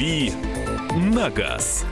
«Дави 0.00 0.32
на 1.12 1.28
газ». 1.28 1.84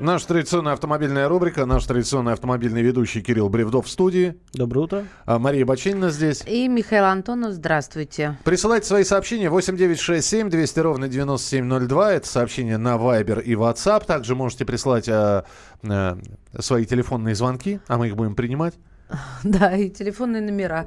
Наша 0.00 0.28
традиционная 0.28 0.72
автомобильная 0.72 1.28
рубрика, 1.28 1.66
наш 1.66 1.84
традиционный 1.84 2.32
автомобильный 2.32 2.80
ведущий 2.80 3.20
Кирилл 3.20 3.50
Бревдов 3.50 3.84
в 3.84 3.90
студии. 3.90 4.36
Доброе 4.54 4.80
утро. 4.80 5.04
А 5.26 5.38
Мария 5.38 5.66
Бачинина 5.66 6.08
здесь. 6.08 6.42
И 6.46 6.66
Михаил 6.68 7.04
Антонов, 7.04 7.52
здравствуйте. 7.52 8.38
Присылайте 8.44 8.86
свои 8.86 9.04
сообщения 9.04 9.50
8967 9.50 10.48
200 10.48 10.80
ровно 10.80 11.06
9702. 11.06 12.14
Это 12.14 12.26
сообщение 12.26 12.78
на 12.78 12.94
Viber 12.94 13.42
и 13.42 13.52
WhatsApp. 13.52 14.06
Также 14.06 14.34
можете 14.34 14.64
присылать 14.64 15.10
а, 15.10 15.44
а, 15.82 16.18
свои 16.60 16.86
телефонные 16.86 17.34
звонки, 17.34 17.78
а 17.88 17.98
мы 17.98 18.06
их 18.06 18.16
будем 18.16 18.34
принимать. 18.34 18.74
Да, 19.44 19.76
и 19.76 19.90
телефонные 19.90 20.40
номера. 20.42 20.86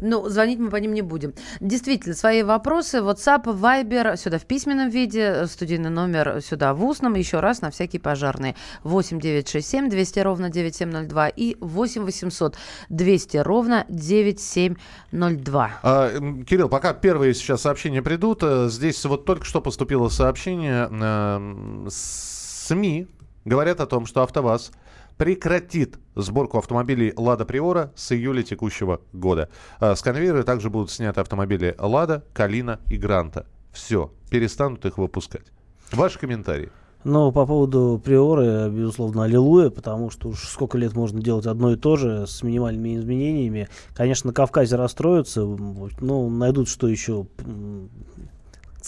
Но 0.00 0.28
звонить 0.28 0.58
мы 0.58 0.70
по 0.70 0.76
ним 0.76 0.92
не 0.94 1.02
будем. 1.02 1.34
Действительно, 1.60 2.14
свои 2.14 2.42
вопросы, 2.42 2.98
WhatsApp, 2.98 3.44
Viber, 3.44 4.16
сюда 4.16 4.38
в 4.38 4.44
письменном 4.44 4.88
виде, 4.90 5.46
студийный 5.46 5.90
номер 5.90 6.40
сюда 6.42 6.74
в 6.74 6.84
устном, 6.84 7.14
еще 7.14 7.40
раз 7.40 7.60
на 7.60 7.70
всякие 7.70 8.00
пожарные. 8.00 8.56
8 8.82 9.20
9 9.20 9.48
6 9.48 9.68
7 9.68 9.88
200 9.88 10.20
ровно 10.20 10.50
9702 10.50 11.28
и 11.28 11.56
8 11.60 12.02
800 12.04 12.56
200 12.88 13.36
ровно 13.38 13.86
9702. 13.88 15.70
А, 15.82 16.10
Кирилл, 16.44 16.68
пока 16.68 16.92
первые 16.94 17.34
сейчас 17.34 17.62
сообщения 17.62 18.02
придут, 18.02 18.42
э, 18.42 18.68
здесь 18.68 19.04
вот 19.04 19.24
только 19.24 19.44
что 19.44 19.60
поступило 19.60 20.08
сообщение. 20.08 20.88
Э, 20.90 21.88
СМИ 21.88 23.06
говорят 23.44 23.80
о 23.80 23.86
том, 23.86 24.06
что 24.06 24.22
АвтоВАЗ 24.22 24.72
прекратит 25.16 25.98
сборку 26.14 26.58
автомобилей 26.58 27.12
«Лада 27.16 27.44
Приора» 27.44 27.92
с 27.94 28.12
июля 28.12 28.42
текущего 28.42 29.00
года. 29.12 29.48
А 29.78 29.94
с 29.94 30.02
конвейера 30.02 30.42
также 30.42 30.70
будут 30.70 30.90
сняты 30.90 31.20
автомобили 31.20 31.74
«Лада», 31.78 32.24
«Калина» 32.32 32.80
и 32.90 32.96
«Гранта». 32.96 33.46
Все, 33.72 34.12
перестанут 34.30 34.84
их 34.84 34.98
выпускать. 34.98 35.46
Ваши 35.92 36.18
комментарии. 36.18 36.70
Ну, 37.04 37.32
по 37.32 37.46
поводу 37.46 38.00
приоры, 38.02 38.70
безусловно, 38.70 39.24
аллилуйя, 39.24 39.70
потому 39.70 40.10
что 40.10 40.28
уж 40.28 40.44
сколько 40.44 40.78
лет 40.78 40.94
можно 40.94 41.20
делать 41.20 41.46
одно 41.46 41.72
и 41.72 41.76
то 41.76 41.96
же 41.96 42.26
с 42.28 42.42
минимальными 42.42 42.96
изменениями. 42.96 43.68
Конечно, 43.94 44.28
на 44.28 44.34
Кавказе 44.34 44.76
расстроятся, 44.76 45.40
ну, 45.42 46.30
найдут 46.30 46.68
что 46.68 46.86
еще, 46.86 47.26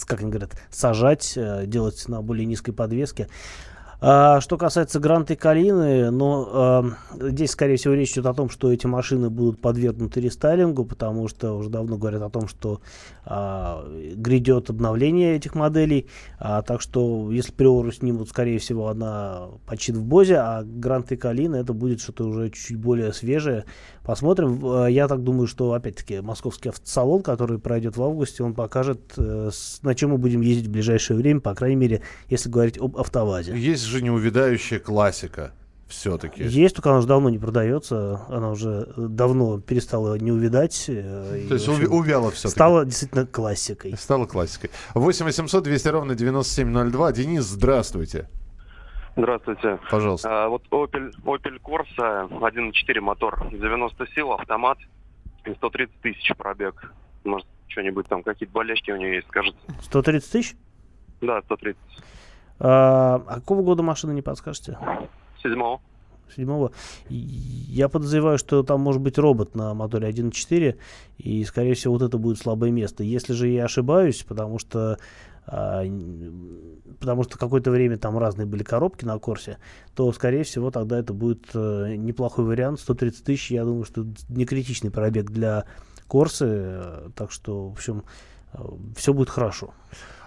как 0.05 0.21
они 0.21 0.29
говорят, 0.29 0.51
сажать, 0.69 1.33
э, 1.35 1.65
делать 1.65 2.07
на 2.07 2.21
более 2.21 2.45
низкой 2.45 2.71
подвеске. 2.71 3.27
А, 4.07 4.39
что 4.39 4.59
касается 4.59 4.99
Гранта 4.99 5.33
и 5.33 5.35
Калины, 5.35 6.11
ну, 6.11 6.47
а, 6.51 6.85
здесь, 7.19 7.49
скорее 7.49 7.77
всего, 7.77 7.95
речь 7.95 8.11
идет 8.11 8.27
о 8.27 8.35
том, 8.35 8.51
что 8.51 8.71
эти 8.71 8.85
машины 8.85 9.31
будут 9.31 9.59
подвергнуты 9.59 10.21
рестайлингу, 10.21 10.85
потому 10.85 11.27
что 11.27 11.53
уже 11.53 11.71
давно 11.71 11.97
говорят 11.97 12.21
о 12.21 12.29
том, 12.29 12.47
что 12.47 12.81
а, 13.25 13.83
грядет 14.15 14.69
обновление 14.69 15.35
этих 15.35 15.55
моделей. 15.55 16.05
А, 16.37 16.61
так 16.61 16.81
что, 16.81 17.31
если 17.31 17.51
Приору 17.51 17.91
снимут, 17.91 18.29
скорее 18.29 18.59
всего, 18.59 18.89
она 18.89 19.47
почти 19.65 19.91
в 19.91 20.03
Бозе, 20.03 20.35
а 20.35 20.61
Грант 20.63 21.11
и 21.11 21.15
Калина 21.15 21.55
это 21.55 21.73
будет 21.73 21.99
что-то 21.99 22.25
уже 22.25 22.51
чуть-чуть 22.51 22.77
более 22.77 23.11
свежее. 23.11 23.65
Посмотрим. 24.03 24.59
А, 24.63 24.85
я 24.85 25.07
так 25.07 25.23
думаю, 25.23 25.47
что, 25.47 25.73
опять-таки, 25.73 26.21
московский 26.21 26.69
автосалон, 26.69 27.23
который 27.23 27.57
пройдет 27.57 27.97
в 27.97 28.03
августе, 28.03 28.43
он 28.43 28.53
покажет, 28.53 29.13
э, 29.17 29.49
на 29.81 29.95
чем 29.95 30.11
мы 30.11 30.19
будем 30.19 30.41
ездить 30.41 30.67
в 30.67 30.71
ближайшее 30.71 31.17
время, 31.17 31.39
по 31.39 31.55
крайней 31.55 31.77
мере, 31.77 32.01
если 32.29 32.49
говорить 32.49 32.77
об 32.77 32.97
автовазе. 32.97 33.57
Есть 33.57 33.83
же 33.85 33.94
неувидающая 34.01 34.79
классика 34.79 35.53
все-таки. 35.87 36.43
Есть, 36.43 36.75
только 36.75 36.89
она 36.89 36.99
уже 36.99 37.07
давно 37.07 37.29
не 37.29 37.37
продается. 37.37 38.21
Она 38.29 38.49
уже 38.49 38.87
давно 38.97 39.59
перестала 39.59 40.15
не 40.17 40.31
увидать. 40.31 40.85
Э, 40.87 41.45
То 41.47 41.53
есть 41.55 41.67
общем, 41.67 41.91
увяла 41.91 42.31
все 42.31 42.49
Стала 42.49 42.85
действительно 42.85 43.25
классикой. 43.25 43.95
Стала 43.97 44.25
классикой. 44.25 44.71
8 44.93 45.25
800 45.25 45.63
200 45.63 45.87
ровно 45.89 46.15
9702. 46.15 47.11
Денис, 47.11 47.43
здравствуйте. 47.43 48.27
Здравствуйте. 49.15 49.79
Пожалуйста. 49.89 50.45
А, 50.45 50.49
вот 50.49 50.63
Opel, 50.71 51.11
Opel 51.23 51.61
Corsa 51.61 52.27
1.4 52.27 52.99
мотор, 52.99 53.47
90 53.51 54.07
сил, 54.07 54.33
автомат 54.33 54.77
и 55.45 55.53
130 55.53 56.01
тысяч 56.01 56.35
пробег. 56.35 56.91
Может, 57.23 57.47
что-нибудь 57.67 58.07
там, 58.07 58.23
какие-то 58.23 58.53
болячки 58.53 58.91
у 58.91 58.97
нее 58.97 59.15
есть, 59.15 59.27
скажите. 59.27 59.57
130 59.83 60.31
тысяч? 60.31 60.55
Да, 61.21 61.41
130. 61.43 61.77
А, 62.59 63.23
а 63.27 63.35
какого 63.35 63.61
года 63.61 63.83
машины 63.83 64.13
не 64.13 64.21
подскажете? 64.21 64.77
Седьмого. 65.41 65.81
Седьмого. 66.33 66.71
Я 67.09 67.87
подозреваю, 67.87 68.37
что 68.37 68.63
там 68.63 68.81
может 68.81 69.01
быть 69.01 69.17
робот 69.17 69.55
на 69.55 69.73
моторе 69.73 70.09
1.4, 70.09 70.77
и, 71.17 71.43
скорее 71.43 71.75
всего, 71.75 71.93
вот 71.93 72.01
это 72.01 72.17
будет 72.17 72.39
слабое 72.39 72.71
место. 72.71 73.03
Если 73.03 73.33
же 73.33 73.47
я 73.47 73.65
ошибаюсь, 73.65 74.23
потому 74.23 74.59
что 74.59 74.97
а, 75.47 75.83
потому 76.99 77.23
что 77.23 77.37
какое-то 77.37 77.69
время 77.69 77.97
там 77.97 78.17
разные 78.17 78.47
были 78.47 78.63
коробки 78.63 79.05
на 79.05 79.19
Корсе, 79.19 79.57
то, 79.93 80.11
скорее 80.11 80.43
всего, 80.43 80.71
тогда 80.71 80.97
это 80.97 81.13
будет 81.13 81.45
э, 81.53 81.95
неплохой 81.97 82.45
вариант. 82.45 82.79
130 82.79 83.23
тысяч, 83.23 83.51
я 83.51 83.63
думаю, 83.63 83.85
что 83.85 84.05
не 84.29 84.45
критичный 84.45 84.89
пробег 84.89 85.29
для 85.29 85.65
Корсы, 86.07 86.47
э, 86.47 87.09
так 87.15 87.31
что, 87.31 87.69
в 87.69 87.73
общем, 87.73 88.03
все 88.95 89.13
будет 89.13 89.29
хорошо. 89.29 89.73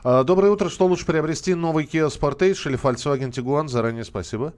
А, 0.05 0.25
доброе 0.25 0.53
утро. 0.53 0.69
Что 0.69 0.87
лучше 0.87 1.07
приобрести? 1.07 1.55
Новый 1.55 1.85
Kia 1.85 2.09
Sportage 2.09 2.69
или 2.69 2.81
Volkswagen 2.81 3.31
Tiguan? 3.31 3.69
Заранее 3.69 4.05
спасибо. 4.05 4.55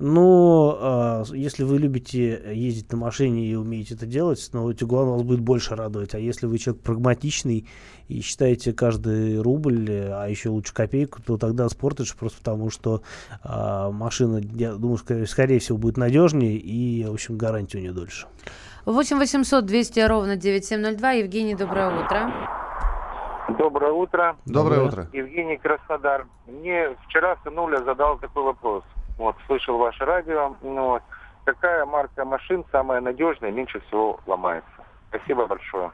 Ну, 0.00 0.76
э, 0.80 1.24
если 1.34 1.64
вы 1.64 1.78
любите 1.78 2.40
ездить 2.54 2.92
на 2.92 2.98
машине 2.98 3.46
и 3.46 3.54
умеете 3.56 3.94
это 3.94 4.06
делать, 4.06 4.48
но 4.52 4.72
Тигуан 4.72 5.08
вас 5.08 5.22
будет 5.22 5.40
больше 5.40 5.74
радовать. 5.74 6.14
А 6.14 6.20
если 6.20 6.46
вы 6.46 6.58
человек 6.58 6.82
прагматичный 6.82 7.66
и 8.06 8.20
считаете 8.20 8.72
каждый 8.72 9.40
рубль, 9.40 9.90
а 9.90 10.26
еще 10.28 10.50
лучше 10.50 10.72
копейку, 10.72 11.20
то 11.20 11.36
тогда 11.36 11.68
спортишь 11.68 12.14
просто 12.14 12.38
потому, 12.38 12.70
что 12.70 13.02
э, 13.42 13.90
машина, 13.92 14.40
я 14.54 14.74
думаю, 14.74 14.98
скорее, 15.26 15.58
всего, 15.58 15.78
будет 15.78 15.96
надежнее 15.96 16.56
и, 16.56 17.04
в 17.04 17.14
общем, 17.14 17.36
гарантия 17.36 17.78
у 17.78 17.80
нее 17.80 17.92
дольше. 17.92 18.28
8 18.92 19.18
800 19.18 19.66
200 19.66 20.00
ровно 20.00 20.36
9702. 20.36 21.10
Евгений, 21.12 21.54
доброе 21.54 21.90
утро. 22.04 22.32
Доброе 23.58 23.92
утро. 23.92 24.36
Доброе 24.46 24.80
утро. 24.80 25.08
Евгений 25.12 25.58
Краснодар. 25.58 26.26
Мне 26.46 26.96
вчера 27.06 27.36
сынуля 27.44 27.84
задал 27.84 28.18
такой 28.18 28.44
вопрос. 28.44 28.84
Вот, 29.18 29.36
слышал 29.46 29.76
ваше 29.76 30.04
радио. 30.06 30.56
Ну, 30.62 30.88
вот. 30.88 31.02
Какая 31.44 31.84
марка 31.84 32.24
машин 32.24 32.64
самая 32.72 33.00
надежная, 33.02 33.50
меньше 33.50 33.80
всего 33.80 34.20
ломается? 34.26 34.70
Спасибо 35.10 35.46
большое. 35.46 35.90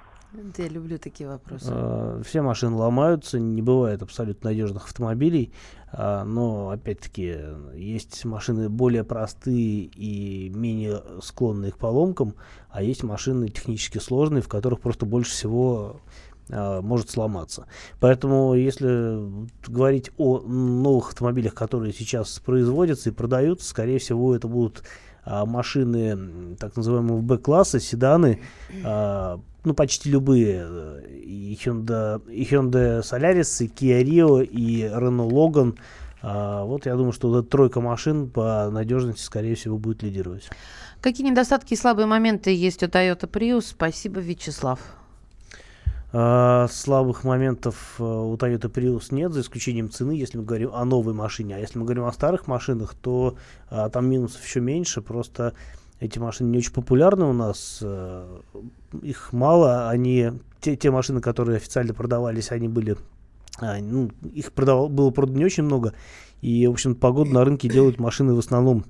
Я 0.57 0.69
люблю 0.69 0.99
такие 0.99 1.29
вопросы. 1.29 1.71
А, 1.73 2.21
все 2.25 2.43
машины 2.43 2.77
ломаются, 2.77 3.39
не 3.39 3.63
бывает 3.63 4.03
абсолютно 4.03 4.51
надежных 4.51 4.85
автомобилей, 4.85 5.53
но 5.97 6.71
опять-таки 6.71 7.37
есть 7.75 8.25
машины 8.25 8.69
более 8.69 9.05
простые 9.05 9.85
и 9.85 10.49
менее 10.49 11.03
склонные 11.23 11.73
к 11.73 11.79
поломкам, 11.79 12.35
а 12.69 12.83
есть 12.83 13.03
машины 13.03 13.49
технически 13.49 13.99
сложные, 13.99 14.43
в 14.43 14.49
которых 14.49 14.81
просто 14.81 15.07
больше 15.07 15.31
всего 15.31 16.01
а, 16.51 16.83
может 16.83 17.11
сломаться. 17.11 17.67
Поэтому, 18.01 18.55
если 18.55 19.47
говорить 19.67 20.11
о 20.19 20.41
новых 20.41 21.11
автомобилях, 21.11 21.55
которые 21.55 21.93
сейчас 21.93 22.39
производятся 22.41 23.11
и 23.11 23.13
продаются, 23.13 23.69
скорее 23.69 23.99
всего, 23.99 24.35
это 24.35 24.49
будут 24.49 24.83
а, 25.25 25.47
машины 25.47 26.57
так 26.57 26.77
называемого 26.77 27.21
Б-класса, 27.21 27.81
седаны, 27.81 28.41
а, 28.85 29.41
ну, 29.65 29.75
почти 29.75 30.11
любые. 30.11 31.03
И 31.25 31.59
Hyundai, 31.65 32.21
и 32.31 32.45
Hyundai 32.45 33.01
Solaris, 33.01 33.65
и 33.65 33.69
Kia 33.69 34.03
Rio, 34.03 34.45
и 34.45 34.83
Renault 34.83 35.31
Logan. 35.31 35.77
А, 36.23 36.65
вот 36.65 36.87
я 36.87 36.95
думаю, 36.95 37.13
что 37.13 37.29
вот 37.29 37.41
эта 37.41 37.49
тройка 37.49 37.81
машин 37.81 38.31
по 38.31 38.71
надежности, 38.71 39.23
скорее 39.23 39.55
всего, 39.57 39.79
будет 39.79 40.03
лидировать. 40.03 40.49
Какие 41.01 41.27
недостатки 41.31 41.75
и 41.75 41.77
слабые 41.77 42.07
моменты 42.07 42.55
есть 42.55 42.83
у 42.83 42.87
Toyota 42.87 43.29
Prius? 43.29 43.67
Спасибо, 43.71 44.21
Вячеслав. 44.21 44.81
Uh, 46.13 46.69
слабых 46.71 47.25
моментов 47.25 47.97
uh, 47.99 48.33
у 48.33 48.37
Toyota 48.37 48.71
Prius 48.71 49.07
нет, 49.11 49.33
за 49.33 49.41
исключением 49.41 49.91
цены, 49.91 50.13
если 50.13 50.39
мы 50.39 50.45
говорим 50.45 50.71
о 50.73 50.85
новой 50.85 51.13
машине. 51.13 51.57
А 51.57 51.59
если 51.59 51.77
мы 51.77 51.85
говорим 51.85 52.05
о 52.05 52.13
старых 52.13 52.47
машинах, 52.47 52.95
то 52.95 53.37
uh, 53.69 53.91
там 53.91 54.09
минусов 54.09 54.45
еще 54.45 54.61
меньше. 54.61 55.03
Просто 55.03 55.55
эти 56.05 56.19
машины 56.19 56.51
не 56.51 56.59
очень 56.59 56.73
популярны 56.73 57.25
у 57.25 57.33
нас. 57.33 57.83
Их 59.03 59.33
мало. 59.33 59.89
Они, 59.89 60.33
те, 60.61 60.77
те 60.77 60.91
машины, 60.91 61.21
которые 61.21 61.57
официально 61.57 61.95
продавались, 61.95 62.53
они 62.53 62.69
были... 62.69 62.97
Ну, 63.61 64.11
их 64.33 64.53
продавал, 64.53 64.89
было 64.89 65.11
продано 65.11 65.39
не 65.39 65.45
очень 65.45 65.63
много. 65.63 65.95
И, 66.43 66.67
в 66.67 66.73
общем, 66.73 66.95
погоду 66.95 67.31
на 67.33 67.45
рынке 67.45 67.69
делают 67.69 67.99
машины 67.99 68.35
в 68.35 68.39
основном 68.39 68.85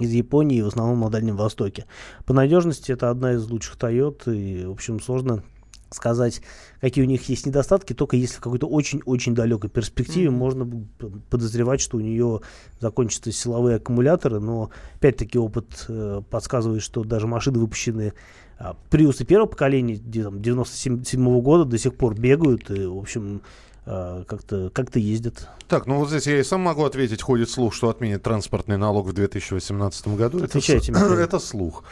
из 0.00 0.10
Японии, 0.10 0.60
в 0.60 0.66
основном 0.66 1.00
на 1.00 1.08
Дальнем 1.08 1.36
Востоке. 1.36 1.86
По 2.26 2.34
надежности 2.34 2.92
это 2.92 3.10
одна 3.10 3.32
из 3.32 3.48
лучших 3.48 3.76
Toyota. 3.76 4.36
И, 4.36 4.66
в 4.66 4.72
общем, 4.72 5.00
сложно 5.00 5.42
сказать, 5.90 6.42
какие 6.80 7.04
у 7.04 7.06
них 7.06 7.28
есть 7.28 7.46
недостатки, 7.46 7.92
только 7.92 8.16
если 8.16 8.36
в 8.36 8.40
какой-то 8.40 8.66
очень-очень 8.66 9.34
далекой 9.34 9.70
перспективе 9.70 10.28
mm-hmm. 10.28 10.30
можно 10.30 10.86
подозревать, 11.30 11.80
что 11.80 11.96
у 11.96 12.00
нее 12.00 12.40
закончатся 12.80 13.32
силовые 13.32 13.76
аккумуляторы, 13.76 14.40
но 14.40 14.70
опять-таки 14.96 15.38
опыт 15.38 15.86
э, 15.88 16.22
подсказывает, 16.28 16.82
что 16.82 17.04
даже 17.04 17.26
машины, 17.26 17.58
выпущенные 17.58 18.14
А 18.58 18.76
Приусы 18.90 19.24
первого 19.24 19.48
поколения, 19.48 19.94
где, 19.94 20.24
там, 20.24 20.42
97 20.42 21.40
года 21.40 21.64
до 21.64 21.78
сих 21.78 21.94
пор 21.94 22.18
бегают 22.18 22.70
и, 22.70 22.84
в 22.86 22.98
общем, 22.98 23.42
а, 23.90 24.24
как-то 24.24 24.68
как 24.68 24.94
ездят. 24.96 25.48
Так, 25.66 25.86
ну 25.86 25.96
вот 25.96 26.10
здесь 26.10 26.26
я 26.26 26.38
и 26.38 26.42
сам 26.42 26.60
могу 26.60 26.84
ответить. 26.84 27.22
Ходит 27.22 27.48
слух, 27.48 27.72
что 27.72 27.88
отменит 27.88 28.22
транспортный 28.22 28.76
налог 28.76 29.06
в 29.06 29.14
2018 29.14 30.08
году. 30.08 30.44
Отвечайте, 30.44 30.92
это, 30.92 31.14
это 31.14 31.38
слух. 31.38 31.84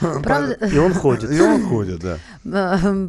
Правда? 0.00 0.54
И 0.66 0.78
он 0.78 0.92
ходит. 0.94 1.30
И 1.30 1.40
он 1.40 1.62
ходит, 1.62 2.00
да. 2.00 2.18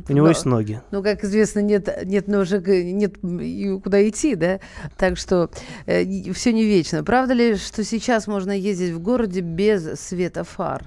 У 0.08 0.14
него 0.14 0.28
есть 0.28 0.46
ноги. 0.46 0.82
Ну, 0.92 1.04
как 1.04 1.24
известно, 1.24 1.60
нет, 1.60 2.06
нет 2.06 2.28
ножек, 2.28 2.68
нет 2.68 3.16
и 3.24 3.80
куда 3.84 4.08
идти, 4.08 4.36
да? 4.36 4.60
Так 4.98 5.18
что 5.18 5.50
э, 5.86 6.32
все 6.34 6.54
не 6.54 6.66
вечно. 6.66 7.04
Правда 7.04 7.34
ли, 7.34 7.56
что 7.56 7.84
сейчас 7.84 8.28
можно 8.28 8.52
ездить 8.52 8.94
в 8.94 9.00
городе 9.00 9.42
без 9.42 10.00
света 10.00 10.44
фар? 10.44 10.84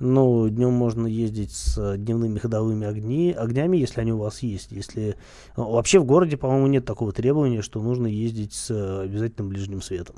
Ну, 0.00 0.48
днем 0.48 0.72
можно 0.72 1.06
ездить 1.06 1.52
с 1.52 1.96
дневными 1.98 2.38
ходовыми 2.38 2.86
огни, 2.86 3.32
огнями, 3.36 3.76
если 3.76 4.00
они 4.00 4.12
у 4.14 4.18
вас 4.18 4.42
есть. 4.42 4.72
Если 4.72 5.16
ну, 5.58 5.70
вообще 5.70 5.98
в 5.98 6.06
городе, 6.06 6.38
по-моему, 6.38 6.68
нет 6.68 6.86
такого 6.86 7.12
требования, 7.12 7.60
что 7.60 7.82
нужно 7.82 8.06
ездить 8.06 8.54
с 8.54 8.70
обязательным 9.02 9.50
ближним 9.50 9.82
светом. 9.82 10.16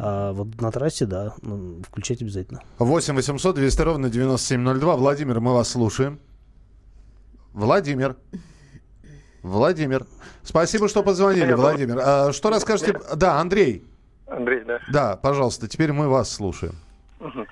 А 0.00 0.32
вот 0.32 0.60
на 0.60 0.70
трассе, 0.70 1.06
да, 1.06 1.34
ну, 1.42 1.82
включать 1.82 2.22
обязательно. 2.22 2.60
8 2.78 3.14
800 3.14 3.54
200 3.54 3.82
ровно 3.82 4.10
9702. 4.10 4.96
Владимир, 4.96 5.40
мы 5.40 5.54
вас 5.54 5.70
слушаем. 5.70 6.18
Владимир. 7.52 8.16
Владимир. 9.42 10.06
Спасибо, 10.42 10.88
что 10.88 11.02
позвонили, 11.02 11.52
Алло. 11.52 11.62
Владимир. 11.62 11.98
А, 12.00 12.32
что 12.32 12.50
расскажете? 12.50 12.98
Да, 13.14 13.38
Андрей. 13.40 13.84
Андрей, 14.26 14.64
да. 14.64 14.80
Да, 14.90 15.16
пожалуйста, 15.16 15.68
теперь 15.68 15.92
мы 15.92 16.08
вас 16.08 16.32
слушаем. 16.32 16.74
Угу. 17.20 17.46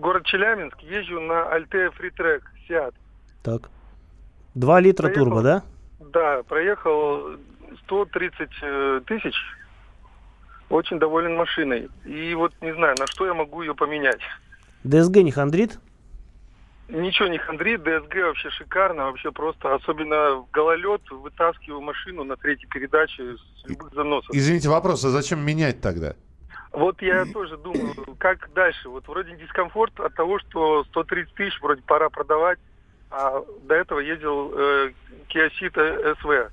город 0.00 0.24
Челябинск, 0.26 0.78
езжу 0.80 1.20
на 1.20 1.48
Альте 1.50 1.90
Фритрек, 1.90 2.42
Сиат. 2.66 2.94
Так. 3.42 3.70
Два 4.54 4.80
литра 4.80 5.04
проехал, 5.04 5.24
турбо, 5.24 5.42
да? 5.42 5.62
Да, 6.12 6.42
проехал 6.42 7.36
130 7.84 8.50
э, 8.62 9.00
тысяч 9.06 9.34
очень 10.72 10.98
доволен 10.98 11.36
машиной. 11.36 11.88
И 12.04 12.34
вот 12.34 12.52
не 12.60 12.74
знаю, 12.74 12.96
на 12.98 13.06
что 13.06 13.26
я 13.26 13.34
могу 13.34 13.62
ее 13.62 13.74
поменять. 13.74 14.20
ДСГ 14.84 15.16
не 15.18 15.30
хандрит? 15.30 15.78
Ничего 16.88 17.28
не 17.28 17.38
хандрит, 17.38 17.82
ДСГ 17.82 18.14
вообще 18.16 18.50
шикарно, 18.50 19.04
вообще 19.04 19.30
просто, 19.30 19.74
особенно 19.74 20.36
в 20.36 20.50
гололед, 20.50 21.00
вытаскиваю 21.10 21.80
машину 21.80 22.24
на 22.24 22.36
третьей 22.36 22.68
передаче 22.68 23.36
с 23.36 23.68
любых 23.68 23.92
заносов. 23.94 24.34
Извините, 24.34 24.68
вопрос, 24.68 25.04
а 25.04 25.10
зачем 25.10 25.44
менять 25.44 25.80
тогда? 25.80 26.14
Вот 26.72 27.00
я 27.02 27.26
тоже 27.26 27.58
думаю, 27.58 27.94
как 28.18 28.50
дальше. 28.54 28.88
Вот 28.88 29.06
вроде 29.06 29.36
дискомфорт 29.36 29.98
от 30.00 30.14
того, 30.14 30.38
что 30.38 30.84
130 30.84 31.34
тысяч 31.34 31.60
вроде 31.60 31.82
пора 31.82 32.08
продавать, 32.08 32.58
а 33.10 33.42
до 33.64 33.74
этого 33.74 34.00
ездил 34.00 34.52
э, 34.54 34.92
Kia 35.28 35.50
Ceed 35.60 36.16
SV. 36.22 36.50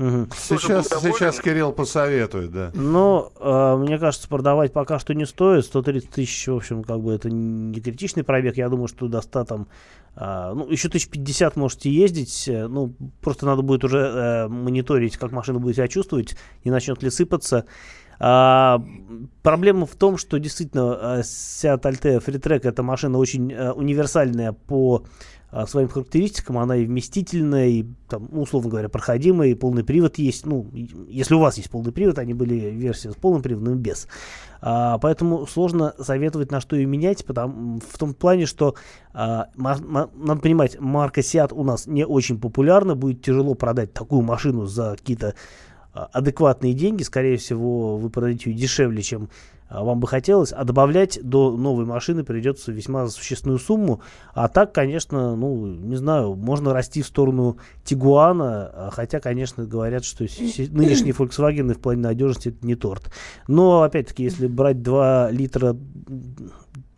Угу. 0.00 0.28
Сейчас, 0.34 0.88
сейчас 0.88 1.40
Кирилл 1.40 1.72
посоветует, 1.72 2.50
да. 2.50 2.70
Но 2.72 3.30
э, 3.38 3.76
мне 3.76 3.98
кажется, 3.98 4.26
продавать 4.28 4.72
пока 4.72 4.98
что 4.98 5.12
не 5.12 5.26
стоит. 5.26 5.66
130 5.66 6.08
тысяч, 6.08 6.48
в 6.48 6.56
общем, 6.56 6.82
как 6.82 7.00
бы 7.00 7.12
это 7.12 7.28
не 7.28 7.78
критичный 7.82 8.24
пробег. 8.24 8.56
Я 8.56 8.70
думаю, 8.70 8.88
что 8.88 9.08
до 9.08 9.20
100 9.20 9.44
там, 9.44 9.68
э, 10.16 10.52
ну, 10.54 10.66
еще 10.70 10.88
1050 10.88 11.56
можете 11.56 11.90
ездить. 11.90 12.48
Ну, 12.48 12.94
просто 13.20 13.44
надо 13.44 13.60
будет 13.60 13.84
уже 13.84 13.98
э, 13.98 14.48
мониторить, 14.48 15.18
как 15.18 15.32
машина 15.32 15.58
будет 15.58 15.76
себя 15.76 15.86
чувствовать, 15.86 16.34
не 16.64 16.70
начнет 16.70 17.02
ли 17.02 17.10
сыпаться. 17.10 17.66
А, 18.22 18.82
проблема 19.42 19.86
в 19.86 19.96
том, 19.96 20.18
что 20.18 20.38
действительно 20.38 20.98
э, 21.00 21.20
Seat 21.20 21.80
Altea 21.80 22.24
Freetrack 22.24 22.68
это 22.68 22.82
машина 22.82 23.16
очень 23.16 23.52
а, 23.52 23.72
универсальная 23.72 24.52
по 24.52 25.04
своим 25.66 25.88
характеристикам, 25.88 26.58
она 26.58 26.76
и 26.76 26.86
вместительная, 26.86 27.68
и, 27.68 27.84
там, 28.08 28.28
условно 28.32 28.70
говоря, 28.70 28.88
проходимая, 28.88 29.48
и 29.48 29.54
полный 29.54 29.84
привод 29.84 30.18
есть. 30.18 30.46
Ну, 30.46 30.70
если 30.72 31.34
у 31.34 31.40
вас 31.40 31.56
есть 31.56 31.70
полный 31.70 31.92
привод, 31.92 32.18
они 32.18 32.34
были 32.34 32.54
версии 32.54 33.08
с 33.08 33.14
полным 33.14 33.42
приводом 33.42 33.74
и 33.74 33.76
без. 33.76 34.06
А, 34.62 34.98
поэтому 34.98 35.46
сложно 35.46 35.94
советовать, 35.98 36.50
на 36.50 36.60
что 36.60 36.76
ее 36.76 36.86
менять, 36.86 37.24
потому, 37.24 37.80
в 37.80 37.98
том 37.98 38.14
плане, 38.14 38.46
что 38.46 38.74
а, 39.12 39.48
надо 39.56 40.40
понимать, 40.40 40.78
марка 40.78 41.20
Seat 41.20 41.52
у 41.52 41.64
нас 41.64 41.86
не 41.86 42.06
очень 42.06 42.38
популярна, 42.38 42.94
будет 42.94 43.22
тяжело 43.22 43.54
продать 43.54 43.92
такую 43.92 44.22
машину 44.22 44.66
за 44.66 44.96
какие-то 44.96 45.34
а, 45.92 46.08
адекватные 46.12 46.74
деньги, 46.74 47.02
скорее 47.02 47.36
всего, 47.36 47.96
вы 47.96 48.10
продадите 48.10 48.50
ее 48.50 48.56
дешевле, 48.56 49.02
чем 49.02 49.24
а, 49.24 49.28
вам 49.70 50.00
бы 50.00 50.08
хотелось, 50.08 50.52
а 50.52 50.64
добавлять 50.64 51.20
до 51.22 51.56
новой 51.56 51.84
машины 51.84 52.24
придется 52.24 52.72
весьма 52.72 53.06
существенную 53.06 53.58
сумму. 53.60 54.00
А 54.34 54.48
так, 54.48 54.72
конечно, 54.72 55.36
ну, 55.36 55.66
не 55.66 55.96
знаю, 55.96 56.34
можно 56.34 56.72
расти 56.72 57.02
в 57.02 57.06
сторону 57.06 57.58
Тигуана, 57.84 58.70
а, 58.72 58.90
хотя, 58.92 59.20
конечно, 59.20 59.64
говорят, 59.64 60.04
что 60.04 60.24
нынешние 60.24 61.14
Volkswagen 61.14 61.72
в 61.74 61.78
плане 61.78 62.02
надежности 62.02 62.48
это 62.48 62.66
не 62.66 62.74
торт. 62.74 63.12
Но, 63.46 63.82
опять-таки, 63.82 64.24
если 64.24 64.48
брать 64.48 64.82
2 64.82 65.30
литра, 65.30 65.76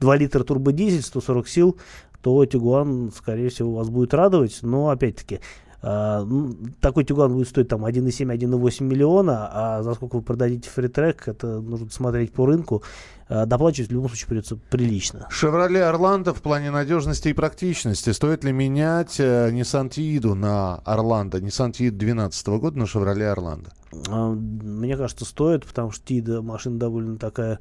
2 0.01 0.17
литра 0.17 0.43
турбодизель, 0.43 1.03
140 1.03 1.49
сил, 1.49 1.77
то 2.23 2.45
Тигуан, 2.47 3.13
скорее 3.15 3.51
всего, 3.51 3.75
вас 3.75 3.91
будет 3.91 4.15
радовать. 4.15 4.61
Но, 4.63 4.89
опять-таки, 4.89 5.41
а, 5.83 6.25
ну, 6.25 6.57
такой 6.81 7.05
Тюган 7.05 7.33
будет 7.33 7.49
стоить 7.49 7.69
там 7.69 7.85
1,7-1,8 7.85 8.85
миллиона, 8.85 9.51
а 9.53 9.83
за 9.83 9.95
сколько 9.95 10.17
вы 10.17 10.23
продадите 10.23 10.71
фритрек, 10.71 11.27
это 11.27 11.61
нужно 11.61 11.91
смотреть 11.91 12.33
по 12.33 12.47
рынку. 12.47 12.85
А, 13.29 13.47
доплачивать 13.47 13.91
в 13.91 13.93
любом 13.93 14.09
случае 14.09 14.29
придется 14.29 14.57
прилично. 14.71 15.27
Шевроле 15.29 15.85
Орландо 15.85 16.35
в 16.35 16.41
плане 16.41 16.71
надежности 16.71 17.29
и 17.29 17.33
практичности. 17.33 18.11
Стоит 18.11 18.45
ли 18.45 18.53
менять 18.53 19.19
э, 19.19 19.51
Nissan 19.51 19.89
Тииду 19.89 20.37
на 20.37 20.77
Орландо? 20.77 21.39
Nissan 21.39 21.73
Тиид 21.73 21.99
2012 21.99 22.47
года 22.49 22.79
на 22.79 22.87
Шевроле 22.87 23.29
Орландо? 23.29 23.73
А, 24.09 24.31
мне 24.31 24.97
кажется, 24.97 25.25
стоит, 25.25 25.67
потому 25.67 25.91
что 25.91 26.07
Тиида 26.07 26.43
машина 26.43 26.79
довольно 26.79 27.19
такая 27.19 27.59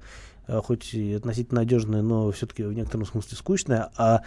хоть 0.47 0.93
и 0.93 1.13
относительно 1.13 1.61
надежная, 1.61 2.01
но 2.01 2.29
все-таки 2.31 2.63
в 2.63 2.73
некотором 2.73 3.05
смысле 3.05 3.37
скучная, 3.37 3.89
а 3.95 4.23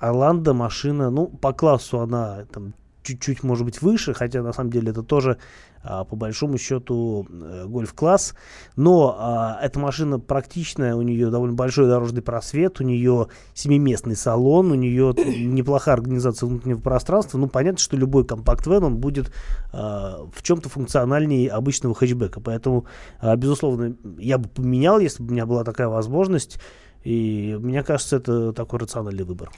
Орландо 0.00 0.54
машина, 0.54 1.10
ну, 1.10 1.26
по 1.26 1.52
классу 1.52 2.00
она 2.00 2.44
там 2.52 2.74
чуть-чуть, 3.02 3.42
может 3.42 3.64
быть, 3.64 3.80
выше, 3.80 4.12
хотя 4.12 4.42
на 4.42 4.52
самом 4.52 4.70
деле 4.70 4.90
это 4.90 5.02
тоже 5.02 5.38
а, 5.82 6.04
по 6.04 6.16
большому 6.16 6.58
счету 6.58 7.26
э, 7.30 7.64
гольф-класс. 7.66 8.34
Но 8.76 9.16
а, 9.18 9.58
эта 9.62 9.78
машина 9.78 10.18
практичная, 10.18 10.94
у 10.94 11.02
нее 11.02 11.30
довольно 11.30 11.54
большой 11.54 11.86
дорожный 11.86 12.20
просвет, 12.20 12.80
у 12.80 12.84
нее 12.84 13.28
семиместный 13.54 14.16
салон, 14.16 14.72
у 14.72 14.74
нее 14.74 15.14
неплохая 15.16 15.94
организация 15.94 16.46
внутреннего 16.46 16.80
пространства. 16.80 17.38
Ну, 17.38 17.48
понятно, 17.48 17.78
что 17.78 17.96
любой 17.96 18.24
компакт-вен, 18.24 18.84
он 18.84 18.96
будет 18.98 19.32
а, 19.72 20.26
в 20.34 20.42
чем-то 20.42 20.68
функциональнее 20.68 21.50
обычного 21.50 21.94
хэтчбека. 21.94 22.40
Поэтому, 22.40 22.84
а, 23.20 23.36
безусловно, 23.36 23.96
я 24.18 24.38
бы 24.38 24.48
поменял, 24.48 24.98
если 24.98 25.22
бы 25.22 25.30
у 25.30 25.32
меня 25.32 25.46
была 25.46 25.64
такая 25.64 25.88
возможность. 25.88 26.60
И 27.04 27.56
мне 27.60 27.82
кажется, 27.82 28.16
это 28.16 28.52
такой 28.52 28.80
рациональный 28.80 29.24
выбор. 29.24 29.50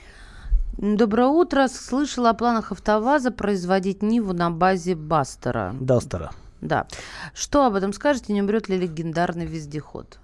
Доброе 0.77 1.27
утро. 1.27 1.67
Слышала 1.67 2.29
о 2.29 2.33
планах 2.33 2.71
АвтоВАЗа 2.71 3.31
производить 3.31 4.01
Ниву 4.01 4.33
на 4.33 4.49
базе 4.49 4.95
Бастера. 4.95 5.75
Дастера. 5.79 6.31
Да. 6.61 6.87
Что 7.33 7.65
об 7.65 7.75
этом 7.75 7.93
скажете? 7.93 8.33
Не 8.33 8.41
умрет 8.41 8.69
ли 8.69 8.77
легендарный 8.77 9.45
вездеход? 9.45 10.19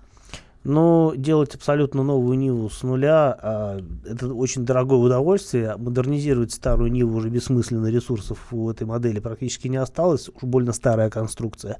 Ну, 0.64 1.14
делать 1.16 1.56
абсолютно 1.56 2.04
новую 2.04 2.38
Ниву 2.38 2.70
с 2.70 2.84
нуля, 2.84 3.38
а, 3.42 3.80
это 4.06 4.34
очень 4.34 4.66
дорогое 4.66 5.00
удовольствие. 5.00 5.78
Модернизировать 5.78 6.52
старую 6.52 6.92
Ниву 6.92 7.18
уже 7.18 7.30
бессмысленно, 7.30 7.88
ресурсов 7.88 8.40
у 8.52 8.70
этой 8.70 8.86
модели 8.86 9.20
практически 9.20 9.70
не 9.70 9.78
осталось. 9.78 10.28
Уж 10.28 10.44
больно 10.44 10.74
старая 10.74 11.10
конструкция 11.10 11.78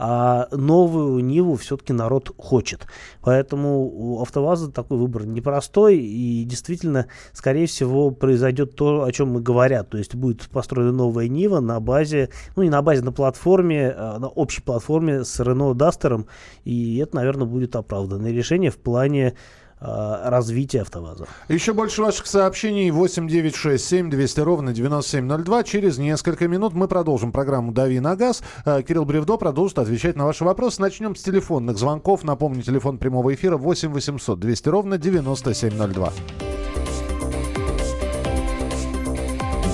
а 0.00 0.46
новую 0.52 1.24
Ниву 1.24 1.56
все-таки 1.56 1.92
народ 1.92 2.32
хочет. 2.38 2.86
Поэтому 3.20 3.82
у 3.84 4.22
АвтоВАЗа 4.22 4.70
такой 4.70 4.96
выбор 4.96 5.26
непростой, 5.26 5.98
и 5.98 6.44
действительно, 6.44 7.06
скорее 7.32 7.66
всего, 7.66 8.12
произойдет 8.12 8.76
то, 8.76 9.02
о 9.02 9.10
чем 9.10 9.32
мы 9.32 9.40
говорят. 9.40 9.90
То 9.90 9.98
есть 9.98 10.14
будет 10.14 10.48
построена 10.50 10.92
новая 10.92 11.26
Нива 11.26 11.58
на 11.58 11.80
базе, 11.80 12.30
ну 12.54 12.62
не 12.62 12.70
на 12.70 12.80
базе, 12.80 13.02
на 13.02 13.10
платформе, 13.10 13.90
а 13.90 14.18
на 14.20 14.28
общей 14.28 14.62
платформе 14.62 15.24
с 15.24 15.40
Renault 15.40 15.74
Duster, 15.74 16.24
и 16.64 16.98
это, 16.98 17.16
наверное, 17.16 17.48
будет 17.48 17.74
оправданное 17.74 18.30
решение 18.30 18.70
в 18.70 18.78
плане 18.78 19.34
развития 19.80 20.82
АвтоВАЗа. 20.82 21.26
Еще 21.48 21.72
больше 21.72 22.02
ваших 22.02 22.26
сообщений 22.26 22.90
8967 22.90 24.10
200 24.10 24.40
ровно 24.40 24.72
9702. 24.72 25.64
Через 25.64 25.98
несколько 25.98 26.48
минут 26.48 26.74
мы 26.74 26.88
продолжим 26.88 27.32
программу 27.32 27.72
«Дави 27.72 28.00
на 28.00 28.16
газ». 28.16 28.42
Э, 28.64 28.82
Кирилл 28.82 29.04
Бревдо 29.04 29.36
продолжит 29.36 29.78
отвечать 29.78 30.16
на 30.16 30.26
ваши 30.26 30.44
вопросы. 30.44 30.80
Начнем 30.80 31.14
с 31.14 31.22
телефонных 31.22 31.78
звонков. 31.78 32.24
Напомню, 32.24 32.62
телефон 32.62 32.98
прямого 32.98 33.34
эфира 33.34 33.56
8 33.56 33.92
800 33.92 34.38
200 34.38 34.68
ровно 34.68 34.98
9702. 34.98 36.12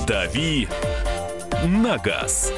«Дави 0.07 0.67
на 1.65 1.97
газ». 1.97 2.53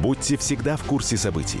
Будьте 0.00 0.36
всегда 0.36 0.76
в 0.76 0.84
курсе 0.84 1.16
событий. 1.16 1.60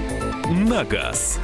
на 0.51 0.83
газ». 0.83 1.39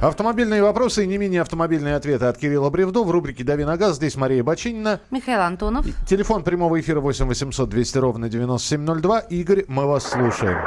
Автомобильные 0.00 0.62
вопросы 0.62 1.04
и 1.04 1.06
не 1.06 1.16
менее 1.16 1.40
автомобильные 1.40 1.96
ответы 1.96 2.26
от 2.26 2.36
Кирилла 2.36 2.68
Бревдо 2.68 3.04
в 3.04 3.10
рубрике 3.10 3.42
«Дави 3.42 3.64
на 3.64 3.78
газ». 3.78 3.96
Здесь 3.96 4.16
Мария 4.16 4.44
Бочинина. 4.44 5.00
Михаил 5.10 5.40
Антонов. 5.40 5.86
Телефон 6.06 6.44
прямого 6.44 6.78
эфира 6.78 7.00
8 7.00 7.26
800 7.26 7.68
200 7.70 7.98
ровно 7.98 8.28
9702. 8.28 9.20
Игорь, 9.30 9.64
мы 9.66 9.86
вас 9.88 10.04
слушаем. 10.10 10.58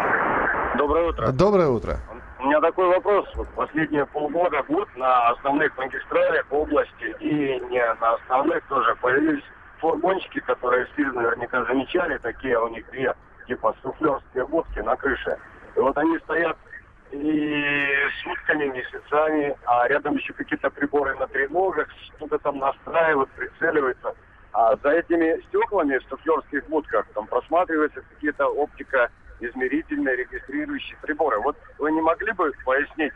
Доброе 0.75 1.09
утро. 1.09 1.31
Доброе 1.31 1.67
утро. 1.67 1.99
У 2.39 2.47
меня 2.47 2.59
такой 2.61 2.87
вопрос. 2.87 3.27
Вот 3.35 3.47
последние 3.49 4.07
полгода 4.07 4.63
год 4.67 4.87
на 4.95 5.29
основных 5.29 5.77
магистралях 5.77 6.45
области 6.49 7.15
и 7.19 7.61
не 7.69 7.93
на 8.01 8.15
основных 8.15 8.67
тоже 8.67 8.95
появились 9.01 9.43
фургончики, 9.79 10.39
которые 10.39 10.87
все 10.93 11.03
наверняка 11.11 11.63
замечали, 11.65 12.17
такие 12.17 12.59
у 12.59 12.69
них 12.69 12.89
две, 12.89 13.13
типа 13.47 13.75
суфлерские 13.81 14.45
будки 14.47 14.79
на 14.79 14.95
крыше. 14.95 15.37
И 15.75 15.79
вот 15.79 15.97
они 15.97 16.17
стоят 16.19 16.57
и 17.11 17.85
сутками, 18.23 18.65
месяцами, 18.65 19.55
а 19.65 19.87
рядом 19.87 20.15
еще 20.17 20.33
какие-то 20.33 20.69
приборы 20.69 21.15
на 21.15 21.27
треногах, 21.27 21.87
что-то 22.15 22.37
там 22.39 22.57
настраивают, 22.59 23.29
прицеливаются. 23.31 24.13
А 24.53 24.75
за 24.83 24.89
этими 24.89 25.41
стеклами 25.47 25.97
в 25.97 26.03
суфлерских 26.09 26.67
будках 26.67 27.05
там 27.13 27.27
просматриваются 27.27 28.01
какие-то 28.01 28.47
оптика 28.47 29.09
измерительные, 29.39 30.15
регистрирующие 30.17 30.97
приборы. 31.01 31.39
Вот 31.39 31.55
вы 31.77 31.91
не 31.91 32.01
могли 32.01 32.31
бы 32.33 32.51
пояснить, 32.65 33.13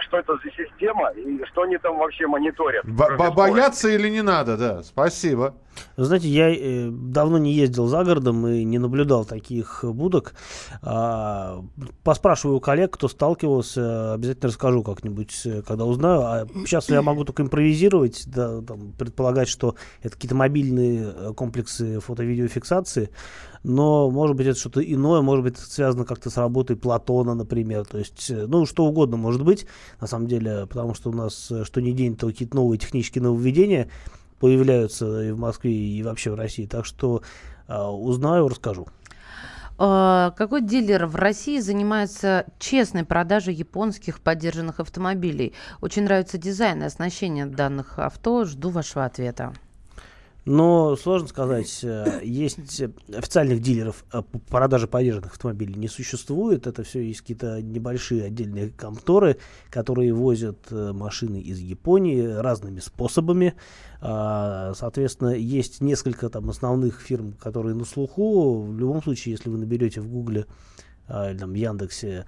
что 0.00 0.18
это 0.18 0.36
за 0.36 0.50
система 0.50 1.10
и 1.10 1.44
что 1.44 1.62
они 1.62 1.76
там 1.78 1.98
вообще 1.98 2.26
мониторят? 2.26 2.84
Б- 2.84 3.16
б- 3.16 3.30
бояться 3.30 3.88
или 3.88 4.08
не 4.08 4.22
надо, 4.22 4.56
да. 4.56 4.82
Спасибо. 4.82 5.54
Знаете, 5.96 6.28
я 6.28 6.50
э, 6.50 6.90
давно 6.90 7.38
не 7.38 7.52
ездил 7.52 7.86
за 7.86 8.04
городом 8.04 8.46
и 8.46 8.64
не 8.64 8.78
наблюдал 8.78 9.24
таких 9.24 9.84
будок. 9.84 10.34
А, 10.82 11.64
поспрашиваю 12.02 12.58
у 12.58 12.60
коллег, 12.60 12.92
кто 12.92 13.08
сталкивался, 13.08 14.14
обязательно 14.14 14.48
расскажу 14.48 14.82
как-нибудь, 14.82 15.40
э, 15.44 15.62
когда 15.62 15.84
узнаю. 15.84 16.20
А 16.20 16.46
сейчас 16.64 16.88
я 16.88 17.02
могу 17.02 17.24
только 17.24 17.42
импровизировать, 17.42 18.24
да, 18.26 18.60
там, 18.62 18.92
предполагать, 18.92 19.48
что 19.48 19.74
это 20.02 20.14
какие-то 20.14 20.34
мобильные 20.34 21.12
э, 21.14 21.32
комплексы 21.34 22.00
фото-видеофиксации. 22.00 23.10
Но, 23.62 24.10
может 24.10 24.36
быть, 24.36 24.46
это 24.46 24.58
что-то 24.58 24.80
иное, 24.80 25.20
может 25.20 25.44
быть, 25.44 25.54
это 25.54 25.70
связано 25.70 26.04
как-то 26.04 26.30
с 26.30 26.36
работой 26.38 26.76
Платона, 26.76 27.34
например. 27.34 27.84
То 27.84 27.98
есть, 27.98 28.30
ну, 28.30 28.64
что 28.64 28.86
угодно 28.86 29.18
может 29.18 29.44
быть, 29.44 29.66
на 30.00 30.06
самом 30.06 30.28
деле, 30.28 30.66
потому 30.66 30.94
что 30.94 31.10
у 31.10 31.12
нас 31.12 31.52
что 31.64 31.80
ни 31.80 31.92
день, 31.92 32.16
то 32.16 32.26
какие-то 32.26 32.56
новые 32.56 32.78
технические 32.78 33.22
нововведения 33.22 33.90
появляются 34.40 35.22
и 35.22 35.30
в 35.30 35.38
Москве, 35.38 35.72
и 35.72 36.02
вообще 36.02 36.30
в 36.32 36.34
России. 36.34 36.66
Так 36.66 36.84
что 36.84 37.22
э, 37.68 37.80
узнаю, 37.80 38.48
расскажу. 38.48 38.88
А, 39.78 40.32
Какой 40.32 40.60
дилер 40.60 41.06
в 41.06 41.16
России 41.16 41.58
занимается 41.58 42.46
честной 42.58 43.04
продажей 43.04 43.54
японских 43.54 44.20
поддержанных 44.20 44.80
автомобилей? 44.80 45.54
Очень 45.80 46.04
нравится 46.04 46.36
дизайн 46.36 46.82
и 46.82 46.86
оснащение 46.86 47.46
данных 47.46 47.98
авто. 47.98 48.44
Жду 48.44 48.70
вашего 48.70 49.04
ответа. 49.04 49.52
Но 50.50 50.96
сложно 50.96 51.28
сказать, 51.28 51.78
э, 51.84 52.22
есть 52.24 52.82
официальных 53.14 53.62
дилеров 53.62 54.04
э, 54.12 54.20
по 54.20 54.40
продаже 54.40 54.88
подержанных 54.88 55.30
автомобилей 55.30 55.74
не 55.74 55.86
существует. 55.86 56.66
Это 56.66 56.82
все 56.82 56.98
есть 56.98 57.20
какие-то 57.20 57.62
небольшие 57.62 58.24
отдельные 58.24 58.70
конторы, 58.70 59.36
которые 59.70 60.12
возят 60.12 60.58
э, 60.72 60.90
машины 60.92 61.40
из 61.40 61.60
Японии 61.60 62.20
разными 62.20 62.80
способами. 62.80 63.54
А, 64.00 64.72
Соответственно, 64.74 65.36
есть 65.36 65.80
несколько 65.80 66.28
там 66.28 66.50
основных 66.50 67.00
фирм, 67.00 67.34
которые 67.34 67.76
на 67.76 67.84
слуху. 67.84 68.62
В 68.62 68.76
любом 68.76 69.04
случае, 69.04 69.34
если 69.34 69.50
вы 69.50 69.58
наберете 69.58 70.00
в 70.00 70.08
Гугле 70.08 70.46
а, 71.06 71.30
или 71.30 71.38
там 71.38 71.54
Яндексе 71.54 72.26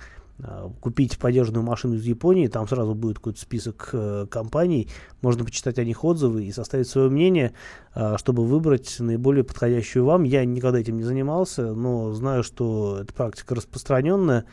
купить 0.80 1.18
подержанную 1.18 1.64
машину 1.64 1.94
из 1.94 2.04
Японии, 2.04 2.48
там 2.48 2.66
сразу 2.66 2.94
будет 2.94 3.16
какой-то 3.16 3.40
список 3.40 3.90
э, 3.92 4.26
компаний, 4.30 4.88
можно 5.20 5.44
почитать 5.44 5.78
о 5.78 5.84
них 5.84 6.04
отзывы 6.04 6.44
и 6.44 6.52
составить 6.52 6.88
свое 6.88 7.08
мнение, 7.08 7.52
а, 7.94 8.18
чтобы 8.18 8.44
выбрать 8.44 8.96
наиболее 8.98 9.44
подходящую 9.44 10.04
вам. 10.04 10.24
Я 10.24 10.44
никогда 10.44 10.80
этим 10.80 10.96
не 10.96 11.04
занимался, 11.04 11.74
но 11.74 12.12
знаю, 12.12 12.42
что 12.42 12.98
эта 13.00 13.12
практика 13.14 13.54
распространенная, 13.54 14.40
а, 14.40 14.44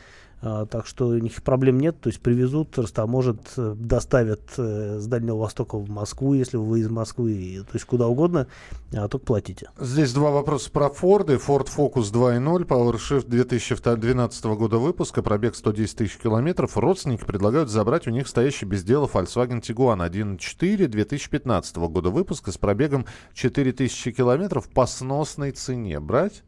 так 0.42 0.86
что 0.86 1.14
никаких 1.16 1.44
проблем 1.44 1.80
нет, 1.80 2.00
то 2.00 2.08
есть 2.08 2.22
привезут, 2.22 2.78
растаможат, 2.78 3.40
э, 3.58 3.76
доставят 3.78 4.42
э, 4.58 5.00
с 5.00 5.06
Дальнего 5.06 5.38
Востока 5.38 5.78
в 5.78 5.90
Москву, 5.90 6.34
если 6.34 6.56
вы 6.56 6.80
из 6.80 6.90
Москвы, 6.90 7.66
то 7.70 7.76
есть 7.76 7.86
куда 7.86 8.08
угодно, 8.08 8.48
а 8.94 9.08
только 9.10 9.26
платите. 9.26 9.70
Здесь 9.78 10.14
два 10.14 10.32
вопроса 10.32 10.72
про 10.72 10.90
Форды. 10.90 11.36
Ford 11.36 11.68
Focus 11.68 12.14
2.0, 12.14 12.66
PowerShift 12.66 13.28
2012 13.28 14.46
года 14.46 14.78
выпуска, 14.78 15.22
пробег 15.22 15.56
110 15.56 15.98
тысяч 15.98 16.18
километров. 16.18 16.78
Родственники 16.78 17.26
предлагают 17.26 17.70
забрать 17.70 18.08
у 18.08 18.12
них 18.12 18.28
стоящий 18.28 18.66
без 18.66 18.84
дела 18.84 19.10
Volkswagen 19.12 19.62
Tiguan 19.62 20.10
1.4 20.10 20.88
2015 20.88 21.76
года 21.78 22.10
выпуска 22.10 22.52
с 22.52 22.58
пробегом 22.58 23.06
4000 23.34 24.12
километров 24.12 24.70
по 24.70 24.86
сносной 24.86 25.52
цене. 25.52 26.00
Брать? 26.00 26.44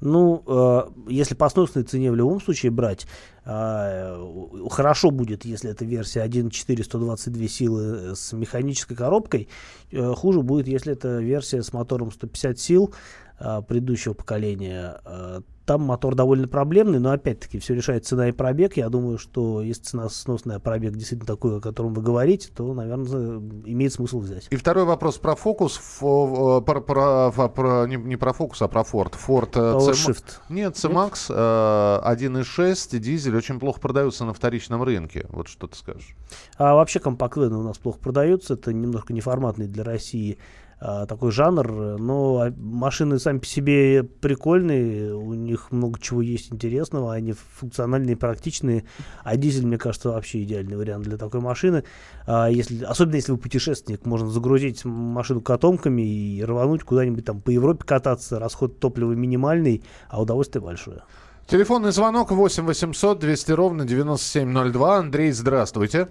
Ну, 0.00 0.42
э, 0.46 0.82
если 1.08 1.34
по 1.34 1.48
сносной 1.48 1.84
цене 1.84 2.10
в 2.10 2.16
любом 2.16 2.40
случае 2.40 2.72
брать, 2.72 3.06
э, 3.44 4.66
хорошо 4.70 5.10
будет, 5.10 5.44
если 5.44 5.70
это 5.70 5.84
версия 5.84 6.22
1.4 6.22 6.82
122 6.84 7.48
силы 7.48 7.82
э, 7.82 8.14
с 8.14 8.32
механической 8.32 8.94
коробкой. 8.94 9.48
Э, 9.92 10.14
хуже 10.14 10.42
будет, 10.42 10.68
если 10.68 10.92
это 10.92 11.18
версия 11.18 11.62
с 11.62 11.72
мотором 11.72 12.10
150 12.10 12.58
сил 12.58 12.94
э, 13.38 13.62
предыдущего 13.66 14.14
поколения. 14.14 15.00
Э, 15.04 15.40
там 15.70 15.82
мотор 15.82 16.16
довольно 16.16 16.48
проблемный, 16.48 16.98
но 16.98 17.12
опять-таки 17.12 17.60
все 17.60 17.76
решает 17.76 18.04
цена 18.04 18.28
и 18.28 18.32
пробег. 18.32 18.76
Я 18.76 18.88
думаю, 18.88 19.18
что 19.18 19.62
если 19.62 19.84
цена 19.84 20.08
сносная, 20.08 20.56
а 20.56 20.58
пробег 20.58 20.94
действительно 20.94 21.28
такой, 21.28 21.58
о 21.58 21.60
котором 21.60 21.94
вы 21.94 22.02
говорите, 22.02 22.50
то, 22.52 22.74
наверное, 22.74 23.36
имеет 23.66 23.92
смысл 23.92 24.18
взять. 24.18 24.48
И 24.50 24.56
второй 24.56 24.84
вопрос 24.84 25.18
про 25.18 25.34
Focus. 25.34 25.78
Фо- 26.00 26.58
э, 26.58 26.62
про, 26.62 26.80
про- 26.80 27.28
фо- 27.30 27.48
про- 27.48 27.86
не, 27.86 27.94
не 27.94 28.16
про 28.16 28.32
Focus, 28.32 28.56
а 28.64 28.66
про 28.66 28.80
Ford. 28.80 29.14
Ford 29.14 29.50
э, 29.54 29.78
C- 29.78 29.92
PowerShift. 29.92 30.24
Нет, 30.48 30.76
C-Max 30.76 31.26
э, 31.28 32.14
1.6 32.14 32.98
дизель 32.98 33.36
очень 33.36 33.60
плохо 33.60 33.78
продаются 33.78 34.24
на 34.24 34.34
вторичном 34.34 34.82
рынке. 34.82 35.26
Вот 35.28 35.46
что 35.46 35.68
ты 35.68 35.76
скажешь? 35.76 36.16
А 36.58 36.74
вообще 36.74 36.98
компакт-вены 36.98 37.56
у 37.56 37.62
нас 37.62 37.78
плохо 37.78 38.00
продаются. 38.00 38.54
Это 38.54 38.72
немножко 38.72 39.12
неформатный 39.12 39.68
для 39.68 39.84
России 39.84 40.36
а, 40.80 41.04
такой 41.06 41.30
жанр. 41.30 41.98
Но 41.98 42.38
а, 42.38 42.52
машины 42.56 43.18
сами 43.18 43.38
по 43.38 43.46
себе 43.46 44.02
прикольные. 44.02 45.14
У 45.14 45.34
них 45.34 45.70
много 45.70 46.00
чего 46.00 46.22
есть 46.22 46.52
интересного. 46.52 47.12
Они 47.12 47.32
функциональные, 47.32 48.16
практичные. 48.16 48.84
А 49.22 49.36
дизель, 49.36 49.66
мне 49.66 49.76
кажется, 49.76 50.10
вообще 50.10 50.42
идеальный 50.42 50.76
вариант 50.76 51.04
для 51.04 51.18
такой 51.18 51.40
машины. 51.40 51.84
А, 52.26 52.48
если, 52.48 52.82
особенно 52.84 53.16
если 53.16 53.32
вы 53.32 53.38
путешественник, 53.38 54.06
можно 54.06 54.28
загрузить 54.28 54.84
машину 54.84 55.42
котомками 55.42 56.02
и 56.02 56.42
рвануть 56.42 56.82
куда-нибудь 56.82 57.24
там 57.26 57.40
по 57.40 57.50
Европе 57.50 57.84
кататься. 57.84 58.38
Расход 58.38 58.80
топлива 58.80 59.12
минимальный, 59.12 59.82
а 60.08 60.22
удовольствие 60.22 60.62
большое. 60.62 61.02
Телефонный 61.46 61.90
звонок 61.90 62.30
8 62.30 62.64
800 62.64 63.18
200 63.18 63.52
ровно 63.52 63.84
9702. 63.84 64.96
Андрей, 64.96 65.32
здравствуйте. 65.32 66.08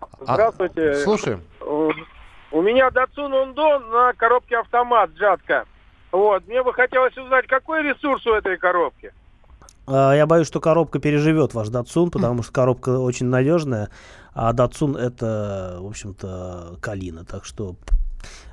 А, 0.00 0.34
Здравствуйте. 0.34 0.94
слушаем. 1.02 1.42
У 2.50 2.62
меня 2.62 2.88
Datsun 2.88 3.30
Undo 3.30 3.78
на 3.90 4.12
коробке 4.14 4.56
автомат 4.56 5.10
джатка. 5.10 5.64
Вот. 6.12 6.46
Мне 6.46 6.62
бы 6.62 6.72
хотелось 6.72 7.16
узнать, 7.16 7.46
какой 7.46 7.82
ресурс 7.82 8.26
у 8.26 8.32
этой 8.32 8.56
коробки? 8.56 9.12
А, 9.86 10.14
Я 10.14 10.26
боюсь, 10.26 10.46
что 10.46 10.60
коробка 10.60 10.98
переживет 10.98 11.52
ваш 11.52 11.68
Datsun, 11.68 12.10
потому 12.10 12.42
что 12.42 12.52
коробка 12.52 12.98
очень 12.98 13.26
надежная, 13.26 13.90
а 14.34 14.54
Datsun 14.54 14.98
это, 14.98 15.78
в 15.80 15.86
общем-то, 15.86 16.78
калина. 16.80 17.26
Так 17.26 17.44
что 17.44 17.76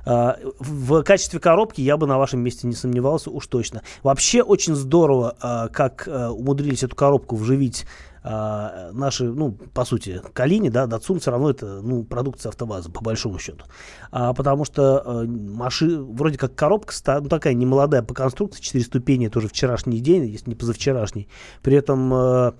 а, 0.04 0.36
в 0.58 1.02
качестве 1.02 1.40
коробки 1.40 1.80
я 1.80 1.96
бы 1.96 2.06
на 2.06 2.18
вашем 2.18 2.40
месте 2.40 2.66
не 2.66 2.74
сомневался, 2.74 3.30
уж 3.30 3.46
точно. 3.46 3.82
Вообще 4.02 4.42
очень 4.42 4.74
здорово, 4.74 5.36
а, 5.40 5.68
как 5.68 6.06
умудрились 6.06 6.82
эту 6.82 6.94
коробку 6.94 7.36
вживить 7.36 7.86
а, 8.28 8.90
наши, 8.92 9.22
ну, 9.22 9.52
по 9.52 9.84
сути, 9.84 10.20
Калини, 10.32 10.68
да, 10.68 10.88
Датсун 10.88 11.20
все 11.20 11.30
равно 11.30 11.50
это, 11.50 11.80
ну, 11.80 12.02
продукция 12.02 12.50
АвтоВАЗа, 12.50 12.90
по 12.90 13.00
большому 13.00 13.38
счету. 13.38 13.66
А, 14.10 14.34
потому 14.34 14.64
что 14.64 15.00
а, 15.04 15.24
маши, 15.24 16.00
вроде 16.00 16.36
как 16.36 16.56
коробка, 16.56 16.92
ну, 17.20 17.28
такая 17.28 17.54
немолодая 17.54 18.02
по 18.02 18.14
конструкции, 18.14 18.60
4 18.60 18.82
ступени, 18.82 19.28
тоже 19.28 19.46
вчерашний 19.46 20.00
день, 20.00 20.24
если 20.24 20.50
не 20.50 20.56
позавчерашний. 20.56 21.28
При 21.62 21.76
этом 21.76 22.12
а, 22.12 22.54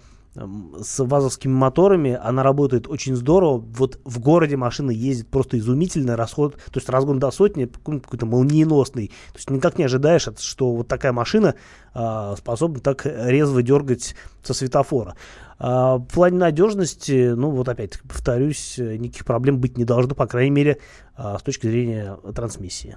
с 0.80 1.02
вазовскими 1.02 1.52
моторами, 1.52 2.16
она 2.22 2.44
работает 2.44 2.86
очень 2.86 3.16
здорово. 3.16 3.58
Вот 3.58 3.98
в 4.04 4.20
городе 4.20 4.56
машина 4.56 4.90
ездит 4.92 5.28
просто 5.28 5.58
изумительно, 5.58 6.16
расход, 6.16 6.54
то 6.54 6.76
есть 6.76 6.88
разгон 6.88 7.18
до 7.18 7.32
сотни 7.32 7.64
какой-то 7.64 8.26
молниеносный. 8.26 9.08
То 9.08 9.38
есть 9.38 9.50
никак 9.50 9.78
не 9.78 9.84
ожидаешь, 9.84 10.28
что 10.38 10.72
вот 10.72 10.86
такая 10.86 11.12
машина 11.12 11.56
а, 11.92 12.36
способна 12.36 12.80
так 12.80 13.04
резво 13.04 13.62
дергать 13.62 14.14
со 14.42 14.54
светофора. 14.54 15.16
А, 15.58 15.96
в 15.96 16.04
плане 16.06 16.38
надежности, 16.38 17.32
ну 17.34 17.50
вот 17.50 17.68
опять 17.68 18.00
повторюсь, 18.02 18.76
никаких 18.78 19.24
проблем 19.24 19.58
быть 19.58 19.78
не 19.78 19.84
должно, 19.84 20.14
по 20.14 20.26
крайней 20.26 20.50
мере, 20.50 20.78
а, 21.14 21.38
с 21.38 21.42
точки 21.42 21.66
зрения 21.66 22.16
трансмиссии. 22.34 22.96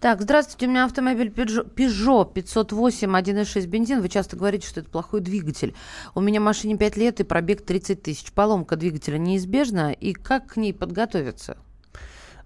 Так, 0.00 0.22
здравствуйте, 0.22 0.66
у 0.66 0.70
меня 0.70 0.84
автомобиль 0.84 1.28
Peugeot, 1.28 1.74
Peugeot 1.74 2.32
508 2.32 3.16
1.6 3.16 3.66
бензин. 3.66 4.00
Вы 4.00 4.08
часто 4.08 4.36
говорите, 4.36 4.68
что 4.68 4.78
это 4.78 4.88
плохой 4.88 5.20
двигатель. 5.20 5.74
У 6.14 6.20
меня 6.20 6.40
машине 6.40 6.76
5 6.76 6.96
лет 6.96 7.18
и 7.18 7.24
пробег 7.24 7.62
30 7.62 8.00
тысяч. 8.00 8.30
Поломка 8.30 8.76
двигателя 8.76 9.18
неизбежна. 9.18 9.90
И 9.90 10.12
как 10.12 10.52
к 10.52 10.56
ней 10.56 10.72
подготовиться? 10.72 11.56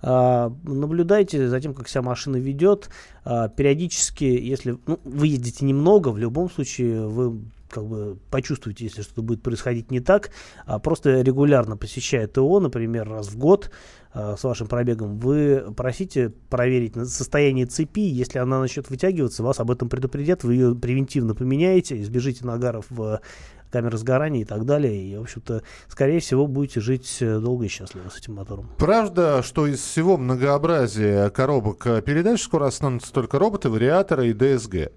А, 0.00 0.50
наблюдайте 0.62 1.46
за 1.46 1.60
тем, 1.60 1.74
как 1.74 1.88
себя 1.88 2.00
машина 2.00 2.36
ведет. 2.36 2.88
Периодически, 3.24 4.24
если 4.24 4.78
ну, 4.86 4.98
вы 5.04 5.26
ездите 5.26 5.66
немного, 5.66 6.08
в 6.08 6.16
любом 6.16 6.50
случае 6.50 7.06
вы 7.06 7.38
как 7.72 7.86
бы 7.86 8.18
почувствуете, 8.30 8.84
если 8.84 9.02
что-то 9.02 9.22
будет 9.22 9.42
происходить 9.42 9.90
не 9.90 10.00
так, 10.00 10.30
а 10.66 10.78
просто 10.78 11.22
регулярно 11.22 11.76
посещая 11.76 12.26
ТО, 12.26 12.60
например, 12.60 13.08
раз 13.08 13.28
в 13.28 13.38
год, 13.38 13.70
Э, 14.14 14.34
с 14.38 14.44
вашим 14.44 14.66
пробегом, 14.66 15.18
вы 15.18 15.72
просите 15.74 16.30
проверить 16.50 16.94
состояние 17.08 17.66
цепи. 17.66 18.00
Если 18.00 18.38
она 18.38 18.60
начнет 18.60 18.90
вытягиваться, 18.90 19.42
вас 19.42 19.58
об 19.58 19.70
этом 19.70 19.88
предупредят, 19.88 20.44
вы 20.44 20.54
ее 20.54 20.74
превентивно 20.74 21.34
поменяете, 21.34 22.00
избежите 22.02 22.44
нагаров 22.44 22.84
в 22.90 23.20
камеры 23.70 23.96
сгорания 23.96 24.42
и 24.42 24.44
так 24.44 24.66
далее. 24.66 24.94
И, 24.94 25.16
в 25.16 25.22
общем-то, 25.22 25.62
скорее 25.88 26.20
всего, 26.20 26.46
будете 26.46 26.80
жить 26.80 27.18
э, 27.20 27.38
долго 27.38 27.64
и 27.64 27.68
счастливо 27.68 28.10
с 28.10 28.18
этим 28.18 28.34
мотором. 28.34 28.68
Правда, 28.76 29.42
что 29.42 29.66
из 29.66 29.80
всего 29.80 30.18
многообразия 30.18 31.30
коробок 31.30 31.86
э, 31.86 32.02
передач 32.02 32.42
скоро 32.42 32.66
останутся 32.66 33.14
только 33.14 33.38
роботы, 33.38 33.70
вариаторы 33.70 34.28
и 34.28 34.34
ДСГ? 34.34 34.92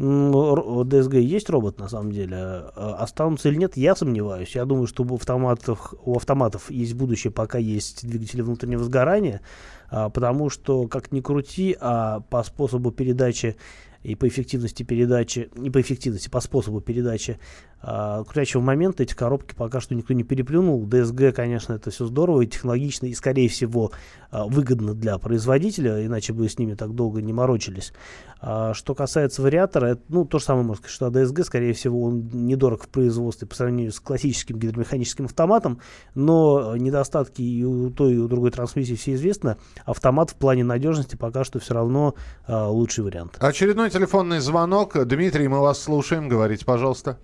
ДСГ 0.00 1.14
есть 1.14 1.50
робот, 1.50 1.78
на 1.78 1.88
самом 1.88 2.10
деле. 2.10 2.36
А 2.36 2.96
останутся 3.00 3.50
или 3.50 3.56
нет, 3.56 3.76
я 3.76 3.94
сомневаюсь. 3.94 4.54
Я 4.54 4.64
думаю, 4.64 4.86
что 4.86 5.04
у 5.04 5.14
автоматов, 5.14 5.92
у 6.04 6.16
автоматов 6.16 6.70
есть 6.70 6.94
будущее, 6.94 7.30
пока 7.30 7.58
есть 7.58 8.06
двигатели 8.08 8.40
внутреннего 8.40 8.82
сгорания, 8.82 9.42
а, 9.90 10.08
потому 10.08 10.48
что, 10.48 10.88
как 10.88 11.12
ни 11.12 11.20
крути, 11.20 11.76
а 11.78 12.20
по 12.20 12.42
способу 12.42 12.92
передачи 12.92 13.56
и 14.02 14.14
по 14.14 14.26
эффективности 14.26 14.82
передачи, 14.82 15.50
не 15.54 15.70
по 15.70 15.80
эффективности, 15.80 16.30
по 16.30 16.40
способу 16.40 16.80
передачи 16.80 17.38
э, 17.82 18.24
крутящего 18.26 18.60
момента 18.60 19.02
эти 19.02 19.14
коробки 19.14 19.54
пока 19.54 19.80
что 19.80 19.94
никто 19.94 20.14
не 20.14 20.24
переплюнул. 20.24 20.86
DSG, 20.86 21.32
конечно, 21.32 21.74
это 21.74 21.90
все 21.90 22.06
здорово 22.06 22.42
и 22.42 22.46
технологично, 22.46 23.06
и, 23.06 23.14
скорее 23.14 23.48
всего, 23.48 23.92
э, 24.30 24.42
выгодно 24.46 24.94
для 24.94 25.18
производителя, 25.18 26.04
иначе 26.04 26.32
бы 26.32 26.48
с 26.48 26.58
ними 26.58 26.74
так 26.74 26.94
долго 26.94 27.22
не 27.22 27.32
морочились. 27.32 27.92
А, 28.40 28.72
что 28.74 28.94
касается 28.94 29.42
вариатора, 29.42 29.86
это, 29.86 30.02
ну, 30.08 30.24
то 30.24 30.38
же 30.38 30.44
самое 30.44 30.64
можно 30.64 30.82
сказать, 30.86 30.94
что 30.94 31.06
DSG, 31.08 31.44
скорее 31.44 31.72
всего, 31.74 32.02
он 32.02 32.28
недорог 32.32 32.84
в 32.84 32.88
производстве 32.88 33.46
по 33.46 33.54
сравнению 33.54 33.92
с 33.92 34.00
классическим 34.00 34.58
гидромеханическим 34.58 35.26
автоматом, 35.26 35.80
но 36.14 36.76
недостатки 36.76 37.42
и 37.42 37.64
у 37.64 37.90
той, 37.90 38.14
и 38.14 38.18
у 38.18 38.28
другой 38.28 38.50
трансмиссии 38.50 38.94
все 38.94 39.14
известны. 39.14 39.56
Автомат 39.84 40.30
в 40.30 40.36
плане 40.36 40.64
надежности 40.64 41.16
пока 41.16 41.44
что 41.44 41.58
все 41.58 41.74
равно 41.74 42.14
лучший 42.48 43.04
вариант. 43.04 43.36
Очередной 43.38 43.90
телефонный 43.90 44.40
звонок. 44.40 44.96
Дмитрий, 45.06 45.48
мы 45.48 45.60
вас 45.60 45.80
слушаем. 45.82 46.28
Говорите, 46.28 46.64
пожалуйста. 46.64 47.18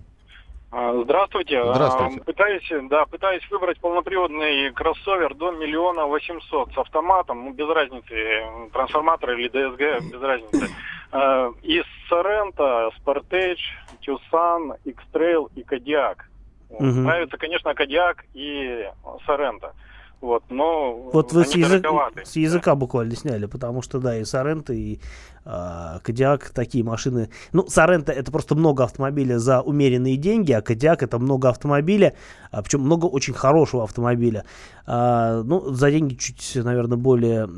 А, 0.79 0.93
здравствуйте. 1.03 1.59
Здравствуйте. 1.73 2.19
А, 2.21 2.23
пытаюсь, 2.23 2.71
да, 2.87 3.05
пытаюсь 3.07 3.41
выбрать 3.49 3.79
полноприводный 3.79 4.71
кроссовер 4.73 5.33
до 5.33 5.49
миллиона 5.49 6.05
восемьсот 6.05 6.71
с 6.71 6.77
автоматом, 6.77 7.45
ну, 7.45 7.51
без 7.51 7.67
разницы, 7.67 8.13
трансформатор 8.71 9.31
или 9.31 9.47
ДСГ, 9.47 10.13
без 10.13 10.21
разницы. 10.21 10.69
А, 11.09 11.53
из 11.63 11.85
Сорента, 12.09 12.89
Sportage, 12.99 13.61
Tucson, 14.05 14.77
X-Trail 14.83 15.49
и 15.55 15.63
Кодиак. 15.63 16.29
Угу. 16.69 16.83
Нравится, 16.83 17.37
конечно, 17.37 17.73
Кодиак 17.73 18.25
и 18.33 18.89
Сорента. 19.25 19.71
Вот, 20.19 20.43
но 20.49 20.95
вот 21.13 21.31
вы 21.31 21.45
с, 21.45 21.55
язык, 21.55 21.85
с 22.23 22.35
языка 22.35 22.71
да. 22.71 22.75
буквально 22.75 23.15
сняли, 23.15 23.45
потому 23.45 23.83
что 23.83 23.99
да, 23.99 24.17
и 24.17 24.25
Сорента, 24.25 24.73
и 24.73 24.99
Кодиак 26.03 26.49
такие 26.49 26.83
машины. 26.83 27.29
Ну, 27.53 27.67
Сорента 27.67 28.11
это 28.11 28.31
просто 28.31 28.55
много 28.55 28.83
автомобиля 28.83 29.39
за 29.39 29.61
умеренные 29.61 30.17
деньги, 30.17 30.51
а 30.51 30.61
Кодиак 30.61 31.03
это 31.03 31.19
много 31.19 31.49
автомобиля, 31.49 32.13
а, 32.51 32.61
причем 32.61 32.81
много 32.81 33.05
очень 33.05 33.33
хорошего 33.33 33.83
автомобиля. 33.83 34.43
А, 34.85 35.43
ну, 35.43 35.73
за 35.73 35.91
деньги 35.91 36.15
чуть, 36.15 36.55
наверное, 36.55 36.97
более 36.97 37.49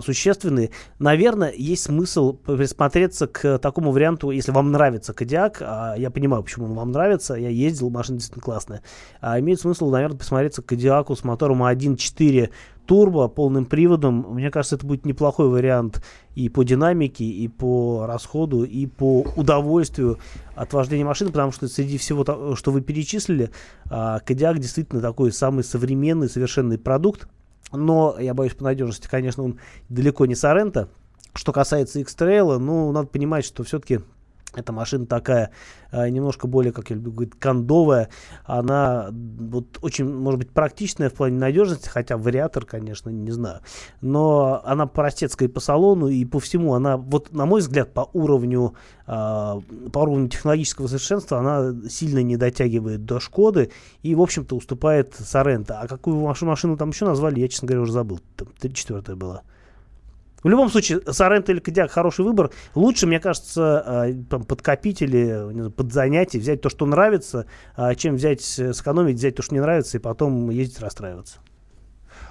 существенные. 0.00 0.70
Наверное, 0.98 1.52
есть 1.52 1.84
смысл 1.84 2.32
присмотреться 2.32 3.26
к 3.26 3.58
такому 3.58 3.92
варианту, 3.92 4.30
если 4.30 4.52
вам 4.52 4.70
нравится 4.72 5.12
Кодиак. 5.12 5.58
А, 5.60 5.94
я 5.96 6.10
понимаю, 6.10 6.42
почему 6.42 6.66
он 6.66 6.74
вам 6.74 6.92
нравится. 6.92 7.34
Я 7.34 7.48
ездил, 7.48 7.90
машина 7.90 8.18
действительно 8.18 8.44
классная. 8.44 8.82
А, 9.20 9.38
имеет 9.40 9.60
смысл, 9.60 9.90
наверное, 9.90 10.18
посмотреться 10.18 10.62
к 10.62 10.66
Кодиаку 10.66 11.16
с 11.16 11.24
мотором 11.24 11.62
1.4 11.62 12.50
турбо 12.90 13.28
полным 13.28 13.66
приводом, 13.66 14.26
мне 14.30 14.50
кажется, 14.50 14.74
это 14.74 14.84
будет 14.84 15.06
неплохой 15.06 15.48
вариант 15.48 16.02
и 16.34 16.48
по 16.48 16.64
динамике, 16.64 17.22
и 17.24 17.46
по 17.46 18.04
расходу, 18.04 18.64
и 18.64 18.86
по 18.86 19.20
удовольствию 19.36 20.18
от 20.56 20.72
вождения 20.72 21.04
машины, 21.04 21.30
потому 21.30 21.52
что 21.52 21.68
среди 21.68 21.98
всего, 21.98 22.24
что 22.56 22.72
вы 22.72 22.80
перечислили, 22.80 23.50
Кодиак 23.84 24.58
действительно 24.58 25.00
такой 25.00 25.30
самый 25.30 25.62
современный, 25.62 26.28
совершенный 26.28 26.78
продукт. 26.78 27.28
Но, 27.70 28.16
я 28.18 28.34
боюсь, 28.34 28.54
по 28.54 28.64
надежности, 28.64 29.06
конечно, 29.08 29.44
он 29.44 29.60
далеко 29.88 30.26
не 30.26 30.34
Сорента. 30.34 30.88
Что 31.32 31.52
касается 31.52 32.00
X-Trail, 32.00 32.58
ну, 32.58 32.90
надо 32.90 33.06
понимать, 33.06 33.44
что 33.44 33.62
все-таки 33.62 34.00
эта 34.54 34.72
машина 34.72 35.06
такая 35.06 35.50
э, 35.92 36.08
немножко 36.08 36.46
более, 36.46 36.72
как 36.72 36.90
я 36.90 36.96
люблю 36.96 37.12
говорить, 37.12 37.34
кондовая. 37.38 38.08
Она 38.44 39.10
вот 39.12 39.78
очень, 39.82 40.12
может 40.12 40.38
быть, 40.38 40.50
практичная 40.50 41.10
в 41.10 41.14
плане 41.14 41.38
надежности, 41.38 41.88
хотя 41.88 42.16
вариатор, 42.16 42.64
конечно, 42.64 43.10
не 43.10 43.30
знаю. 43.30 43.60
Но 44.00 44.60
она 44.64 44.86
простецкая 44.86 45.48
по 45.48 45.60
салону 45.60 46.08
и 46.08 46.24
по 46.24 46.40
всему. 46.40 46.74
Она, 46.74 46.96
вот, 46.96 47.32
на 47.32 47.46
мой 47.46 47.60
взгляд, 47.60 47.92
по 47.92 48.08
уровню, 48.12 48.74
э, 49.06 49.10
по 49.10 49.98
уровню 49.98 50.28
технологического 50.28 50.86
совершенства 50.86 51.38
она 51.38 51.88
сильно 51.88 52.22
не 52.22 52.36
дотягивает 52.36 53.04
до 53.04 53.20
Шкоды 53.20 53.70
и, 54.02 54.14
в 54.14 54.20
общем-то, 54.20 54.56
уступает 54.56 55.14
Сорента. 55.14 55.80
А 55.80 55.86
какую 55.86 56.16
машину 56.16 56.76
там 56.76 56.90
еще 56.90 57.04
назвали, 57.04 57.40
я, 57.40 57.48
честно 57.48 57.68
говоря, 57.68 57.82
уже 57.82 57.92
забыл. 57.92 58.20
Там 58.36 58.48
34 58.58 59.16
была. 59.16 59.42
В 60.42 60.48
любом 60.48 60.70
случае, 60.70 61.00
Соренто 61.06 61.52
или 61.52 61.60
Кодиак 61.60 61.90
хороший 61.90 62.24
выбор. 62.24 62.50
Лучше, 62.74 63.06
мне 63.06 63.20
кажется, 63.20 64.04
э, 64.08 64.14
там, 64.28 64.44
подкопить 64.44 65.02
или 65.02 65.70
под 65.70 65.92
занятие, 65.92 66.38
взять 66.38 66.60
то, 66.60 66.68
что 66.68 66.86
нравится, 66.86 67.46
а, 67.76 67.94
чем 67.94 68.16
взять, 68.16 68.40
сэкономить, 68.40 69.16
взять 69.16 69.34
то, 69.36 69.42
что 69.42 69.54
не 69.54 69.60
нравится, 69.60 69.98
и 69.98 70.00
потом 70.00 70.50
ездить 70.50 70.80
расстраиваться. 70.80 71.40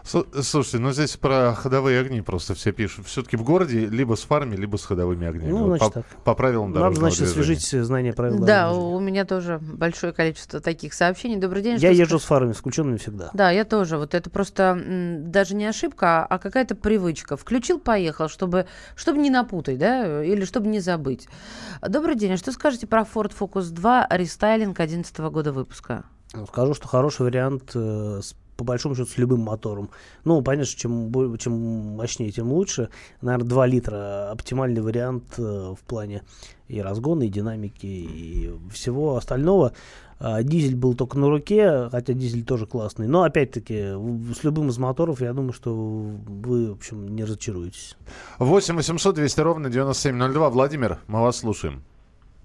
Слушайте, 0.03 0.79
ну 0.79 0.91
здесь 0.91 1.17
про 1.17 1.53
ходовые 1.53 1.99
огни 1.99 2.21
просто 2.21 2.53
все 2.55 2.71
пишут. 2.71 3.07
Все-таки 3.07 3.37
в 3.37 3.43
городе 3.43 3.85
либо 3.85 4.15
с 4.15 4.21
фарами, 4.21 4.55
либо 4.55 4.77
с 4.77 4.85
ходовыми 4.85 5.27
огнями. 5.27 5.51
Ну, 5.51 5.67
значит 5.67 5.87
по, 5.87 5.93
так. 5.93 6.05
по 6.23 6.35
правилам 6.35 6.73
дорожного 6.73 7.05
Надо, 7.05 7.15
значит, 7.15 7.33
движения. 7.35 7.57
освежить 7.57 7.85
знания 7.85 8.13
правил 8.13 8.39
Да, 8.43 8.71
у 8.73 8.99
меня 8.99 9.25
тоже 9.25 9.59
большое 9.59 10.13
количество 10.13 10.59
таких 10.59 10.93
сообщений. 10.93 11.37
Добрый 11.37 11.61
день. 11.61 11.77
Я 11.77 11.91
езжу 11.91 12.19
с 12.19 12.23
фарами, 12.23 12.53
с 12.53 12.57
включенными 12.57 12.97
всегда. 12.97 13.29
Да, 13.33 13.51
я 13.51 13.65
тоже. 13.65 13.97
Вот 13.97 14.13
это 14.15 14.29
просто 14.29 14.63
м, 14.83 15.31
даже 15.31 15.55
не 15.55 15.65
ошибка, 15.65 16.25
а 16.25 16.39
какая-то 16.39 16.75
привычка. 16.75 17.37
Включил, 17.37 17.79
поехал, 17.79 18.29
чтобы, 18.29 18.65
чтобы 18.95 19.19
не 19.19 19.29
напутать, 19.29 19.77
да, 19.77 20.23
или 20.23 20.45
чтобы 20.45 20.67
не 20.67 20.79
забыть. 20.79 21.27
Добрый 21.87 22.15
день. 22.15 22.33
А 22.33 22.37
что 22.37 22.51
скажете 22.51 22.87
про 22.87 23.01
Ford 23.01 23.31
Focus 23.37 23.69
2 23.71 24.07
рестайлинг 24.11 24.75
2011 24.75 25.17
года 25.31 25.51
выпуска? 25.51 26.05
Скажу, 26.47 26.73
что 26.75 26.87
хороший 26.87 27.23
вариант 27.23 27.71
э, 27.73 28.19
с 28.21 28.35
по 28.59 28.65
большому 28.65 28.93
счету, 28.93 29.09
с 29.09 29.17
любым 29.17 29.39
мотором. 29.39 29.89
Ну, 30.25 30.41
понятно, 30.41 30.65
что 30.65 30.77
чем, 30.77 31.37
чем 31.37 31.53
мощнее, 31.95 32.29
тем 32.31 32.51
лучше. 32.51 32.89
Наверное, 33.21 33.47
2 33.47 33.67
литра 33.67 34.31
оптимальный 34.31 34.81
вариант 34.81 35.23
э, 35.37 35.41
в 35.41 35.79
плане 35.87 36.23
и 36.67 36.81
разгона, 36.81 37.23
и 37.23 37.29
динамики, 37.29 37.85
и 37.85 38.51
всего 38.69 39.15
остального. 39.15 39.71
А, 40.19 40.43
дизель 40.43 40.75
был 40.75 40.93
только 40.93 41.17
на 41.17 41.29
руке, 41.29 41.87
хотя 41.89 42.11
дизель 42.11 42.43
тоже 42.43 42.67
классный. 42.67 43.07
Но, 43.07 43.23
опять-таки, 43.23 43.93
с 44.37 44.43
любым 44.43 44.67
из 44.67 44.77
моторов, 44.77 45.21
я 45.21 45.31
думаю, 45.31 45.53
что 45.53 45.73
вы, 45.73 46.71
в 46.71 46.73
общем, 46.73 47.15
не 47.15 47.23
разочаруетесь. 47.23 47.95
8 48.39 48.75
800 48.75 49.15
200 49.15 49.39
ровно 49.39 49.69
9702. 49.69 50.49
Владимир, 50.49 50.99
мы 51.07 51.21
вас 51.21 51.37
слушаем. 51.37 51.83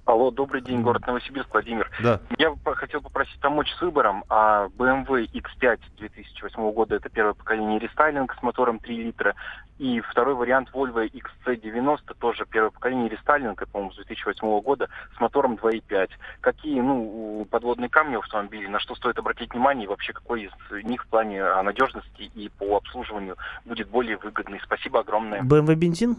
Алло, 0.07 0.31
добрый 0.31 0.61
день, 0.61 0.83
город 0.83 1.07
Новосибирск, 1.07 1.49
Владимир. 1.51 1.91
Да. 2.03 2.21
Я 2.37 2.51
бы 2.51 2.77
хотел 2.77 3.01
попросить 3.01 3.41
помочь 3.41 3.73
с 3.73 3.81
выбором. 3.81 4.23
А 4.29 4.67
BMW 4.77 5.27
X5 5.33 5.81
2008 5.97 6.73
года 6.73 6.97
это 6.97 7.09
первое 7.09 7.33
поколение 7.33 7.79
рестайлинг 7.79 8.35
с 8.39 8.43
мотором 8.43 8.81
3 8.81 8.97
литра. 9.03 9.35
И 9.79 10.01
второй 10.01 10.35
вариант 10.35 10.69
Volvo 10.75 11.11
XC90 11.11 12.17
тоже 12.19 12.45
первое 12.45 12.71
поколение 12.71 13.09
рестайлинг, 13.09 13.63
это, 13.63 13.71
по-моему, 13.71 13.93
с 13.93 13.97
2008 13.97 14.61
года 14.61 14.91
с 15.17 15.21
мотором 15.21 15.55
2.5. 15.55 16.11
Какие 16.43 16.81
ну, 16.83 17.47
подводные 17.51 17.89
камни 17.89 18.17
в 18.17 18.21
автомобиле, 18.21 18.69
на 18.69 18.81
что 18.81 18.95
стоит 18.97 19.19
обратить 19.19 19.55
внимание 19.55 19.87
и 19.87 19.89
вообще 19.89 20.13
какой 20.13 20.45
из 20.45 20.85
них 20.85 21.03
в 21.05 21.09
плане 21.09 21.43
а, 21.43 21.63
надежности 21.63 22.31
и 22.35 22.51
по 22.51 22.77
обслуживанию 22.77 23.37
будет 23.65 23.89
более 23.89 24.19
выгодный? 24.19 24.61
Спасибо 24.63 25.01
огромное. 25.01 25.41
BMW 25.41 25.75
бензин? 25.77 26.19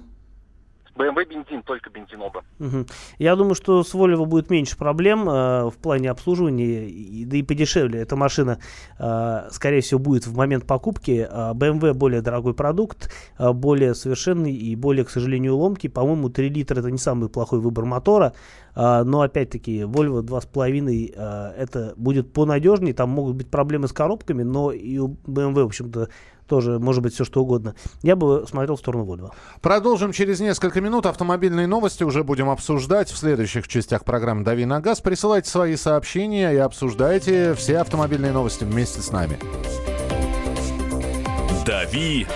BMW 0.96 1.26
бензин, 1.30 1.62
только 1.64 1.90
бензин 1.90 2.22
оба. 2.22 2.44
Мгм. 2.60 2.86
Я 3.20 3.36
думаю, 3.36 3.56
что 3.56 3.84
с 3.84 3.94
Volvo 3.94 4.26
будет 4.26 4.50
меньше 4.50 4.78
проблем 4.78 5.28
э, 5.30 5.70
в 5.70 5.74
плане 5.82 6.10
обслуживания, 6.10 6.88
и- 6.88 7.26
да 7.26 7.38
и 7.38 7.44
подешевле. 7.44 8.00
Эта 8.02 8.16
машина, 8.16 8.60
э, 8.98 9.48
скорее 9.52 9.82
всего, 9.82 10.00
будет 10.00 10.26
в 10.26 10.36
момент 10.36 10.66
покупки. 10.66 11.28
А 11.30 11.54
BMW 11.54 11.94
более 11.94 12.22
дорогой 12.22 12.54
продукт, 12.54 13.12
э, 13.38 13.52
более 13.52 13.94
совершенный 13.94 14.54
и 14.54 14.76
более, 14.76 15.04
к 15.04 15.10
сожалению, 15.10 15.58
ломкий. 15.58 15.90
По-моему, 15.90 16.30
3 16.30 16.50
литра 16.50 16.80
это 16.80 16.90
не 16.90 16.98
самый 16.98 17.28
плохой 17.30 17.60
выбор 17.60 17.86
мотора. 17.86 18.34
А, 18.78 19.04
но 19.06 19.22
опять-таки, 19.22 19.82
Volvo 19.84 20.22
2,5 20.22 21.14
э, 21.16 21.54
это 21.58 21.94
будет 21.98 22.34
понадежнее. 22.34 22.94
Там 22.94 23.10
могут 23.10 23.36
быть 23.36 23.48
проблемы 23.50 23.88
с 23.88 23.94
коробками, 23.94 24.44
но 24.44 24.72
и 24.72 24.98
у 24.98 25.16
BMW, 25.26 25.64
в 25.64 25.68
общем-то, 25.68 26.10
тоже 26.48 26.80
может 26.80 27.02
быть 27.04 27.14
все 27.14 27.26
что 27.26 27.42
угодно. 27.42 27.76
Я 28.02 28.16
бы 28.16 28.46
смотрел 28.48 28.76
в 28.76 28.80
сторону 28.80 29.06
Volvo. 29.06 29.32
Продолжим 29.62 30.12
через 30.12 30.40
несколько 30.40 30.82
минут. 30.82 31.06
Автомобильные 31.06 31.68
новости 31.68 32.04
уже 32.04 32.24
будем 32.24 32.50
обсуждать 32.50 33.10
в 33.10 33.18
следующих 33.18 33.68
частях 33.68 34.04
программы 34.04 34.44
«Дави 34.44 34.66
на 34.66 34.80
газ». 34.80 35.02
Присылайте 35.02 35.50
свои 35.50 35.76
сообщения 35.76 36.52
и 36.54 36.58
обсуждайте 36.58 37.54
все 37.56 37.80
автомобильные 37.80 38.32
новости 38.32 38.64
вместе 38.64 39.02
с 39.02 39.12
нами. 39.12 39.40
«Дави 41.66 42.28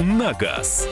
на 0.00 0.32
газ». 0.32 0.88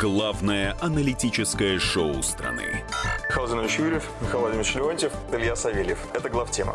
Главное 0.00 0.76
аналитическое 0.80 1.78
шоу 1.78 2.22
страны. 2.22 2.82
Михаил 3.28 3.84
Юрьев, 3.86 4.08
Михаил 4.20 4.40
Владимирович 4.40 4.74
Леонтьев, 4.74 5.12
Илья 5.32 5.54
Савельев. 5.54 5.98
Это 6.14 6.28
главтема. 6.28 6.74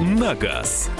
на 0.00 0.34
газ». 0.34 0.90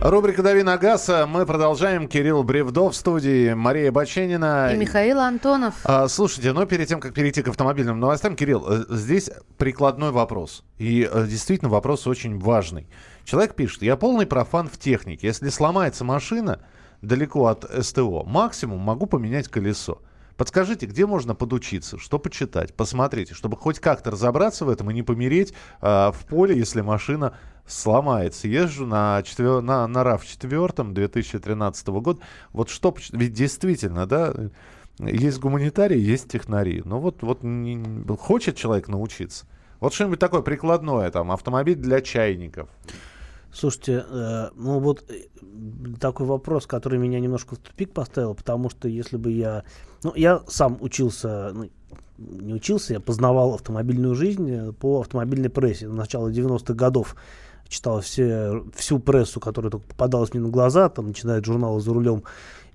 Рубрика 0.00 0.42
«Дави 0.42 0.62
на 0.62 0.78
газ». 0.78 1.10
Мы 1.26 1.44
продолжаем. 1.44 2.08
Кирилл 2.08 2.42
Бревдов 2.42 2.94
в 2.94 2.96
студии, 2.96 3.52
Мария 3.52 3.90
Баченина. 3.90 4.72
И 4.72 4.76
Михаил 4.76 5.18
Антонов. 5.18 5.74
А, 5.84 6.08
слушайте, 6.08 6.52
но 6.52 6.66
перед 6.66 6.88
тем, 6.88 7.00
как 7.00 7.14
перейти 7.14 7.42
к 7.42 7.48
автомобильным 7.48 7.98
новостям, 7.98 8.36
Кирилл, 8.36 8.64
э, 8.68 8.84
здесь 8.90 9.28
прикладной 9.56 10.12
вопрос. 10.12 10.64
И 10.78 11.08
э, 11.10 11.26
действительно 11.26 11.68
вопрос 11.68 12.06
очень 12.06 12.38
важный. 12.38 12.88
Человек 13.24 13.54
пишет, 13.54 13.82
я 13.82 13.96
полный 13.96 14.24
профан 14.24 14.68
в 14.68 14.78
технике. 14.78 15.26
Если 15.26 15.48
сломается 15.48 16.04
машина 16.04 16.60
далеко 17.02 17.46
от 17.46 17.64
СТО, 17.84 18.22
максимум 18.24 18.78
могу 18.78 19.06
поменять 19.06 19.48
колесо. 19.48 20.00
Подскажите, 20.38 20.86
где 20.86 21.04
можно 21.04 21.34
подучиться, 21.34 21.98
что 21.98 22.20
почитать, 22.20 22.72
посмотреть, 22.72 23.32
чтобы 23.32 23.56
хоть 23.56 23.80
как-то 23.80 24.12
разобраться 24.12 24.64
в 24.64 24.70
этом 24.70 24.88
и 24.88 24.94
не 24.94 25.02
помереть 25.02 25.52
а, 25.80 26.12
в 26.12 26.24
поле, 26.26 26.56
если 26.56 26.80
машина 26.80 27.36
сломается. 27.66 28.46
Езжу 28.46 28.86
на, 28.86 29.20
четвер... 29.24 29.62
на, 29.62 29.88
на 29.88 29.98
RAV4 29.98 30.92
2013 30.92 31.88
года. 31.88 32.20
Вот 32.52 32.70
что... 32.70 32.94
Ведь 33.10 33.32
действительно, 33.32 34.06
да, 34.06 34.32
есть 35.00 35.40
гуманитарии, 35.40 35.98
есть 35.98 36.28
технари. 36.28 36.82
Ну 36.84 37.00
вот, 37.00 37.22
вот 37.22 37.42
не- 37.42 38.06
хочет 38.16 38.54
человек 38.54 38.86
научиться. 38.86 39.44
Вот 39.80 39.92
что-нибудь 39.92 40.20
такое 40.20 40.42
прикладное, 40.42 41.10
там, 41.10 41.32
автомобиль 41.32 41.76
для 41.76 42.00
чайников. 42.00 42.68
Слушайте, 43.52 44.04
э, 44.08 44.50
ну 44.54 44.78
вот 44.78 45.04
э, 45.08 45.26
такой 45.98 46.26
вопрос, 46.26 46.66
который 46.66 46.98
меня 46.98 47.18
немножко 47.18 47.54
в 47.54 47.58
тупик 47.58 47.92
поставил, 47.92 48.34
потому 48.34 48.70
что 48.70 48.88
если 48.88 49.16
бы 49.16 49.30
я... 49.30 49.64
Ну, 50.02 50.12
я 50.14 50.42
сам 50.46 50.78
учился, 50.80 51.50
ну, 51.54 51.70
не 52.18 52.54
учился, 52.54 52.94
я 52.94 53.00
познавал 53.00 53.54
автомобильную 53.54 54.14
жизнь 54.14 54.50
э, 54.50 54.72
по 54.72 55.00
автомобильной 55.00 55.48
прессе. 55.48 55.88
Начала 55.88 56.30
90-х 56.30 56.74
годов 56.74 57.16
читал 57.68 58.00
все, 58.00 58.64
всю 58.74 58.98
прессу, 58.98 59.40
которая 59.40 59.70
только 59.70 59.86
попадалась 59.86 60.32
мне 60.32 60.42
на 60.42 60.48
глаза, 60.48 60.88
там, 60.88 61.08
начиная 61.08 61.38
от 61.38 61.44
журнала 61.44 61.80
«За 61.80 61.92
рулем» 61.92 62.24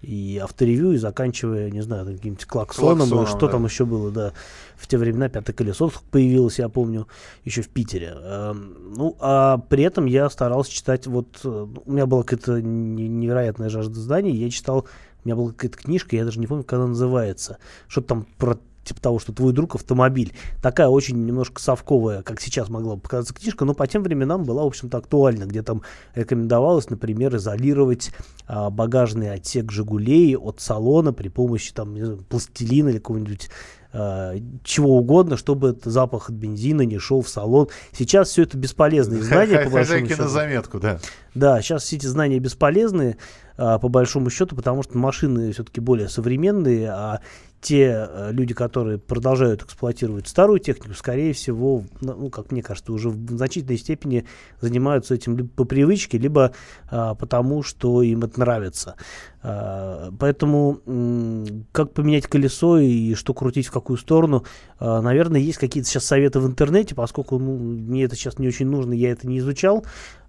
и 0.03 0.37
авторевью, 0.37 0.91
и 0.91 0.97
заканчивая, 0.97 1.69
не 1.71 1.81
знаю, 1.81 2.05
каким-нибудь 2.05 2.45
клаксоном, 2.45 2.97
Клаксоном, 2.97 3.25
что 3.27 3.45
да. 3.47 3.53
там 3.53 3.65
еще 3.65 3.85
было, 3.85 4.11
да. 4.11 4.33
В 4.75 4.85
те 4.87 4.97
времена 4.97 5.29
«Пятое 5.29 5.55
колесо» 5.55 5.91
появилось, 6.11 6.59
я 6.59 6.67
помню, 6.67 7.07
еще 7.45 7.61
в 7.61 7.69
Питере. 7.69 8.13
Эм, 8.21 8.75
Ну, 8.95 9.15
а 9.19 9.57
при 9.57 9.83
этом 9.83 10.05
я 10.05 10.29
старался 10.29 10.71
читать, 10.71 11.07
вот, 11.07 11.39
э, 11.43 11.67
у 11.85 11.91
меня 11.91 12.05
была 12.05 12.23
какая-то 12.23 12.61
не- 12.61 13.07
невероятная 13.07 13.69
жажда 13.69 13.99
знаний, 13.99 14.35
я 14.35 14.49
читал, 14.49 14.85
у 15.23 15.27
меня 15.27 15.35
была 15.35 15.51
какая-то 15.51 15.77
книжка, 15.77 16.15
я 16.15 16.25
даже 16.25 16.39
не 16.39 16.47
помню, 16.47 16.63
как 16.63 16.73
она 16.79 16.87
называется, 16.87 17.57
что-то 17.87 18.07
там 18.09 18.27
про 18.37 18.59
типа 18.83 19.01
того, 19.01 19.19
что 19.19 19.33
твой 19.33 19.53
друг 19.53 19.75
автомобиль. 19.75 20.33
Такая 20.61 20.87
очень 20.87 21.25
немножко 21.25 21.61
совковая, 21.61 22.21
как 22.21 22.41
сейчас 22.41 22.69
могла 22.69 22.95
бы 22.95 23.01
показаться 23.01 23.33
книжка, 23.33 23.65
но 23.65 23.73
по 23.73 23.87
тем 23.87 24.03
временам 24.03 24.43
была, 24.43 24.63
в 24.63 24.67
общем-то, 24.67 24.97
актуальна, 24.97 25.45
где 25.45 25.63
там 25.63 25.81
рекомендовалось, 26.15 26.89
например, 26.89 27.35
изолировать 27.35 28.11
а, 28.47 28.69
багажный 28.69 29.31
отсек 29.31 29.71
«Жигулей» 29.71 30.35
от 30.35 30.59
салона 30.59 31.13
при 31.13 31.29
помощи 31.29 31.73
там, 31.73 31.97
знаю, 31.97 32.17
пластилина 32.29 32.89
или 32.89 32.97
какого-нибудь 32.97 33.49
а, 33.95 34.33
чего 34.63 34.97
угодно, 34.97 35.37
чтобы 35.37 35.69
этот 35.69 35.85
запах 35.85 36.29
от 36.29 36.35
бензина 36.35 36.81
не 36.81 36.97
шел 36.97 37.21
в 37.21 37.29
салон. 37.29 37.69
Сейчас 37.91 38.29
все 38.29 38.41
это 38.43 38.57
бесполезные 38.57 39.21
знания, 39.21 39.59
по 39.59 39.69
большому 39.69 39.77
Хозяйки 39.83 40.09
счету. 40.09 40.23
на 40.23 40.29
заметку, 40.29 40.79
да. 40.79 40.99
Да, 41.35 41.61
сейчас 41.61 41.83
все 41.83 41.97
эти 41.97 42.07
знания 42.07 42.39
бесполезны, 42.39 43.17
а, 43.55 43.77
по 43.77 43.89
большому 43.89 44.31
счету, 44.31 44.55
потому 44.55 44.81
что 44.81 44.97
машины 44.97 45.51
все-таки 45.51 45.79
более 45.79 46.09
современные, 46.09 46.89
а 46.89 47.19
те 47.63 48.07
э, 48.09 48.31
люди, 48.33 48.53
которые 48.53 48.99
продолжают 48.99 49.63
эксплуатировать 49.63 50.27
старую 50.27 50.59
технику, 50.59 50.93
скорее 50.93 51.33
всего, 51.33 51.83
ну, 52.01 52.29
как 52.29 52.51
мне 52.51 52.61
кажется, 52.61 52.91
уже 52.91 53.09
в 53.09 53.37
значительной 53.37 53.77
степени 53.77 54.25
занимаются 54.59 55.15
этим 55.15 55.37
либо 55.37 55.49
по 55.49 55.63
привычке, 55.63 56.17
либо 56.17 56.53
а, 56.89 57.15
потому, 57.15 57.63
что 57.63 58.01
им 58.01 58.23
это 58.23 58.39
нравится. 58.39 58.95
А, 59.41 60.11
поэтому 60.19 60.79
как 61.71 61.93
поменять 61.93 62.27
колесо 62.27 62.77
и 62.79 63.13
что 63.15 63.33
крутить 63.33 63.67
в 63.67 63.71
какую 63.71 63.97
сторону, 63.97 64.43
а, 64.79 65.01
наверное, 65.01 65.39
есть 65.39 65.57
какие-то 65.57 65.89
сейчас 65.89 66.03
советы 66.03 66.41
в 66.41 66.47
интернете, 66.47 66.95
поскольку 66.95 67.39
ну, 67.39 67.57
мне 67.57 68.03
это 68.03 68.15
сейчас 68.15 68.39
не 68.39 68.47
очень 68.47 68.67
нужно, 68.67 68.93
я 68.93 69.11
это 69.11 69.25
не 69.25 69.39
изучал. 69.39 69.85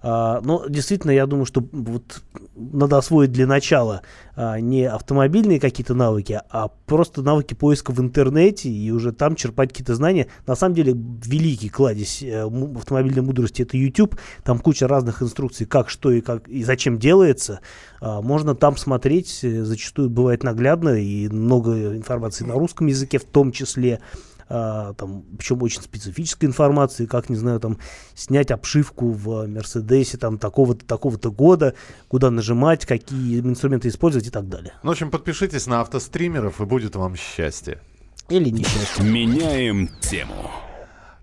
А, 0.07 0.43
но 0.43 0.67
действительно, 0.69 1.13
я 1.13 1.25
думаю, 1.25 1.47
что 1.47 1.65
вот 1.73 2.23
надо 2.55 2.99
освоить 2.99 3.33
для 3.33 3.47
начала 3.47 4.03
а, 4.37 4.61
не 4.61 4.85
автомобильные 4.85 5.59
какие-то 5.59 5.95
навыки, 5.95 6.43
а 6.51 6.69
просто 6.69 7.23
навыки 7.23 7.55
поиска 7.55 7.91
в 7.91 8.01
интернете 8.01 8.69
и 8.69 8.91
уже 8.91 9.13
там 9.13 9.35
черпать 9.35 9.71
какие-то 9.71 9.95
знания. 9.95 10.27
На 10.47 10.57
самом 10.57 10.75
деле, 10.75 10.93
великий 10.95 11.71
кладезь 11.71 12.23
э, 12.23 12.45
автомобильной 12.77 13.23
мудрости 13.23 13.63
это 13.63 13.79
YouTube. 13.79 14.17
Там 14.43 14.59
куча 14.59 14.87
разных 14.87 15.23
инструкций, 15.23 15.65
как, 15.65 15.89
что 15.89 16.11
и 16.11 16.21
как 16.21 16.49
и 16.49 16.65
зачем 16.65 16.99
делается. 16.99 17.61
А, 18.03 18.21
можно 18.21 18.55
там 18.55 18.77
смотреть, 18.77 19.41
э, 19.43 19.65
зачастую 19.65 20.11
бывает 20.11 20.43
наглядно 20.43 21.01
и 21.01 21.29
много 21.29 21.97
информации 21.97 22.45
на 22.45 22.55
русском 22.55 22.89
языке 22.89 23.19
в 23.19 23.25
том 23.25 23.53
числе. 23.53 24.01
А, 24.49 24.93
там, 24.95 25.25
причем 25.39 25.63
очень 25.63 25.83
специфической 25.83 26.45
информации, 26.47 27.07
как, 27.07 27.29
не 27.31 27.37
знаю, 27.37 27.61
там, 27.61 27.79
снять 28.15 28.51
обшивку 28.51 29.11
в 29.11 29.47
Мерседесе 29.47 30.19
там 30.19 30.39
такого-то, 30.39 30.85
такого-то 30.85 31.31
года, 31.31 31.75
куда 32.09 32.31
нажимать, 32.31 32.87
какие 32.87 33.41
инструменты 33.41 33.89
использовать 33.89 34.27
и 34.27 34.31
так 34.31 34.49
далее. 34.49 34.75
Ну, 34.83 34.91
в 34.91 34.93
общем, 34.93 35.11
подпишитесь 35.11 35.67
на 35.67 35.81
автостримеров, 35.81 36.61
и 36.61 36.65
будет 36.65 36.97
вам 36.97 37.17
счастье. 37.17 37.79
Или 38.29 38.51
несчастье. 38.51 39.05
Меняем 39.05 39.89
тему. 40.01 40.51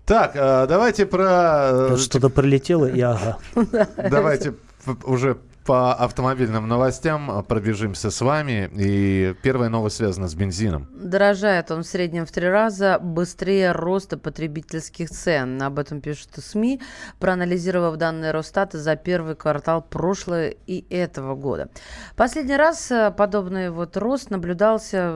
Так, 0.04 0.32
э, 0.34 0.66
давайте 0.68 1.06
про... 1.06 1.92
э, 1.92 1.96
Что-то 1.96 2.28
пролетело, 2.28 2.86
и 2.86 3.00
ага. 3.00 3.38
Давайте 4.10 4.54
уже 5.04 5.38
по 5.64 5.94
автомобильным 5.94 6.66
новостям 6.68 7.44
пробежимся 7.44 8.10
с 8.10 8.20
вами. 8.20 8.70
И 8.74 9.34
первая 9.42 9.68
новость 9.68 9.96
связана 9.96 10.28
с 10.28 10.34
бензином. 10.34 10.88
Дорожает 10.94 11.70
он 11.70 11.82
в 11.82 11.86
среднем 11.86 12.26
в 12.26 12.32
три 12.32 12.48
раза 12.48 12.98
быстрее 12.98 13.72
роста 13.72 14.18
потребительских 14.18 15.10
цен. 15.10 15.62
Об 15.62 15.78
этом 15.78 16.00
пишут 16.00 16.30
СМИ, 16.36 16.80
проанализировав 17.18 17.96
данные 17.96 18.32
Росстата 18.32 18.78
за 18.78 18.96
первый 18.96 19.34
квартал 19.34 19.82
прошлого 19.82 20.48
и 20.48 20.84
этого 20.90 21.34
года. 21.34 21.68
Последний 22.16 22.56
раз 22.56 22.90
э, 22.90 23.12
подобный 23.16 23.70
вот 23.70 23.96
рост 23.96 24.30
наблюдался 24.30 25.12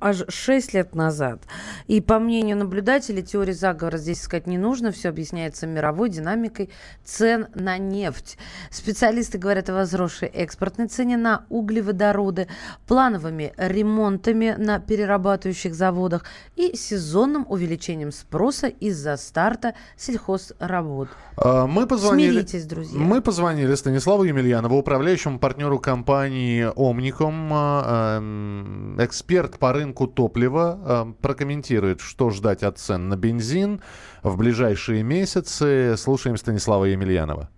аж 0.00 0.24
6 0.28 0.74
лет 0.74 0.94
назад. 0.94 1.42
И 1.86 2.00
по 2.00 2.18
мнению 2.18 2.56
наблюдателей, 2.56 3.22
теории 3.22 3.52
заговора 3.52 3.96
здесь 3.96 4.22
искать 4.22 4.46
не 4.46 4.58
нужно. 4.58 4.92
Все 4.92 5.08
объясняется 5.08 5.66
мировой 5.66 6.10
динамикой 6.10 6.70
цен 7.04 7.48
на 7.54 7.78
нефть. 7.78 8.38
Специалисты 8.70 9.38
говорят 9.38 9.68
о 9.70 9.79
возросшей 9.80 10.28
экспортной 10.28 10.88
цене 10.88 11.16
на 11.16 11.44
углеводороды, 11.48 12.48
плановыми 12.86 13.54
ремонтами 13.56 14.54
на 14.58 14.78
перерабатывающих 14.78 15.74
заводах 15.74 16.24
и 16.56 16.76
сезонным 16.76 17.46
увеличением 17.48 18.12
спроса 18.12 18.66
из-за 18.66 19.16
старта 19.16 19.74
сельхозработ. 19.96 21.08
А, 21.36 21.66
Мы 21.66 21.86
позвонили, 21.86 22.32
Смиритесь, 22.32 22.66
друзья. 22.66 22.98
Мы 22.98 23.22
позвонили 23.22 23.74
Станиславу 23.74 24.24
Емельянову, 24.24 24.76
управляющему 24.76 25.38
партнеру 25.38 25.78
компании 25.78 26.70
«Омником». 26.76 27.48
А, 27.52 28.18
эм, 28.18 28.96
Эксперт 28.98 29.58
по 29.58 29.72
рынку 29.72 30.06
топлива 30.06 30.78
а, 30.82 31.12
прокомментирует, 31.22 32.00
что 32.02 32.28
ждать 32.30 32.62
от 32.62 32.78
цен 32.78 33.08
на 33.08 33.16
бензин 33.16 33.80
в 34.22 34.36
ближайшие 34.36 35.02
месяцы. 35.02 35.94
Слушаем 35.96 36.36
Станислава 36.36 36.84
Емельянова. 36.84 37.48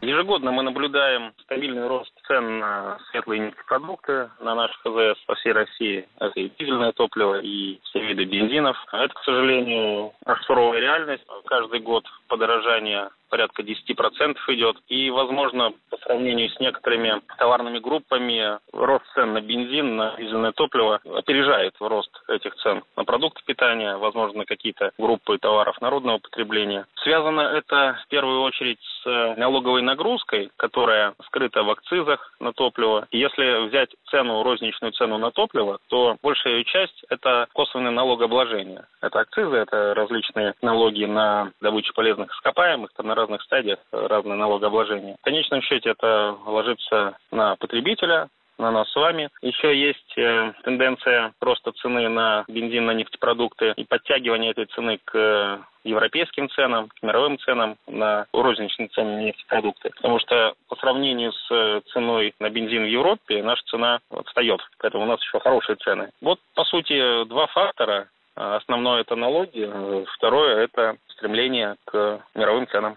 Ежегодно 0.00 0.52
мы 0.52 0.62
наблюдаем 0.62 1.32
стабильный 1.42 1.86
рост 1.88 2.12
цен 2.26 2.60
на 2.60 2.98
светлые 3.10 3.40
нефтепродукты 3.40 4.30
на 4.40 4.54
наших 4.54 4.80
ХЗС 4.82 5.18
по 5.26 5.34
всей 5.34 5.52
России. 5.52 6.08
Это 6.20 6.38
и 6.38 6.50
дизельное 6.56 6.92
топливо, 6.92 7.40
и 7.40 7.80
все 7.82 8.06
виды 8.06 8.24
бензинов. 8.24 8.76
Это, 8.92 9.12
к 9.12 9.24
сожалению, 9.24 10.12
суровая 10.46 10.80
реальность. 10.80 11.24
Каждый 11.46 11.80
год 11.80 12.04
подорожание 12.28 13.08
порядка 13.28 13.62
10% 13.62 14.36
идет. 14.48 14.76
И, 14.88 15.10
возможно, 15.10 15.72
по 15.90 15.96
сравнению 15.98 16.50
с 16.50 16.60
некоторыми 16.60 17.20
товарными 17.38 17.78
группами, 17.78 18.58
рост 18.72 19.04
цен 19.14 19.32
на 19.32 19.40
бензин, 19.40 19.96
на 19.96 20.16
дизельное 20.16 20.52
топливо 20.52 21.00
опережает 21.14 21.74
рост 21.80 22.10
этих 22.28 22.54
цен 22.56 22.82
на 22.96 23.04
продукты 23.04 23.42
питания, 23.44 23.96
возможно, 23.96 24.44
какие-то 24.44 24.92
группы 24.98 25.38
товаров 25.38 25.80
народного 25.80 26.18
потребления. 26.18 26.86
Связано 27.02 27.40
это 27.40 27.98
в 28.04 28.08
первую 28.08 28.42
очередь 28.42 28.78
с 29.02 29.34
налоговой 29.36 29.82
нагрузкой, 29.82 30.50
которая 30.56 31.14
скрыта 31.26 31.62
в 31.62 31.70
акцизах 31.70 32.34
на 32.40 32.52
топливо. 32.52 33.06
Если 33.10 33.68
взять 33.68 33.90
цену, 34.10 34.42
розничную 34.42 34.92
цену 34.92 35.18
на 35.18 35.30
топливо, 35.30 35.78
то 35.88 36.16
большая 36.22 36.54
ее 36.54 36.64
часть– 36.64 37.04
это 37.08 37.46
косвенное 37.52 37.90
налогообложение. 37.90 38.86
Это 39.00 39.20
акцизы, 39.20 39.56
это 39.56 39.94
различные 39.94 40.54
налоги 40.62 41.04
на 41.04 41.52
добычу 41.60 41.92
полезных 41.94 42.30
ископаемых, 42.32 42.90
на 42.98 43.14
разных 43.18 43.42
стадиях 43.42 43.78
разное 43.92 44.36
налогообложение. 44.36 45.16
В 45.20 45.24
конечном 45.24 45.62
счете 45.62 45.90
это 45.90 46.36
ложится 46.46 47.16
на 47.30 47.56
потребителя, 47.56 48.28
на 48.58 48.70
нас 48.70 48.90
с 48.90 48.96
вами. 48.96 49.28
Еще 49.40 49.78
есть 49.78 50.18
э, 50.18 50.52
тенденция 50.64 51.32
роста 51.40 51.72
цены 51.72 52.08
на 52.08 52.44
бензин, 52.48 52.86
на 52.86 52.92
нефтепродукты 52.92 53.72
и 53.76 53.84
подтягивание 53.84 54.50
этой 54.50 54.66
цены 54.66 54.98
к 55.04 55.14
э, 55.14 55.58
европейским 55.84 56.48
ценам, 56.50 56.88
к 56.88 57.02
мировым 57.02 57.38
ценам 57.38 57.76
на 57.86 58.26
розничные 58.32 58.88
цены 58.88 59.16
на 59.16 59.20
нефтепродукты. 59.22 59.90
Потому 59.96 60.18
что 60.18 60.54
по 60.68 60.76
сравнению 60.76 61.32
с 61.32 61.50
э, 61.50 61.80
ценой 61.92 62.34
на 62.40 62.50
бензин 62.50 62.82
в 62.82 62.88
Европе 62.88 63.42
наша 63.42 63.62
цена 63.66 64.00
отстает. 64.10 64.60
Поэтому 64.78 65.04
у 65.04 65.06
нас 65.06 65.22
еще 65.22 65.38
хорошие 65.40 65.76
цены. 65.76 66.10
Вот, 66.20 66.40
по 66.54 66.64
сути, 66.64 67.24
два 67.26 67.46
фактора. 67.46 68.08
Основное 68.34 69.00
это 69.00 69.16
налоги, 69.16 69.68
второе 70.14 70.62
это 70.62 70.96
стремление 71.18 71.76
к 71.84 72.20
мировым 72.34 72.66
ценам. 72.68 72.96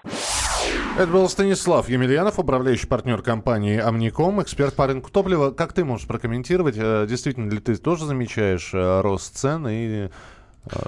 Это 0.97 1.07
был 1.11 1.27
Станислав 1.27 1.89
Емельянов, 1.89 2.37
управляющий 2.39 2.87
партнер 2.87 3.21
компании 3.21 3.79
«Амником», 3.79 4.41
эксперт 4.41 4.75
по 4.75 4.87
рынку 4.87 5.11
топлива. 5.11 5.51
Как 5.51 5.73
ты 5.73 5.83
можешь 5.83 6.07
прокомментировать? 6.07 6.75
э, 6.77 7.07
Действительно 7.07 7.49
ли 7.49 7.59
ты 7.59 7.75
тоже 7.77 8.05
замечаешь 8.05 8.71
э, 8.73 9.01
рост 9.01 9.35
цен 9.35 9.67
и 9.67 10.09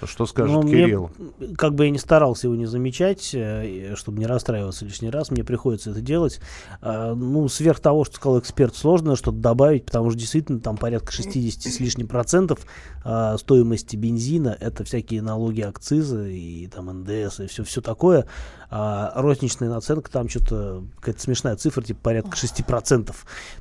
что 0.05 0.25
скажет 0.27 0.63
мне, 0.63 0.71
Кирилл? 0.71 1.12
как 1.57 1.73
бы 1.73 1.86
я 1.86 1.89
не 1.89 1.97
старался 1.97 2.47
его 2.47 2.55
не 2.55 2.67
замечать, 2.67 3.31
э, 3.33 3.95
чтобы 3.95 4.19
не 4.19 4.27
расстраиваться 4.27 4.86
лишний 4.86 5.09
раз, 5.09 5.31
мне 5.31 5.43
приходится 5.43 5.91
это 5.91 6.01
делать. 6.01 6.39
А, 6.81 7.15
Ну, 7.15 7.47
сверх 7.47 7.79
того, 7.79 8.05
что 8.05 8.15
сказал 8.15 8.39
эксперт, 8.39 8.75
сложно 8.75 9.15
что-то 9.15 9.38
добавить, 9.38 9.86
потому 9.86 10.12
что 10.12 10.19
действительно 10.19 10.59
там 10.59 10.77
порядка 10.77 11.12
60 11.12 11.73
с 11.73 11.79
лишним 11.79 12.07
процентов 12.07 12.59
а, 13.03 13.38
стоимости 13.38 13.95
бензина 13.95 14.55
это 14.59 14.83
всякие 14.83 15.21
налоги, 15.21 15.62
акцизы 15.62 16.31
и 16.31 16.67
там 16.67 17.01
НДС 17.01 17.39
и 17.39 17.47
все, 17.47 17.63
все 17.63 17.81
такое. 17.81 18.27
А 18.75 19.12
розничная 19.21 19.69
наценка 19.69 20.09
там 20.09 20.27
что-то 20.27 20.83
какая-то 20.95 21.21
смешная 21.21 21.55
цифра, 21.55 21.83
типа 21.83 21.99
порядка 22.01 22.36
6%. 22.36 23.13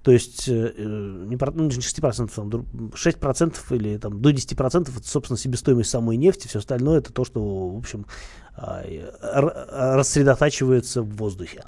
То 0.02 0.10
есть 0.10 0.48
э, 0.48 0.72
э, 0.74 0.82
не, 1.28 1.36
ну, 1.36 1.64
не 1.64 1.70
6%, 1.70 2.30
там, 2.34 2.48
дру- 2.48 2.94
6% 2.94 3.56
или 3.76 3.98
там 3.98 4.22
до 4.22 4.30
10% 4.30 4.88
это, 4.88 5.06
собственно, 5.06 5.36
себестоимость 5.36 5.90
самой 6.02 6.16
нефти, 6.16 6.48
все 6.48 6.58
остальное 6.58 6.98
это 6.98 7.12
то, 7.12 7.24
что, 7.24 7.68
в 7.68 7.78
общем, 7.78 8.06
а, 8.56 8.82
р- 8.84 9.96
рассредотачивается 9.96 11.02
в 11.02 11.16
воздухе. 11.16 11.62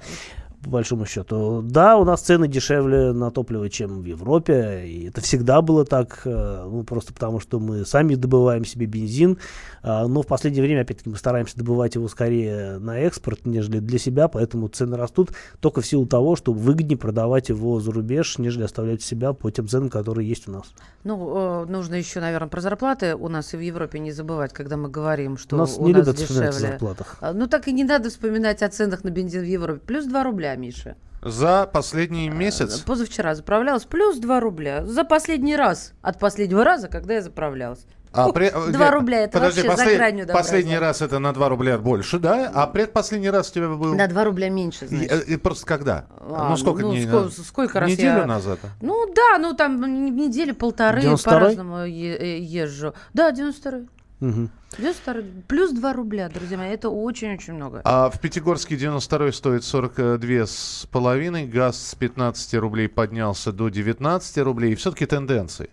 По 0.64 0.70
большому 0.70 1.04
счету. 1.04 1.60
Да, 1.62 1.98
у 1.98 2.04
нас 2.04 2.22
цены 2.22 2.48
дешевле 2.48 3.12
на 3.12 3.30
топливо, 3.30 3.68
чем 3.68 4.00
в 4.00 4.04
Европе. 4.04 4.84
И 4.86 5.08
это 5.08 5.20
всегда 5.20 5.60
было 5.60 5.84
так. 5.84 6.22
э, 6.24 6.64
Ну, 6.66 6.82
просто 6.84 7.12
потому, 7.12 7.38
что 7.38 7.60
мы 7.60 7.84
сами 7.84 8.14
добываем 8.14 8.64
себе 8.64 8.86
бензин. 8.86 9.38
А, 9.82 10.08
Но 10.08 10.22
в 10.22 10.26
последнее 10.26 10.62
время, 10.64 10.80
опять-таки, 10.82 11.10
мы 11.10 11.16
стараемся 11.16 11.58
добывать 11.58 11.94
его 11.96 12.08
скорее 12.08 12.78
на 12.78 12.98
экспорт, 13.00 13.44
нежели 13.44 13.78
для 13.80 13.98
себя. 13.98 14.28
Поэтому 14.28 14.68
цены 14.68 14.96
растут 14.96 15.30
только 15.60 15.82
в 15.82 15.86
силу 15.86 16.06
того, 16.06 16.34
что 16.36 16.52
выгоднее 16.54 16.96
продавать 16.96 17.50
его 17.50 17.78
за 17.80 17.92
рубеж, 17.92 18.38
нежели 18.38 18.64
оставлять 18.64 19.02
себя 19.02 19.34
по 19.34 19.50
тем 19.50 19.68
ценам, 19.68 19.90
которые 19.90 20.26
есть 20.28 20.48
у 20.48 20.52
нас. 20.52 20.64
Ну, 21.04 21.64
э, 21.64 21.66
нужно 21.70 21.94
еще, 21.96 22.20
наверное, 22.20 22.48
про 22.48 22.60
зарплаты 22.62 23.14
у 23.16 23.28
нас 23.28 23.52
и 23.52 23.58
в 23.58 23.60
Европе 23.60 23.98
не 23.98 24.12
забывать, 24.12 24.52
когда 24.54 24.76
мы 24.78 24.88
говорим, 24.88 25.36
что 25.36 25.56
У 25.56 25.58
нас 25.58 25.76
у 25.76 25.86
не 25.86 25.92
нас 25.92 26.06
любят 26.06 26.18
вспоминать 26.18 26.48
о 26.48 26.52
дешевле. 26.52 26.68
зарплатах. 26.70 27.16
А, 27.20 27.32
Ну, 27.34 27.46
так 27.48 27.68
и 27.68 27.72
не 27.72 27.84
надо 27.84 28.08
вспоминать 28.08 28.62
о 28.62 28.68
ценах 28.70 29.04
на 29.04 29.10
бензин 29.10 29.42
в 29.42 29.46
Европе. 29.46 29.80
Плюс 29.84 30.06
2 30.06 30.24
рубля, 30.24 30.53
Миша. 30.56 30.96
За 31.22 31.66
последний 31.72 32.28
месяц? 32.28 32.80
Позавчера 32.80 33.34
заправлялась. 33.34 33.84
Плюс 33.84 34.18
2 34.18 34.40
рубля. 34.40 34.84
За 34.84 35.04
последний 35.04 35.56
раз. 35.56 35.92
От 36.02 36.18
последнего 36.18 36.64
раза, 36.64 36.88
когда 36.88 37.14
я 37.14 37.22
заправлялась. 37.22 37.86
А 38.16 38.28
Ух, 38.28 38.34
при- 38.34 38.50
2 38.50 38.86
э, 38.86 38.90
рубля, 38.90 39.22
это 39.24 39.32
подожди, 39.40 39.62
вообще 39.62 39.82
послед- 39.82 39.90
за 39.90 39.96
гранью 39.96 40.26
добра. 40.26 40.40
Последний 40.42 40.78
раз 40.78 41.02
это 41.02 41.18
на 41.18 41.32
2 41.32 41.48
рубля 41.48 41.78
больше, 41.78 42.18
да? 42.20 42.48
А 42.54 42.68
предпоследний 42.68 43.30
раз 43.30 43.50
у 43.50 43.54
тебя 43.54 43.68
был... 43.70 43.94
На 43.96 44.06
2 44.06 44.22
рубля 44.24 44.50
меньше, 44.50 44.84
И, 44.84 44.88
значит. 44.88 45.12
э, 45.12 45.32
и 45.32 45.36
просто 45.36 45.66
когда? 45.66 46.04
А, 46.20 46.50
ну, 46.50 46.56
сколько 46.56 46.82
ну, 46.82 46.92
дней? 46.92 47.06
ско- 47.06 47.24
назад? 47.24 47.46
сколько 47.46 47.80
раз 47.80 47.90
Неделю 47.90 48.18
я- 48.18 48.26
назад? 48.26 48.60
Ну 48.80 49.12
да, 49.12 49.38
ну 49.38 49.54
там 49.54 50.14
недели 50.14 50.52
полторы 50.52 51.00
92-й? 51.00 51.24
по-разному 51.24 51.78
е- 51.86 52.16
э, 52.16 52.38
езжу. 52.38 52.94
Да, 53.14 53.32
92 53.32 53.88
Мгм. 54.20 54.50
92 54.78 55.42
плюс 55.48 55.72
2 55.72 55.92
рубля, 55.92 56.28
друзья 56.28 56.56
мои, 56.56 56.70
это 56.70 56.88
очень-очень 56.88 57.54
много. 57.54 57.80
А 57.84 58.10
в 58.10 58.20
Пятигорске 58.20 58.76
92 58.76 59.32
стоит 59.32 59.64
42 59.64 60.46
с 60.46 60.88
половиной, 60.90 61.46
газ 61.46 61.80
с 61.80 61.94
15 61.94 62.54
рублей 62.54 62.88
поднялся 62.88 63.52
до 63.52 63.68
19 63.68 64.38
рублей. 64.38 64.72
И 64.72 64.74
все-таки 64.74 65.06
тенденции. 65.06 65.70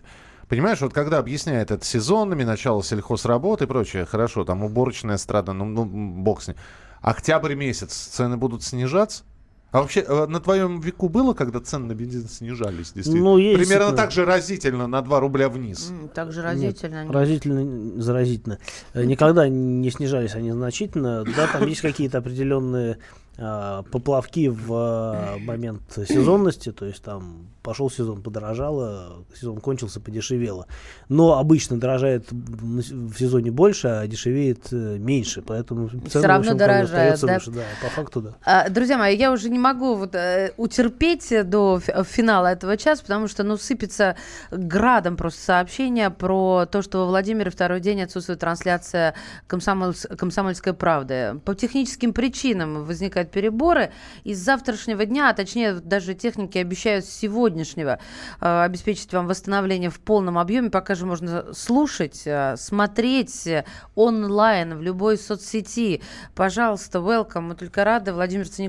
Понимаешь, 0.48 0.80
вот 0.80 0.92
когда 0.92 1.18
объясняет 1.18 1.70
это 1.70 1.84
сезонными, 1.84 2.44
начало 2.44 2.84
сельхозработ 2.84 3.62
и 3.62 3.66
прочее, 3.66 4.04
хорошо, 4.04 4.44
там 4.44 4.62
уборочная 4.62 5.16
страда, 5.16 5.52
ну, 5.52 5.64
ну 5.64 5.84
бог 5.86 6.42
с 6.42 6.48
ним. 6.48 6.56
Октябрь 7.00 7.54
месяц 7.54 7.92
цены 7.92 8.36
будут 8.36 8.62
снижаться? 8.62 9.24
А 9.72 9.80
вообще, 9.80 10.00
э, 10.06 10.26
на 10.26 10.38
твоем 10.38 10.80
веку 10.80 11.08
было, 11.08 11.32
когда 11.32 11.58
цены 11.58 11.86
на 11.86 11.94
бензин 11.94 12.28
снижались? 12.28 12.92
Действительно? 12.92 13.30
Ну, 13.30 13.38
есть 13.38 13.56
Примерно 13.58 13.86
действительно. 13.86 13.96
так 13.96 14.10
же 14.12 14.24
разительно, 14.26 14.86
на 14.86 15.00
2 15.00 15.20
рубля 15.20 15.48
вниз. 15.48 15.90
Так 16.14 16.30
же 16.30 16.42
разительно. 16.42 16.96
Нет, 16.96 17.06
нет. 17.06 17.14
разительно, 17.14 18.02
заразительно. 18.02 18.58
Э, 18.92 19.04
Никогда 19.04 19.48
не 19.48 19.90
снижались 19.90 20.34
они 20.34 20.52
значительно. 20.52 21.24
Да, 21.24 21.46
там 21.46 21.66
есть 21.66 21.80
какие-то 21.80 22.18
определенные 22.18 22.98
поплавки 23.90 24.48
в 24.48 24.66
а, 24.72 25.36
момент 25.38 25.82
сезонности, 26.08 26.70
то 26.72 26.86
есть 26.86 27.02
там 27.02 27.48
пошел 27.62 27.90
сезон, 27.90 28.22
подорожало, 28.22 29.24
сезон 29.34 29.60
кончился, 29.60 30.00
подешевело. 30.00 30.66
Но 31.08 31.38
обычно 31.38 31.78
дорожает 31.78 32.26
в 32.30 33.14
сезоне 33.16 33.50
больше, 33.50 33.88
а 33.88 34.06
дешевеет 34.06 34.72
э, 34.72 34.96
меньше, 34.98 35.42
поэтому 35.42 35.88
цены, 35.88 36.02
Всё 36.08 36.20
в 36.20 36.24
равно 36.24 36.52
общем, 36.52 36.82
остаются 36.84 37.26
да? 37.26 37.34
выше. 37.34 37.50
Да, 37.52 37.62
по 37.80 37.88
факту, 37.88 38.20
да. 38.20 38.34
А, 38.44 38.68
Друзья 38.68 38.98
мои, 38.98 39.16
я 39.16 39.30
уже 39.32 39.48
не 39.48 39.58
могу 39.60 39.94
вот, 39.94 40.14
э, 40.14 40.52
утерпеть 40.56 41.32
до 41.48 41.78
фи- 41.78 41.92
финала 42.04 42.48
этого 42.48 42.76
часа, 42.76 43.02
потому 43.02 43.28
что, 43.28 43.44
ну, 43.44 43.56
сыпется 43.56 44.16
градом 44.50 45.16
просто 45.16 45.40
сообщения 45.40 46.10
про 46.10 46.66
то, 46.66 46.82
что 46.82 46.98
во 46.98 47.06
Владимире 47.06 47.50
второй 47.50 47.80
день 47.80 48.02
отсутствует 48.02 48.40
трансляция 48.40 49.14
«Комсомольс- 49.48 50.08
«Комсомольской 50.16 50.72
правды». 50.72 51.40
По 51.44 51.54
техническим 51.54 52.12
причинам 52.12 52.84
возникает 52.84 53.30
переборы. 53.32 53.92
И 54.24 54.34
завтрашнего 54.34 55.04
дня, 55.04 55.30
а 55.30 55.34
точнее 55.34 55.74
даже 55.74 56.14
техники 56.14 56.58
обещают 56.58 57.04
с 57.04 57.10
сегодняшнего 57.10 57.98
э, 58.40 58.62
обеспечить 58.62 59.12
вам 59.12 59.26
восстановление 59.26 59.90
в 59.90 59.98
полном 60.00 60.38
объеме. 60.38 60.70
Пока 60.70 60.94
же 60.94 61.06
можно 61.06 61.52
слушать, 61.54 62.22
э, 62.26 62.56
смотреть 62.56 63.48
онлайн 63.94 64.76
в 64.76 64.82
любой 64.82 65.18
соцсети. 65.18 66.02
Пожалуйста, 66.34 66.98
welcome. 66.98 67.40
Мы 67.40 67.54
только 67.54 67.84
рады. 67.84 68.12
Владимир, 68.12 68.46
не. 68.58 68.68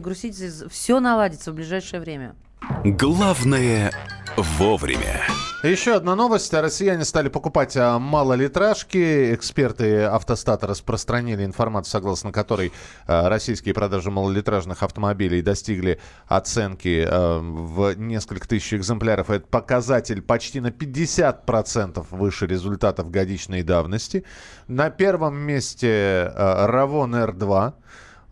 Все 0.70 1.00
наладится 1.00 1.52
в 1.52 1.56
ближайшее 1.56 2.00
время. 2.00 2.36
Главное 2.84 3.92
вовремя. 4.38 5.22
Еще 5.64 5.96
одна 5.96 6.16
новость. 6.16 6.54
Россияне 6.54 7.06
стали 7.06 7.30
покупать 7.30 7.78
а, 7.78 7.98
малолитражки. 7.98 9.34
Эксперты 9.34 10.04
автостата 10.04 10.68
распространили 10.68 11.46
информацию, 11.46 11.92
согласно 11.92 12.34
которой 12.34 12.74
а, 13.08 13.30
российские 13.30 13.74
продажи 13.74 14.12
малолитражных 14.12 14.84
автомобилей 14.84 15.42
достигли 15.42 16.02
оценки 16.28 17.06
а, 17.08 17.40
в 17.40 17.96
несколько 17.96 18.46
тысяч 18.46 18.74
экземпляров. 18.74 19.30
Это 19.30 19.48
показатель 19.48 20.22
почти 20.22 20.60
на 20.60 20.68
50% 20.68 22.06
выше 22.12 22.46
результатов 22.46 23.10
годичной 23.10 23.64
давности. 23.64 24.26
На 24.68 24.90
первом 24.90 25.38
месте 25.38 26.30
Равон 26.36 27.16
R2 27.16 27.54
а, 27.54 27.74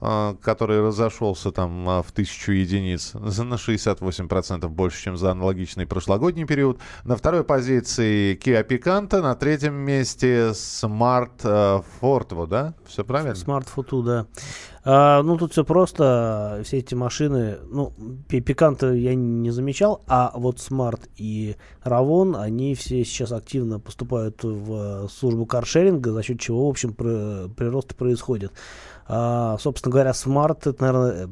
который 0.02 0.82
разошелся 0.82 1.52
там 1.52 1.88
а, 1.88 2.02
в 2.02 2.12
тысячу 2.12 2.54
единиц, 2.54 3.14
на 3.14 3.54
68% 3.54 4.68
больше, 4.68 5.04
чем 5.04 5.16
за 5.16 5.32
аналогичный 5.32 5.86
прошлогодний 5.86 6.46
период. 6.46 6.80
На 7.04 7.16
второй 7.16 7.44
позиции 7.44 8.36
Kia 8.36 8.68
Picanto, 8.68 9.22
на 9.22 9.36
третьем 9.36 9.76
месте 9.76 10.50
Smart 10.54 11.42
а, 11.44 11.84
Fortwo, 12.02 12.48
да? 12.48 12.74
Все 12.88 13.06
правильно? 13.06 13.34
Smart 13.34 13.68
Fortwo, 13.76 14.04
да. 14.04 14.26
А, 14.84 15.22
ну, 15.22 15.38
тут 15.38 15.52
все 15.52 15.64
просто. 15.64 16.62
Все 16.66 16.80
эти 16.80 16.96
машины, 16.96 17.60
ну, 17.70 17.94
Пиканта 18.28 18.94
я 18.94 19.14
не 19.14 19.52
замечал, 19.52 20.02
а 20.08 20.32
вот 20.34 20.58
Smart 20.58 21.02
и 21.18 21.56
Равон, 21.84 22.36
они 22.36 22.74
все 22.74 23.04
сейчас 23.04 23.32
активно 23.32 23.80
поступают 23.80 24.44
в 24.44 25.08
службу 25.10 25.46
каршеринга, 25.46 26.12
за 26.12 26.24
счет 26.24 26.40
чего, 26.40 26.66
в 26.66 26.70
общем, 26.72 26.94
прирост 26.94 27.96
происходит. 27.96 28.52
А, 29.08 29.58
собственно 29.60 29.92
говоря, 29.92 30.12
Smart, 30.12 30.60
это, 30.70 30.76
наверное, 30.80 31.30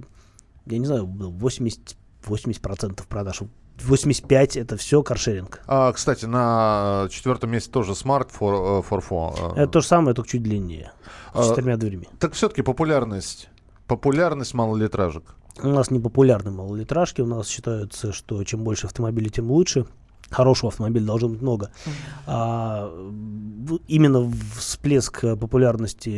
я 0.66 0.78
не 0.78 0.86
знаю, 0.86 1.06
80, 1.06 1.96
80% 2.24 3.08
продаж 3.08 3.42
85 3.82 4.58
это 4.58 4.78
все 4.78 5.02
каршеринг. 5.04 5.62
А, 5.68 5.92
кстати, 5.94 6.26
на 6.26 7.08
четвертом 7.10 7.52
месте 7.52 7.72
тоже 7.72 7.94
Smart 7.94 8.30
for, 8.38 8.86
for, 8.88 9.04
for. 9.08 9.54
Это 9.56 9.68
то 9.68 9.82
же 9.82 9.88
самое, 9.88 10.14
только 10.14 10.30
чуть 10.30 10.44
длиннее. 10.44 10.92
С 11.34 11.40
а, 11.40 11.50
четырьмя 11.50 11.78
дверьми. 11.78 12.08
Так 12.20 12.34
все-таки 12.34 12.62
популярность. 12.62 13.50
Популярность 13.88 14.54
малолитражек. 14.54 15.36
У 15.62 15.70
нас 15.70 15.92
не 15.92 16.00
популярны 16.00 16.52
малолитражки. 16.52 17.22
У 17.22 17.26
нас 17.26 17.48
считается, 17.48 18.14
что 18.14 18.44
чем 18.44 18.64
больше 18.64 18.88
автомобилей, 18.88 19.30
тем 19.30 19.52
лучше 19.52 19.86
хорошего 20.30 20.72
автомобиля 20.72 21.06
должно 21.06 21.30
быть 21.30 21.42
много. 21.42 21.72
А, 22.28 22.92
именно 23.88 24.32
всплеск 24.58 25.22
популярности, 25.22 26.10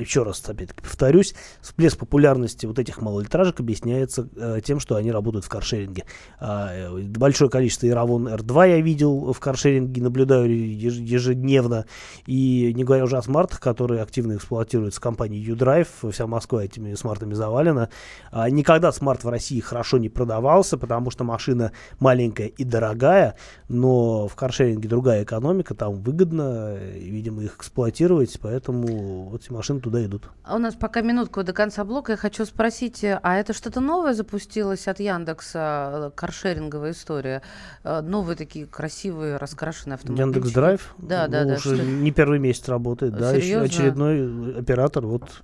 еще 0.00 0.22
раз 0.22 0.42
опять 0.48 0.74
повторюсь, 0.74 1.34
всплеск 1.60 1.98
популярности 1.98 2.66
вот 2.66 2.78
этих 2.78 3.00
малолитражек 3.00 3.60
объясняется 3.60 4.28
а, 4.36 4.60
тем, 4.60 4.80
что 4.80 4.96
они 4.96 5.10
работают 5.10 5.44
в 5.44 5.48
каршеринге. 5.48 6.04
А, 6.38 6.90
большое 7.16 7.50
количество 7.50 7.86
Иравон 7.86 8.28
R2 8.28 8.68
я 8.68 8.80
видел 8.80 9.32
в 9.32 9.40
каршеринге, 9.40 10.02
наблюдаю 10.02 10.48
ежедневно. 10.48 11.86
И 12.26 12.72
не 12.74 12.84
говоря 12.84 13.04
уже 13.04 13.16
о 13.16 13.22
смартах, 13.22 13.60
которые 13.60 14.02
активно 14.02 14.36
эксплуатируются 14.36 15.00
компанией 15.00 15.42
U-Drive, 15.42 16.10
вся 16.10 16.26
Москва 16.26 16.64
этими 16.64 16.94
смартами 16.94 17.34
завалена. 17.34 17.88
А, 18.30 18.48
никогда 18.50 18.92
смарт 18.92 19.24
в 19.24 19.28
России 19.28 19.60
хорошо 19.60 19.98
не 19.98 20.08
продавался, 20.08 20.78
потому 20.78 21.10
что 21.10 21.24
машина 21.24 21.72
маленькая 21.98 22.46
и 22.46 22.64
дорогая, 22.64 23.21
но 23.68 24.28
в 24.28 24.34
каршеринге 24.34 24.88
другая 24.88 25.24
экономика, 25.24 25.74
там 25.74 26.00
выгодно, 26.00 26.76
видимо, 26.76 27.42
их 27.42 27.56
эксплуатировать, 27.56 28.38
поэтому 28.40 29.28
вот 29.30 29.42
эти 29.42 29.52
машины 29.52 29.80
туда 29.80 30.04
идут. 30.04 30.30
А 30.44 30.56
у 30.56 30.58
нас 30.58 30.74
пока 30.74 31.00
минутку 31.00 31.42
до 31.42 31.52
конца 31.52 31.84
блока. 31.84 32.12
Я 32.12 32.18
хочу 32.18 32.44
спросить, 32.44 33.04
а 33.04 33.36
это 33.36 33.52
что-то 33.52 33.80
новое 33.80 34.14
запустилось 34.14 34.88
от 34.88 35.00
Яндекса, 35.00 36.12
каршеринговая 36.14 36.92
история? 36.92 37.42
Э, 37.84 38.00
новые 38.00 38.36
такие 38.36 38.66
красивые, 38.66 39.36
раскрашенные 39.36 39.94
автомобили? 39.94 40.24
Яндекс 40.24 40.50
Драйв? 40.52 40.94
Да, 40.98 41.28
да, 41.28 41.42
ну, 41.42 41.48
да. 41.50 41.54
Уже 41.56 41.76
что... 41.76 41.84
не 41.84 42.10
первый 42.10 42.38
месяц 42.38 42.68
работает, 42.68 43.16
да, 43.16 43.34
Серьезно? 43.34 43.64
очередной 43.64 44.58
оператор, 44.58 45.06
вот 45.06 45.42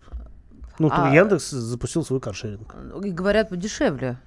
ну, 0.79 0.89
а, 0.93 1.13
Яндекс 1.13 1.51
запустил 1.51 2.05
свой 2.05 2.21
каршеринг. 2.21 2.75
И 3.05 3.11
говорят, 3.11 3.49
подешевле. 3.49 4.19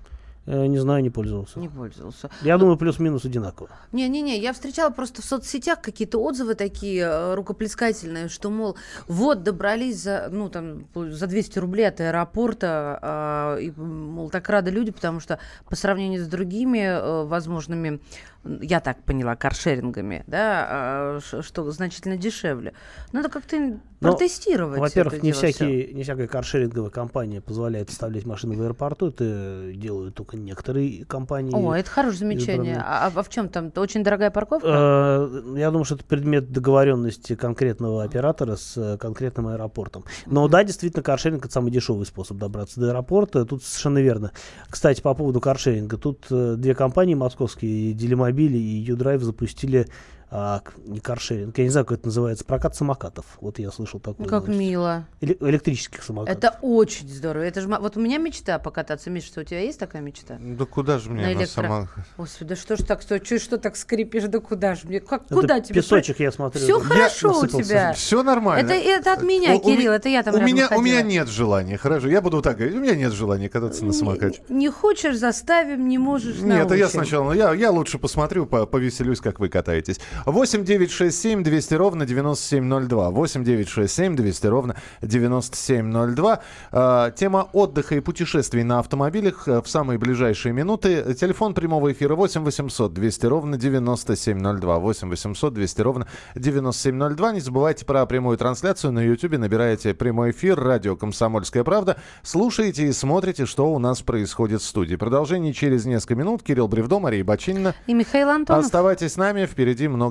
Э, 0.47 0.65
не 0.65 0.79
знаю, 0.79 1.03
не 1.03 1.09
пользовался. 1.09 1.59
Не 1.59 1.69
пользовался. 1.69 2.29
Я 2.41 2.57
думаю, 2.57 2.77
плюс-минус 2.77 3.25
одинаково. 3.25 3.69
Не-не-не, 3.91 4.39
я 4.39 4.53
встречала 4.53 4.89
просто 4.89 5.21
в 5.21 5.25
соцсетях 5.25 5.81
какие-то 5.81 6.17
отзывы 6.17 6.55
такие 6.55 7.03
э, 7.03 7.35
рукоплескательные, 7.35 8.27
что, 8.27 8.49
мол, 8.49 8.75
вот, 9.07 9.43
добрались 9.43 10.01
за, 10.01 10.29
ну, 10.31 10.49
там, 10.49 10.85
за 10.95 11.27
200 11.27 11.59
рублей 11.59 11.87
от 11.87 12.01
аэропорта, 12.01 13.57
э, 13.59 13.61
и, 13.61 13.71
мол, 13.71 14.29
так 14.31 14.49
рады 14.49 14.71
люди, 14.71 14.91
потому 14.91 15.19
что 15.19 15.37
по 15.69 15.75
сравнению 15.75 16.23
с 16.23 16.27
другими 16.27 16.79
э, 16.79 17.23
возможными 17.25 17.99
я 18.43 18.79
так 18.79 19.03
поняла, 19.03 19.35
каршерингами, 19.35 20.23
да, 20.27 20.67
а, 20.69 21.19
что 21.21 21.69
значительно 21.71 22.17
дешевле. 22.17 22.73
Надо 23.11 23.29
как-то 23.29 23.57
ну, 23.57 23.79
протестировать. 23.99 24.79
Во-первых, 24.79 25.21
не, 25.21 25.31
всякие, 25.31 25.93
не 25.93 26.01
всякая 26.03 26.27
каршеринговая 26.27 26.89
компания 26.89 27.39
позволяет 27.39 27.89
оставлять 27.89 28.25
машины 28.25 28.57
в 28.57 28.61
аэропорту. 28.61 29.09
Это 29.09 29.71
делают 29.75 30.15
только 30.15 30.37
некоторые 30.37 31.05
компании. 31.05 31.53
О, 31.53 31.75
это 31.75 31.89
хорошее 31.89 32.19
замечание. 32.19 32.83
А, 32.83 33.11
а 33.13 33.23
в 33.23 33.29
чем 33.29 33.47
там? 33.47 33.71
Очень 33.75 34.03
дорогая 34.03 34.31
парковка? 34.31 34.67
Э, 34.67 35.57
я 35.57 35.69
думаю, 35.69 35.85
что 35.85 35.95
это 35.95 36.05
предмет 36.05 36.51
договоренности 36.51 37.35
конкретного 37.35 38.03
оператора 38.03 38.55
с 38.55 38.75
э, 38.75 38.97
конкретным 38.97 39.47
аэропортом. 39.49 40.05
Но 40.25 40.47
да, 40.47 40.63
действительно, 40.63 41.03
каршеринг 41.03 41.45
это 41.45 41.53
самый 41.53 41.71
дешевый 41.71 42.07
способ 42.07 42.37
добраться 42.37 42.79
до 42.79 42.89
аэропорта. 42.89 43.45
Тут 43.45 43.63
совершенно 43.63 43.99
верно. 43.99 44.31
Кстати, 44.67 44.99
по 45.01 45.13
поводу 45.13 45.39
каршеринга. 45.39 45.97
Тут 45.97 46.25
э, 46.31 46.55
две 46.57 46.73
компании 46.73 47.13
московские, 47.13 47.93
Дилемай 47.93 48.30
автомобили 48.31 48.57
и 48.57 48.91
U-Drive 48.91 49.19
запустили 49.21 49.87
а, 50.33 50.61
не 50.85 51.01
каршеринг, 51.01 51.57
я 51.57 51.65
не 51.65 51.69
знаю, 51.69 51.85
как 51.85 51.97
это 51.97 52.07
называется, 52.07 52.45
прокат 52.45 52.73
самокатов. 52.73 53.25
Вот 53.41 53.59
я 53.59 53.69
слышал 53.69 53.99
такое. 53.99 54.25
Как 54.25 54.43
новость. 54.43 54.59
мило. 54.59 55.05
Или, 55.19 55.35
электрических 55.41 56.01
самокатов. 56.01 56.37
Это 56.37 56.57
очень 56.61 57.09
здорово. 57.09 57.43
Это 57.43 57.59
же, 57.59 57.67
вот 57.67 57.97
у 57.97 57.99
меня 57.99 58.17
мечта 58.17 58.57
покататься. 58.57 59.09
Миша, 59.09 59.27
что 59.27 59.41
у 59.41 59.43
тебя 59.43 59.59
есть 59.59 59.77
такая 59.77 60.01
мечта? 60.01 60.37
Да 60.39 60.63
куда 60.63 60.99
же 60.99 61.09
мне 61.09 61.33
на, 61.33 61.41
на 61.41 61.45
самокат? 61.45 62.05
Господи, 62.15 62.47
да 62.47 62.55
что 62.55 62.77
ж 62.77 62.83
так, 62.83 63.01
что, 63.01 63.23
что, 63.23 63.39
что 63.39 63.57
так 63.57 63.75
скрипишь, 63.75 64.23
да 64.23 64.39
куда 64.39 64.75
же 64.75 64.87
мне? 64.87 65.01
Как, 65.01 65.27
куда 65.27 65.57
это 65.57 65.67
тебе? 65.67 65.81
Песочек, 65.81 66.21
я 66.21 66.31
смотрю. 66.31 66.61
Все 66.61 66.79
хорошо 66.79 67.37
у 67.41 67.47
тебя. 67.47 67.91
Все 67.91 68.23
нормально. 68.23 68.71
Это, 68.71 68.73
это 68.73 69.11
от 69.11 69.23
меня, 69.23 69.55
у, 69.55 69.59
Кирилл, 69.59 69.91
у, 69.91 69.95
это 69.95 70.07
я 70.07 70.23
там 70.23 70.35
у 70.35 70.39
меня, 70.39 70.67
ходила. 70.67 70.79
у 70.79 70.81
меня 70.81 71.01
нет 71.01 71.27
желания, 71.27 71.75
хорошо. 71.75 72.07
Я 72.07 72.21
буду 72.21 72.41
так 72.41 72.55
говорить, 72.55 72.77
у 72.77 72.79
меня 72.79 72.95
нет 72.95 73.11
желания 73.11 73.49
кататься 73.49 73.83
на 73.83 73.91
самокате. 73.91 74.41
Не, 74.47 74.55
не 74.55 74.69
хочешь, 74.69 75.17
заставим, 75.17 75.89
не 75.89 75.97
можешь, 75.97 76.37
Нет, 76.37 76.45
научим. 76.45 76.65
это 76.67 76.75
я 76.75 76.87
сначала, 76.87 77.33
я, 77.33 77.53
я 77.53 77.69
лучше 77.71 77.99
посмотрю, 77.99 78.45
повеселюсь, 78.45 79.19
как 79.19 79.41
вы 79.41 79.49
катаетесь. 79.49 79.99
8 80.25 80.63
9 80.63 80.81
967 80.87 81.43
200 81.43 81.73
ровно 81.75 82.05
9702. 82.05 83.09
8 83.11 83.43
967 83.43 84.15
200 84.15 84.47
ровно 84.47 84.75
9702. 85.01 86.39
Э, 86.71 87.11
тема 87.15 87.49
отдыха 87.53 87.95
и 87.95 87.99
путешествий 87.99 88.63
на 88.63 88.79
автомобилях 88.79 89.47
э, 89.47 89.61
в 89.61 89.69
самые 89.69 89.97
ближайшие 89.97 90.53
минуты. 90.53 91.13
Телефон 91.13 91.53
прямого 91.53 91.91
эфира 91.91 92.15
8 92.15 92.43
800 92.43 92.93
200 92.93 93.25
ровно 93.25 93.57
9702. 93.57 94.79
8 94.79 95.09
800 95.09 95.53
200 95.53 95.81
ровно 95.81 96.07
9702. 96.35 97.31
Не 97.33 97.39
забывайте 97.39 97.85
про 97.85 98.05
прямую 98.05 98.37
трансляцию 98.37 98.93
на 98.93 98.99
YouTube. 98.99 99.37
Набираете 99.37 99.93
прямой 99.93 100.31
эфир 100.31 100.59
радио 100.59 100.95
«Комсомольская 100.95 101.63
правда». 101.63 101.97
Слушайте 102.23 102.87
и 102.87 102.91
смотрите, 102.91 103.45
что 103.45 103.73
у 103.73 103.79
нас 103.79 104.01
происходит 104.01 104.61
в 104.61 104.65
студии. 104.65 104.95
Продолжение 104.95 105.53
через 105.53 105.85
несколько 105.85 106.15
минут. 106.15 106.43
Кирилл 106.43 106.67
Бревдо, 106.67 106.99
Мария 106.99 107.23
Бочинина. 107.23 107.75
И 107.87 107.93
Михаил 107.93 108.29
Антонов. 108.29 108.65
Оставайтесь 108.65 109.13
с 109.13 109.17
нами. 109.17 109.45
Впереди 109.45 109.87
много 109.87 110.10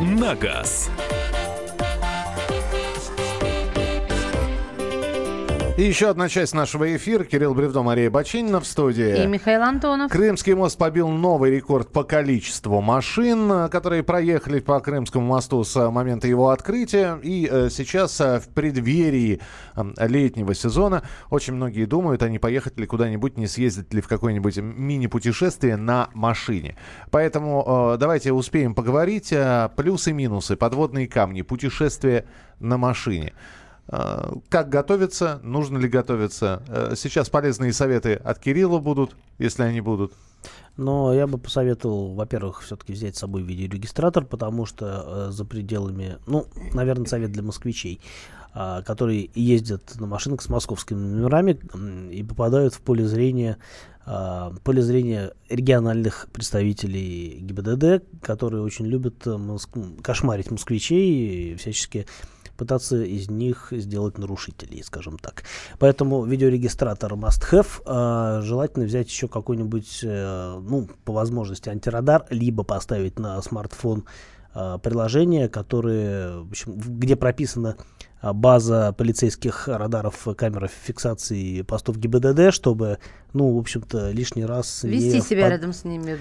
на 0.00 0.34
газ». 0.34 0.90
И 5.80 5.82
еще 5.82 6.10
одна 6.10 6.28
часть 6.28 6.54
нашего 6.54 6.94
эфира. 6.94 7.24
Кирилл 7.24 7.54
Бревдо, 7.54 7.82
Мария 7.82 8.10
Бочинина 8.10 8.60
в 8.60 8.66
студии. 8.66 9.24
И 9.24 9.26
Михаил 9.26 9.62
Антонов. 9.62 10.12
Крымский 10.12 10.52
мост 10.52 10.76
побил 10.76 11.08
новый 11.08 11.50
рекорд 11.50 11.90
по 11.90 12.04
количеству 12.04 12.82
машин, 12.82 13.70
которые 13.70 14.02
проехали 14.02 14.60
по 14.60 14.78
Крымскому 14.80 15.26
мосту 15.26 15.64
с 15.64 15.90
момента 15.90 16.28
его 16.28 16.50
открытия. 16.50 17.18
И 17.22 17.48
э, 17.50 17.70
сейчас 17.70 18.20
э, 18.20 18.40
в 18.40 18.48
преддверии 18.48 19.40
э, 19.74 20.06
летнего 20.06 20.54
сезона 20.54 21.02
очень 21.30 21.54
многие 21.54 21.86
думают, 21.86 22.22
а 22.22 22.28
не 22.28 22.38
поехать 22.38 22.78
ли 22.78 22.84
куда-нибудь, 22.84 23.38
не 23.38 23.46
съездить 23.46 23.94
ли 23.94 24.02
в 24.02 24.06
какое-нибудь 24.06 24.58
мини-путешествие 24.58 25.78
на 25.78 26.10
машине. 26.12 26.76
Поэтому 27.10 27.94
э, 27.94 27.96
давайте 27.98 28.34
успеем 28.34 28.74
поговорить. 28.74 29.32
Э, 29.32 29.70
плюсы 29.74 30.10
и 30.10 30.12
минусы, 30.12 30.56
подводные 30.56 31.08
камни, 31.08 31.40
путешествие 31.40 32.26
на 32.58 32.76
машине. 32.76 33.32
Э, 33.90 34.32
Как 34.48 34.68
готовиться? 34.68 35.40
Нужно 35.42 35.78
ли 35.78 35.88
готовиться? 35.88 36.62
Э, 36.68 36.94
Сейчас 36.96 37.28
полезные 37.28 37.72
советы 37.72 38.14
от 38.14 38.38
Кирилла 38.38 38.78
будут, 38.78 39.16
если 39.38 39.62
они 39.62 39.80
будут. 39.80 40.12
Но 40.76 41.12
я 41.12 41.26
бы 41.26 41.36
посоветовал, 41.36 42.14
во-первых, 42.14 42.62
все-таки 42.62 42.92
взять 42.94 43.16
с 43.16 43.18
собой 43.18 43.42
видеорегистратор, 43.42 44.24
потому 44.24 44.64
что 44.64 45.04
э, 45.28 45.30
за 45.32 45.44
пределами, 45.44 46.16
ну, 46.26 46.46
наверное, 46.72 47.06
совет 47.06 47.32
для 47.32 47.42
москвичей, 47.42 48.00
а, 48.52 48.82
которые 48.82 49.30
ездят 49.34 49.98
на 50.00 50.06
машинах 50.06 50.42
с 50.42 50.48
московскими 50.48 50.98
номерами 50.98 51.58
м, 51.74 52.10
и 52.10 52.22
попадают 52.24 52.74
в 52.74 52.80
поле 52.80 53.06
зрения 53.06 53.58
а, 54.06 54.52
поле 54.64 54.82
зрения 54.82 55.32
региональных 55.48 56.26
представителей 56.32 57.38
ГИБДД, 57.42 58.02
которые 58.22 58.62
очень 58.62 58.86
любят 58.86 59.24
э, 59.26 59.30
моск- 59.30 60.00
кошмарить 60.02 60.50
москвичей 60.50 61.52
и 61.52 61.54
всячески 61.56 62.06
пытаться 62.60 63.02
из 63.02 63.30
них 63.30 63.68
сделать 63.70 64.18
нарушителей, 64.18 64.82
скажем 64.84 65.18
так. 65.18 65.44
Поэтому 65.78 66.24
видеорегистратор 66.26 67.14
must 67.14 67.42
have. 67.50 67.82
А, 67.86 68.42
желательно 68.42 68.84
взять 68.84 69.08
еще 69.08 69.28
какой-нибудь, 69.28 70.00
э, 70.02 70.60
ну, 70.62 70.86
по 71.06 71.14
возможности 71.14 71.70
антирадар, 71.70 72.26
либо 72.28 72.62
поставить 72.62 73.18
на 73.18 73.40
смартфон 73.40 74.04
а, 74.52 74.76
приложение, 74.76 75.48
которое, 75.48 76.40
в 76.40 76.50
общем, 76.50 76.74
где 76.76 77.16
прописана 77.16 77.76
а, 77.78 78.09
база 78.22 78.92
полицейских 78.96 79.66
радаров, 79.68 80.26
камер 80.36 80.68
фиксации 80.68 81.62
постов 81.62 81.96
ГИБДД, 81.98 82.52
чтобы, 82.52 82.98
ну, 83.32 83.54
в 83.54 83.58
общем-то, 83.58 84.10
лишний 84.10 84.44
раз... 84.44 84.82
не 84.84 84.90
Вести 84.90 85.20
себя 85.22 85.46
впад- 85.46 85.50
рядом 85.50 85.72
с 85.72 85.84
ними 85.84 86.18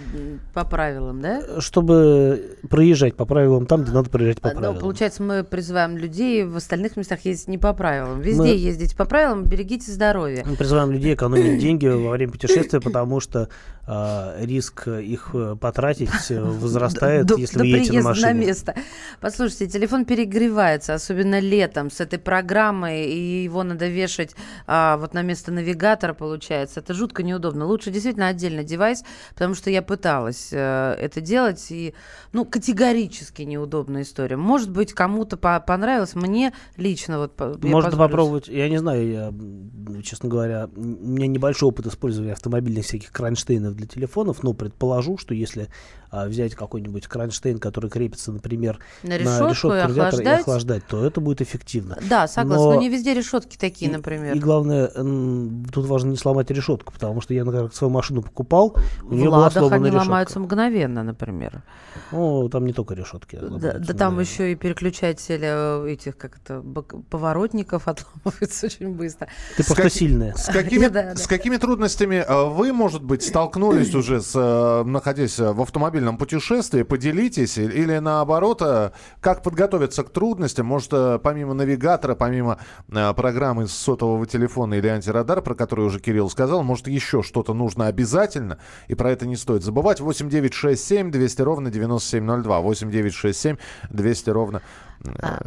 по 0.53 0.63
правилам, 0.63 1.21
да? 1.21 1.41
Чтобы 1.59 2.55
проезжать 2.69 3.15
по 3.15 3.25
правилам 3.25 3.65
там, 3.65 3.83
где 3.83 3.91
надо 3.91 4.09
проезжать 4.09 4.39
по 4.39 4.49
А, 4.49 4.53
ну, 4.53 4.59
правилам. 4.59 4.79
получается, 4.81 5.23
мы 5.23 5.43
призываем 5.43 5.97
людей 5.97 6.45
в 6.45 6.55
остальных 6.55 6.95
местах 6.95 7.19
ездить 7.25 7.47
не 7.49 7.57
по 7.57 7.73
правилам. 7.73 8.21
Везде 8.21 8.41
Мы- 8.43 8.47
ездите 8.49 8.95
по 8.95 9.05
правилам, 9.05 9.43
берегите 9.43 9.91
здоровье. 9.91 10.43
Мы 10.47 10.55
призываем 10.55 10.91
людей 10.91 11.15
экономить 11.15 11.59
деньги 11.59 11.87
во 11.87 12.11
время 12.11 12.31
путешествия, 12.31 12.79
потому 12.79 13.19
что 13.19 13.49
а, 13.91 14.35
риск 14.39 14.87
их 14.87 15.31
э, 15.33 15.55
потратить 15.59 16.09
э, 16.29 16.39
возрастает, 16.41 17.25
До- 17.25 17.35
если 17.37 17.57
до 17.57 17.63
вы 17.63 17.67
едете 17.67 17.93
на 18.01 18.09
машине. 18.09 18.33
место. 18.33 18.75
Послушайте, 19.19 19.67
телефон 19.67 20.05
перегревается, 20.05 20.93
особенно 20.93 21.39
летом 21.39 21.88
с 21.89 21.99
этой 21.99 22.19
программой, 22.19 23.05
и 23.05 23.43
его 23.43 23.63
надо 23.63 23.87
вешать 23.87 24.35
а, 24.67 24.97
вот 24.97 25.13
на 25.13 25.21
место 25.21 25.51
навигатора, 25.51 26.13
получается. 26.13 26.79
Это 26.79 26.93
жутко 26.93 27.23
неудобно. 27.23 27.65
Лучше 27.65 27.91
действительно 27.91 28.27
отдельно 28.27 28.63
девайс, 28.63 29.03
потому 29.33 29.55
что 29.55 29.69
я 29.69 29.81
пыталась 29.81 30.49
э, 30.51 30.95
это 30.99 31.21
делать, 31.21 31.65
и, 31.71 31.93
ну, 32.33 32.45
категорически 32.45 33.43
неудобная 33.43 34.03
история. 34.03 34.37
Может 34.37 34.69
быть, 34.69 34.93
кому-то 34.93 35.37
по- 35.37 35.59
понравилось, 35.59 36.15
мне 36.15 36.53
лично 36.77 37.19
вот... 37.19 37.39
Можно 37.63 37.97
попробовать, 37.97 38.47
я 38.47 38.69
не 38.69 38.77
знаю, 38.77 39.07
я, 39.07 39.33
честно 40.03 40.29
говоря, 40.29 40.69
у 40.75 40.81
меня 40.81 41.27
небольшой 41.27 41.69
опыт 41.69 41.87
использования 41.87 42.33
автомобильных 42.33 42.85
всяких 42.85 43.11
кронштейнов 43.11 43.75
для 43.75 43.87
телефонов, 43.87 44.43
но 44.43 44.53
предположу, 44.53 45.17
что 45.17 45.33
если 45.33 45.69
а, 46.11 46.27
взять 46.27 46.55
какой-нибудь 46.55 47.07
кронштейн, 47.07 47.59
который 47.59 47.89
крепится, 47.89 48.31
например, 48.31 48.79
На 49.03 49.17
решетку 49.17 49.67
и 49.67 49.71
радиатора 49.71 49.93
и 49.93 50.05
охлаждать? 50.05 50.41
охлаждать, 50.41 50.83
то 50.87 51.05
это 51.05 51.21
будет 51.21 51.41
эффективно. 51.41 51.78
Да, 52.09 52.27
согласна, 52.27 52.65
но, 52.65 52.73
Но- 52.75 52.80
не 52.82 52.89
везде 52.89 53.13
решетки 53.13 53.57
такие, 53.57 53.91
например. 53.91 54.36
И 54.36 54.39
главное, 54.39 54.88
тут 54.88 55.86
важно 55.86 56.09
не 56.11 56.17
сломать 56.17 56.49
решетку, 56.51 56.93
потому 56.93 57.21
что 57.21 57.34
я, 57.34 57.43
например, 57.45 57.71
свою 57.73 57.91
машину 57.91 58.21
покупал, 58.21 58.75
у 59.03 59.07
В 59.09 59.13
нее 59.13 59.25
была 59.25 59.38
ладах 59.39 59.53
сломана 59.53 59.75
они 59.75 59.86
решетка. 59.88 60.03
ломаются 60.05 60.39
мгновенно, 60.39 61.03
например. 61.03 61.63
Ну, 62.11 62.49
там 62.49 62.65
не 62.65 62.73
только 62.73 62.93
решетки. 62.93 63.36
Да, 63.38 63.45
ломаются, 63.47 63.80
да 63.80 63.93
там 63.93 64.19
еще 64.19 64.51
и 64.51 64.55
переключатель 64.55 65.41
э, 65.43 65.88
этих, 65.89 66.17
как 66.17 66.38
это, 66.38 66.61
бок- 66.61 67.03
поворотников 67.09 67.88
отламывается 67.88 68.65
очень 68.67 68.89
быстро. 68.93 69.27
Ты 69.57 69.63
просто 69.63 69.84
как- 69.84 69.91
сильная. 69.91 70.34
С 70.36 70.45
какими, 70.45 70.88
Да, 70.89 71.03
да. 71.03 71.15
с 71.15 71.27
какими 71.27 71.57
трудностями 71.57 72.15
э, 72.27 72.43
вы, 72.49 72.73
может 72.73 73.03
быть, 73.03 73.23
столкнулись 73.23 73.93
уже, 73.95 74.21
с, 74.21 74.34
э, 74.36 74.84
находясь 74.84 75.39
в 75.39 75.61
автомобильном 75.61 76.17
путешествии? 76.17 76.84
Поделитесь 76.84 77.57
и- 77.57 77.63
или 77.63 77.97
наоборот, 77.99 78.61
как 79.21 79.43
подготовиться 79.43 80.03
к 80.03 80.09
трудностям? 80.09 80.65
Может, 80.65 80.91
помимо 81.21 81.53
навигатора, 81.70 82.15
помимо 82.15 82.57
э, 82.89 83.13
программы 83.13 83.67
сотового 83.67 84.26
телефона 84.26 84.76
или 84.76 84.88
антирадар, 84.88 85.41
про 85.41 85.55
который 85.55 85.86
уже 85.86 85.99
Кирилл 85.99 86.30
сказал, 86.30 86.63
может, 86.63 86.88
еще 86.88 87.22
что-то 87.22 87.53
нужно 87.53 87.88
обязательно, 87.88 88.57
и 88.88 88.95
про 88.95 89.11
это 89.11 89.28
не 89.28 89.36
стоит 89.36 89.63
забывать. 89.63 89.99
8967 89.99 91.11
200 91.11 91.41
ровно 91.41 91.72
9702. 91.72 92.59
8967 92.59 93.57
200 93.89 94.30
ровно... 94.30 94.61
э, 95.05 95.37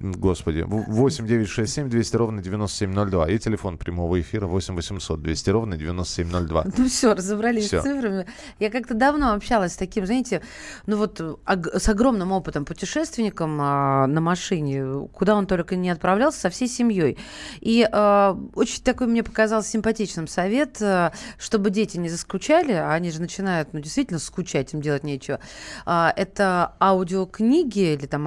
Господи, 0.00 0.64
8 0.66 1.26
967 1.26 1.88
200 1.88 2.16
ровно 2.16 2.42
9702. 2.42 3.30
И 3.30 3.38
телефон 3.38 3.78
прямого 3.78 4.20
эфира 4.20 4.46
8 4.46 4.74
800 4.74 5.22
200 5.22 5.50
ровно 5.50 5.76
9702. 5.76 6.64
Ну 6.78 6.88
все, 6.88 7.14
разобрались 7.14 7.66
Всё. 7.66 7.80
с 7.80 7.82
цифрами. 7.82 8.26
Я 8.58 8.70
как-то 8.70 8.94
давно 8.94 9.32
общалась 9.32 9.74
с 9.74 9.76
таким, 9.76 10.06
знаете, 10.06 10.42
ну 10.86 10.96
вот 10.96 11.20
с 11.46 11.88
огромным 11.88 12.32
опытом 12.32 12.64
путешественником 12.64 13.58
а, 13.60 14.06
на 14.06 14.20
машине, 14.20 15.08
куда 15.12 15.34
он 15.34 15.46
только 15.46 15.76
не 15.76 15.90
отправлялся, 15.90 16.40
со 16.40 16.50
всей 16.50 16.68
семьей. 16.68 17.18
И 17.60 17.88
а, 17.90 18.38
очень 18.54 18.82
такой 18.82 19.06
мне 19.06 19.22
показался 19.22 19.70
симпатичным 19.70 20.26
совет, 20.26 20.78
а, 20.80 21.12
чтобы 21.38 21.70
дети 21.70 21.96
не 21.96 22.08
заскучали, 22.08 22.72
а 22.72 22.92
они 22.92 23.10
же 23.10 23.20
начинают, 23.20 23.72
ну 23.72 23.80
действительно 23.80 24.18
скучать, 24.18 24.72
им 24.74 24.80
делать 24.80 25.04
нечего. 25.04 25.40
А, 25.84 26.12
это 26.16 26.74
аудиокниги 26.80 27.94
или 27.94 28.06
там 28.06 28.26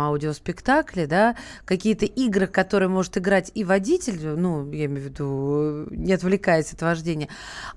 аудиоспектакли, 0.51 1.05
да, 1.05 1.35
какие-то 1.65 2.05
игры, 2.05 2.47
которые 2.47 2.89
может 2.89 3.17
играть 3.17 3.51
и 3.53 3.63
водитель, 3.63 4.19
ну, 4.37 4.69
я 4.71 4.85
имею 4.85 5.01
в 5.01 5.05
виду, 5.05 5.27
э, 5.61 5.87
не 5.91 6.13
отвлекаясь 6.13 6.73
от 6.73 6.81
вождения, 6.81 7.27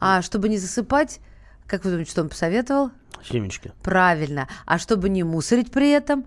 а 0.01 0.23
чтобы 0.23 0.49
не 0.49 0.59
засыпать, 0.59 1.21
как 1.67 1.85
вы 1.85 1.91
думаете, 1.91 2.11
что 2.11 2.23
он 2.23 2.29
посоветовал? 2.29 2.91
Семечки. 3.29 3.73
Правильно. 3.83 4.49
А 4.67 4.79
чтобы 4.79 5.09
не 5.09 5.23
мусорить 5.23 5.71
при 5.71 5.91
этом? 5.91 6.25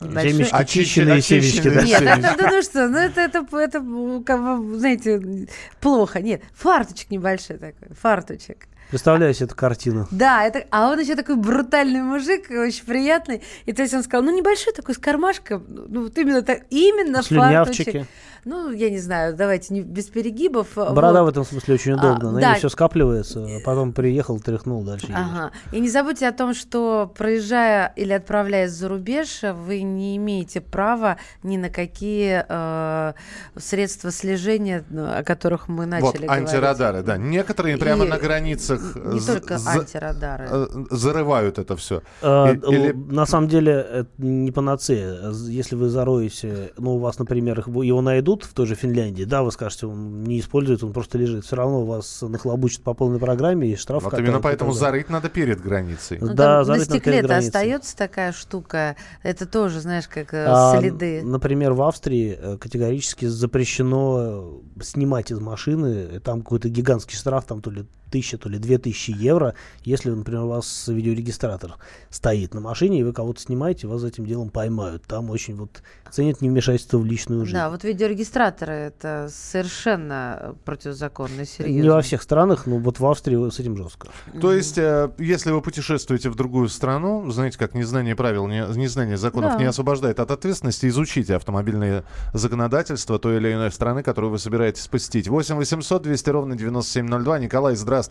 небольшой- 0.00 0.32
Семечки 0.32 0.52
Очищенные- 0.54 1.20
чищенные 1.22 1.22
семечки, 1.22 1.68
да. 1.68 1.80
очищенные 1.80 1.86
Нет, 1.86 1.98
семечки. 2.00 2.34
это, 2.34 2.50
ну 2.54 2.62
что, 2.62 2.88
ну 2.88 2.98
это, 2.98 3.20
это, 3.22 3.46
это, 3.58 3.80
ну, 3.80 4.78
знаете, 4.78 5.48
плохо. 5.80 6.20
Нет, 6.20 6.42
фарточек 6.54 7.10
небольшой 7.10 7.56
такой, 7.58 7.88
фарточек. 7.98 8.66
Представляю 8.90 9.34
себе 9.34 9.46
эту 9.46 9.56
картину. 9.56 10.06
Да, 10.10 10.44
это, 10.44 10.64
а 10.70 10.90
он 10.90 11.00
еще 11.00 11.16
такой 11.16 11.36
брутальный 11.36 12.02
мужик, 12.02 12.50
очень 12.50 12.84
приятный. 12.84 13.42
И 13.64 13.72
то 13.72 13.82
есть 13.82 13.94
он 13.94 14.02
сказал, 14.04 14.24
ну 14.24 14.36
небольшой 14.36 14.72
такой 14.72 14.94
с 14.94 14.98
кармашком, 14.98 15.64
ну 15.68 16.04
вот 16.04 16.16
именно 16.18 16.42
так, 16.42 16.62
именно 16.70 17.22
Слюнявчики. 17.22 18.06
Ну, 18.48 18.70
я 18.70 18.90
не 18.90 19.00
знаю, 19.00 19.34
давайте 19.34 19.74
не, 19.74 19.80
без 19.82 20.04
перегибов. 20.04 20.76
Борода 20.76 21.24
вот. 21.24 21.26
в 21.26 21.28
этом 21.30 21.44
смысле 21.44 21.74
очень 21.74 21.92
А, 21.94 21.96
удобна. 21.96 22.30
На 22.30 22.40
да. 22.40 22.52
ней 22.52 22.58
все 22.58 22.68
скапливается, 22.68 23.44
а 23.44 23.58
потом 23.64 23.92
приехал, 23.92 24.38
тряхнул, 24.38 24.84
дальше 24.84 25.06
едешь. 25.06 25.18
Ага. 25.18 25.50
И 25.72 25.80
не 25.80 25.88
забудьте 25.88 26.28
о 26.28 26.32
том, 26.32 26.54
что 26.54 27.12
проезжая 27.18 27.92
или 27.96 28.12
отправляясь 28.12 28.70
за 28.70 28.88
рубеж, 28.88 29.40
вы 29.42 29.82
не 29.82 30.16
имеете 30.16 30.60
права 30.60 31.16
ни 31.42 31.56
на 31.56 31.70
какие 31.70 32.44
э, 32.48 33.14
средства 33.58 34.12
слежения, 34.12 34.84
ну, 34.90 35.06
о 35.18 35.24
которых 35.24 35.66
мы 35.66 35.84
начали 35.86 36.06
Вот, 36.06 36.20
говорить. 36.20 36.48
антирадары, 36.48 37.02
да. 37.02 37.16
Некоторые 37.16 37.76
прямо 37.78 38.04
И- 38.04 38.08
на 38.08 38.16
границе 38.18 38.75
улицах 38.76 39.12
Не 39.12 39.20
за- 39.20 39.32
только 39.40 39.58
антирадары. 39.66 40.46
э, 40.50 40.66
зарывают 40.90 41.58
это 41.58 41.76
все. 41.76 42.02
А, 42.22 42.50
Или 42.52 42.90
л- 42.92 42.96
На 43.12 43.26
самом 43.26 43.48
деле 43.48 43.72
это 43.72 44.08
не 44.18 44.50
панацея. 44.52 45.32
Если 45.48 45.76
вы 45.76 45.88
зароете, 45.88 46.72
ну, 46.78 46.96
у 46.96 46.98
вас, 46.98 47.18
например, 47.18 47.58
его 47.66 48.00
найдут 48.00 48.44
в 48.44 48.52
той 48.52 48.66
же 48.66 48.74
Финляндии, 48.74 49.24
да, 49.24 49.42
вы 49.42 49.52
скажете, 49.52 49.86
он 49.86 50.24
не 50.24 50.40
используется, 50.40 50.86
он 50.86 50.92
просто 50.92 51.18
лежит. 51.18 51.44
Все 51.44 51.56
равно 51.56 51.84
вас 51.84 52.22
нахлобучат 52.22 52.82
по 52.82 52.94
полной 52.94 53.18
программе 53.18 53.68
и 53.72 53.76
штраф 53.76 54.02
вот 54.02 54.10
катают 54.10 54.28
именно 54.28 54.40
поэтому 54.42 54.72
зарыть 54.72 55.08
надо 55.10 55.28
перед 55.28 55.60
границей. 55.60 56.18
Ну, 56.20 56.34
Да, 56.34 56.56
там 56.58 56.64
зарыть 56.66 56.88
на 56.88 56.94
стекле-то 56.96 57.36
остается 57.36 57.96
такая 57.96 58.32
штука. 58.32 58.96
Это 59.22 59.46
тоже, 59.46 59.80
знаешь, 59.80 60.08
как 60.08 60.34
э, 60.34 60.44
А, 60.48 60.78
следы. 60.78 61.22
Например, 61.24 61.72
в 61.72 61.82
Австрии 61.82 62.36
э, 62.40 62.56
категорически 62.58 63.26
запрещено 63.26 64.60
э, 64.78 64.82
снимать 64.82 65.30
из 65.30 65.38
машины, 65.40 66.08
э, 66.12 66.20
там 66.20 66.42
какой-то 66.42 66.68
гигантский 66.68 67.16
штраф, 67.16 67.44
там 67.44 67.60
то 67.60 67.70
ли 67.70 67.84
тысяча, 68.16 68.38
то 68.38 68.48
ли 68.48 68.58
две 68.58 68.78
тысячи 68.78 69.10
евро, 69.10 69.54
если, 69.82 70.10
например, 70.10 70.42
у 70.42 70.48
вас 70.48 70.88
видеорегистратор 70.88 71.74
стоит 72.10 72.54
на 72.54 72.60
машине, 72.60 73.00
и 73.00 73.02
вы 73.02 73.12
кого-то 73.12 73.40
снимаете, 73.40 73.86
вас 73.86 74.00
за 74.00 74.08
этим 74.08 74.24
делом 74.26 74.48
поймают. 74.50 75.02
Там 75.04 75.30
очень 75.30 75.56
вот 75.56 75.82
ценят 76.10 76.40
невмешательство 76.40 76.98
в 76.98 77.04
личную 77.04 77.44
жизнь. 77.44 77.56
Да, 77.56 77.68
вот 77.68 77.84
видеорегистраторы 77.84 78.72
это 78.72 79.28
совершенно 79.30 80.54
противозаконно, 80.64 81.44
серьезно. 81.44 81.82
Не 81.82 81.88
во 81.90 82.00
всех 82.00 82.22
странах, 82.22 82.66
но 82.66 82.78
вот 82.78 83.00
в 83.00 83.06
Австрии 83.06 83.50
с 83.50 83.58
этим 83.58 83.76
жестко. 83.76 84.08
То 84.40 84.52
есть, 84.52 84.78
э, 84.78 85.10
если 85.18 85.50
вы 85.50 85.60
путешествуете 85.60 86.30
в 86.30 86.34
другую 86.36 86.68
страну, 86.68 87.30
знаете, 87.30 87.58
как 87.58 87.74
незнание 87.74 88.16
правил, 88.16 88.46
не- 88.46 88.66
незнание 88.76 89.16
законов 89.16 89.52
Да. 89.54 89.58
не 89.58 89.64
освобождает 89.66 90.20
от 90.20 90.30
ответственности, 90.30 90.86
изучите 90.86 91.34
автомобильное 91.36 92.04
законодательство 92.32 93.18
той 93.18 93.36
или 93.36 93.52
иной 93.52 93.70
страны, 93.72 94.02
которую 94.02 94.30
вы 94.30 94.38
собираетесь 94.38 94.86
посетить. 94.86 95.28
8 95.28 95.56
800 95.56 96.02
200 96.02 96.30
ровно 96.30 96.56
9702. 96.56 97.38
Николай, 97.40 97.74
здравствуйте. 97.76 98.05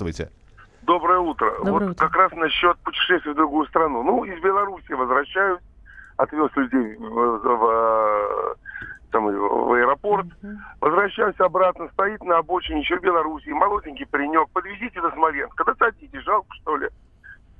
Доброе 0.83 1.19
утро. 1.19 1.51
Доброе 1.57 1.71
вот 1.71 1.91
утро. 1.91 2.07
как 2.07 2.15
раз 2.15 2.31
насчет 2.33 2.77
путешествий 2.79 3.33
в 3.33 3.35
другую 3.35 3.67
страну. 3.67 4.03
Ну, 4.03 4.23
из 4.23 4.39
Беларуси 4.41 4.91
возвращаюсь, 4.91 5.61
отвез 6.17 6.49
людей 6.55 6.95
в, 6.97 7.39
в, 7.39 8.55
там, 9.11 9.25
в 9.25 9.73
аэропорт. 9.73 10.27
Возвращаюсь 10.79 11.39
обратно, 11.39 11.89
стоит 11.93 12.23
на 12.23 12.37
обочине 12.37 12.81
еще 12.81 12.97
Беларуси, 12.99 13.49
молоденький 13.49 14.05
паренек. 14.05 14.49
Подвезите 14.53 15.01
до 15.01 15.11
Смоленска. 15.11 15.63
Да 15.65 15.73
садитесь, 15.75 16.21
жалко 16.21 16.53
что 16.61 16.77
ли. 16.77 16.89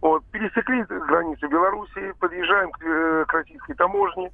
Вот, 0.02 0.24
пересекли 0.26 0.84
границу 0.84 1.48
Беларуси, 1.48 2.14
подъезжаем 2.20 2.70
к, 2.72 2.84
э, 2.84 3.26
к 3.28 3.34
российской 3.34 3.74
таможне, 3.74 4.30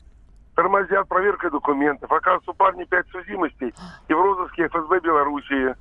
тормозят 0.55 1.07
проверкой 1.07 1.49
документов. 1.49 2.11
Оказывается, 2.11 2.51
у 2.51 2.53
парня 2.53 2.85
пять 2.85 3.07
судимостей 3.09 3.73
и 4.09 4.13
в 4.13 4.21
розыске 4.21 4.67
ФСБ 4.67 4.99
Белоруссии. 4.99 5.75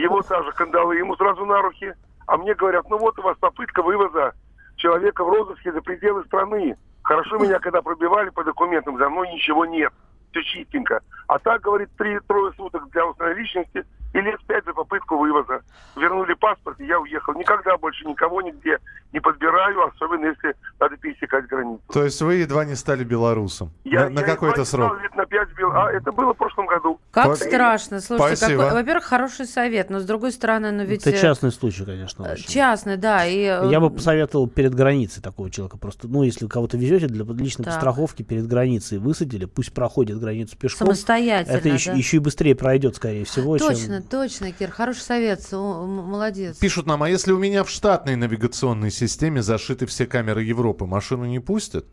Его 0.00 0.22
даже 0.22 0.50
кандалы, 0.52 0.96
ему 0.96 1.14
сразу 1.16 1.44
на 1.44 1.60
руки. 1.60 1.92
А 2.26 2.38
мне 2.38 2.54
говорят, 2.54 2.88
ну 2.88 2.96
вот 2.96 3.18
у 3.18 3.22
вас 3.22 3.36
попытка 3.38 3.82
вывоза 3.82 4.32
человека 4.76 5.22
в 5.22 5.28
розыске 5.28 5.72
за 5.72 5.82
пределы 5.82 6.24
страны. 6.24 6.78
Хорошо 7.02 7.36
меня, 7.36 7.58
когда 7.58 7.82
пробивали 7.82 8.30
по 8.30 8.42
документам, 8.42 8.96
за 8.96 9.10
мной 9.10 9.28
ничего 9.30 9.66
нет. 9.66 9.92
Все 10.30 10.42
чистенько. 10.42 11.02
А 11.26 11.38
так, 11.38 11.60
говорит, 11.60 11.90
три-трое 11.98 12.52
суток 12.54 12.88
для 12.90 13.06
установления 13.06 13.42
личности 13.42 13.84
и 14.12 14.20
лет 14.20 14.40
пять 14.46 14.64
за 14.64 14.72
попытку 14.72 15.16
вывоза. 15.16 15.60
Вернули 15.96 16.34
паспорт, 16.34 16.80
и 16.80 16.86
я 16.86 16.98
уехал. 17.00 17.34
Никогда 17.34 17.76
больше 17.76 18.04
никого 18.06 18.42
нигде 18.42 18.78
не 19.12 19.20
подбираю, 19.20 19.86
особенно 19.88 20.26
если 20.26 20.54
надо 20.78 20.96
пересекать 20.96 21.46
границу. 21.46 21.80
То 21.92 22.04
есть 22.04 22.20
вы 22.22 22.34
едва 22.34 22.64
не 22.64 22.74
стали 22.76 23.04
белорусом 23.04 23.70
Я, 23.84 24.04
на, 24.04 24.10
на 24.10 24.20
я 24.20 24.26
какой-то 24.26 24.64
срок. 24.64 24.90
знал, 24.92 25.02
лет 25.02 25.14
на 25.16 25.26
пять 25.26 25.48
бил. 25.56 25.70
А 25.72 25.90
это 25.92 26.12
было 26.12 26.32
в 26.32 26.36
прошлом 26.36 26.66
году. 26.66 27.00
Как 27.10 27.26
Спа- 27.26 27.36
страшно. 27.36 28.00
Слушайте, 28.00 28.36
Спасибо. 28.36 28.62
какой- 28.64 28.80
во-первых, 28.80 29.04
хороший 29.04 29.46
совет, 29.46 29.90
но 29.90 30.00
с 30.00 30.04
другой 30.04 30.32
стороны, 30.32 30.70
ну 30.72 30.84
ведь... 30.84 31.06
Это 31.06 31.16
э, 31.16 31.20
частный 31.20 31.50
случай, 31.52 31.84
конечно. 31.84 32.30
очень. 32.32 32.48
Частный, 32.48 32.96
да. 32.96 33.24
И, 33.26 33.40
э, 33.42 33.68
Я 33.70 33.80
бы 33.80 33.90
посоветовал 33.90 34.48
перед 34.48 34.74
границей 34.74 35.22
такого 35.22 35.50
человека 35.50 35.76
просто, 35.78 36.08
ну, 36.08 36.22
если 36.22 36.44
вы 36.44 36.50
кого-то 36.50 36.76
везете 36.76 37.06
для 37.06 37.24
личной 37.24 37.64
Так. 37.64 37.74
страховки 37.74 38.22
перед 38.22 38.46
границей, 38.46 38.98
высадили, 38.98 39.44
пусть 39.44 39.72
проходит 39.72 40.18
границу 40.18 40.56
пешком. 40.56 40.86
Самостоятельно, 40.86 41.56
Это 41.56 41.68
еще, 41.68 41.90
да? 41.90 41.96
еще 41.96 42.16
и 42.16 42.20
быстрее 42.20 42.54
пройдет, 42.54 42.96
скорее 42.96 43.24
всего, 43.24 43.58
Точно, 43.58 43.99
чем... 43.99 43.99
точно, 44.00 44.52
Кир, 44.52 44.70
хороший 44.70 45.00
совет, 45.00 45.40
о, 45.52 45.86
молодец. 45.86 46.56
Пишут 46.58 46.86
нам, 46.86 47.02
а 47.02 47.08
если 47.10 47.32
у 47.32 47.38
меня 47.38 47.64
в 47.64 47.70
штатной 47.70 48.16
навигационной 48.16 48.90
системе 48.90 49.42
зашиты 49.42 49.86
все 49.86 50.06
камеры 50.06 50.42
Европы, 50.42 50.86
машину 50.86 51.24
не 51.26 51.38
пустят? 51.40 51.86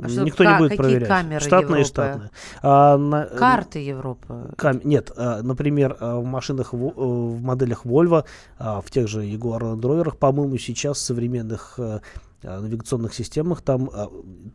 А 0.00 0.08
что, 0.08 0.22
Никто 0.22 0.44
не 0.44 0.56
будет 0.56 0.70
какие 0.70 0.76
проверять. 0.76 1.08
камеры 1.08 1.40
штатные 1.40 1.82
и 1.82 1.84
Европы? 1.84 1.84
штатные. 1.84 2.30
А, 2.62 2.96
на- 2.96 3.26
Карты 3.26 3.80
Европы. 3.80 4.54
Кам- 4.56 4.80
Нет, 4.84 5.10
а, 5.16 5.42
например, 5.42 5.96
а, 6.00 6.20
в 6.20 6.24
машинах, 6.24 6.72
э, 6.72 6.76
в 6.76 7.40
моделях 7.42 7.84
Volvo, 7.84 8.24
а, 8.58 8.80
в 8.80 8.90
тех 8.90 9.08
же 9.08 9.24
Jaguar 9.24 9.60
Land 9.60 9.80
Rover, 9.80 10.16
по-моему, 10.16 10.56
сейчас 10.58 10.98
в 10.98 11.00
современных 11.00 11.74
э, 11.78 12.00
навигационных 12.42 13.14
системах, 13.14 13.62
там, 13.62 13.90
а, 13.92 14.08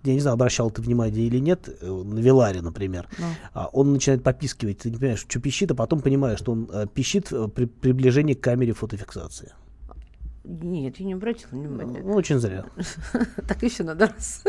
я 0.04 0.14
не 0.14 0.20
знаю, 0.20 0.34
обращал 0.36 0.72
ты 0.72 0.82
внимание 0.82 1.26
или 1.26 1.40
нет, 1.40 1.70
э, 1.82 1.86
на 1.88 2.20
Веларе, 2.20 2.62
например, 2.62 3.08
Ну. 3.18 3.26
а, 3.54 3.70
он 3.74 3.94
начинает 3.94 4.24
попискивать, 4.24 4.80
ты 4.80 4.92
не 4.92 4.98
понимаешь, 4.98 5.26
что 5.28 5.40
пищит, 5.40 5.72
а 5.72 5.76
потом 5.76 6.02
понимаешь, 6.02 6.40
что 6.40 6.52
он 6.54 6.70
э, 6.72 6.88
пищит 6.94 7.32
э, 7.32 7.48
при 7.48 7.66
приближении 7.66 8.34
к 8.34 8.42
камере 8.42 8.74
фотофиксации. 8.74 9.54
Нет, 10.48 10.98
я 10.98 11.06
не 11.06 11.14
обратила 11.14 11.50
внимания. 11.52 12.02
Ну, 12.04 12.14
очень 12.14 12.40
зря. 12.40 12.66
Так 13.48 13.64
еще 13.64 13.84
надо 13.84 14.08
раз. 14.08 14.44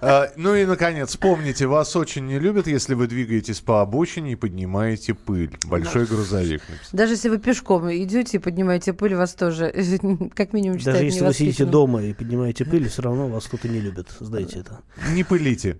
А, 0.00 0.30
ну 0.36 0.54
и, 0.54 0.64
наконец, 0.64 1.16
помните, 1.16 1.66
вас 1.66 1.96
очень 1.96 2.26
не 2.26 2.38
любят, 2.38 2.66
если 2.66 2.94
вы 2.94 3.06
двигаетесь 3.08 3.60
по 3.60 3.80
обочине 3.82 4.32
и 4.32 4.36
поднимаете 4.36 5.14
пыль. 5.14 5.56
Большой 5.66 6.06
грузовик. 6.06 6.62
Даже 6.92 7.14
если 7.14 7.28
вы 7.28 7.38
пешком 7.38 7.90
идете 7.90 8.36
и 8.36 8.40
поднимаете 8.40 8.92
пыль, 8.92 9.14
вас 9.14 9.34
тоже 9.34 9.72
как 10.34 10.52
минимум 10.52 10.78
считают 10.78 10.98
Даже 10.98 11.06
если 11.06 11.24
вы 11.24 11.34
сидите 11.34 11.64
дома 11.64 12.02
и 12.02 12.12
поднимаете 12.12 12.64
пыль, 12.64 12.88
все 12.88 13.02
равно 13.02 13.28
вас 13.28 13.46
кто-то 13.46 13.68
не 13.68 13.80
любит, 13.80 14.08
знаете 14.20 14.60
это. 14.60 14.80
Не 15.12 15.24
пылите. 15.24 15.78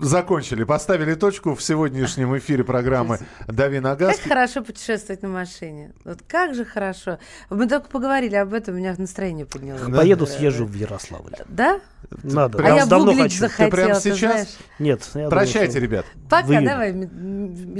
Закончили, 0.00 0.64
поставили 0.64 1.14
точку 1.14 1.54
в 1.54 1.62
сегодняшнем 1.62 2.36
эфире 2.38 2.64
программы 2.64 3.18
«Дави 3.46 3.78
на 3.78 3.94
газ». 3.94 4.16
Как 4.18 4.28
хорошо 4.28 4.62
путешествовать 4.62 5.22
на 5.22 5.28
машине. 5.28 5.92
Вот 6.04 6.20
как 6.26 6.54
же 6.54 6.64
хорошо. 6.64 7.18
Мы 7.50 7.68
только 7.68 7.88
поговорили 7.88 8.36
об 8.36 8.54
этом, 8.54 8.74
у 8.74 8.78
меня 8.78 8.94
настроение 8.96 9.44
поднялось. 9.44 9.82
Поеду, 9.82 10.26
съезжу 10.26 10.64
в 10.64 10.72
Ярославль. 10.74 11.32
Да? 11.48 11.80
Надо. 12.22 12.58
А 12.64 12.68
я 12.74 12.86
давно 12.86 13.12
гуглить 13.12 13.24
хочу. 13.34 13.38
захотела, 13.40 13.70
Ты 13.70 13.76
прямо 13.76 14.00
сейчас? 14.00 14.18
знаешь. 14.32 14.48
Нет. 14.78 15.00
я 15.04 15.10
думаю, 15.12 15.30
Прощайте, 15.30 15.70
что- 15.72 15.80
ребят. 15.80 16.06
Пока, 16.30 16.60
давай. 16.60 16.92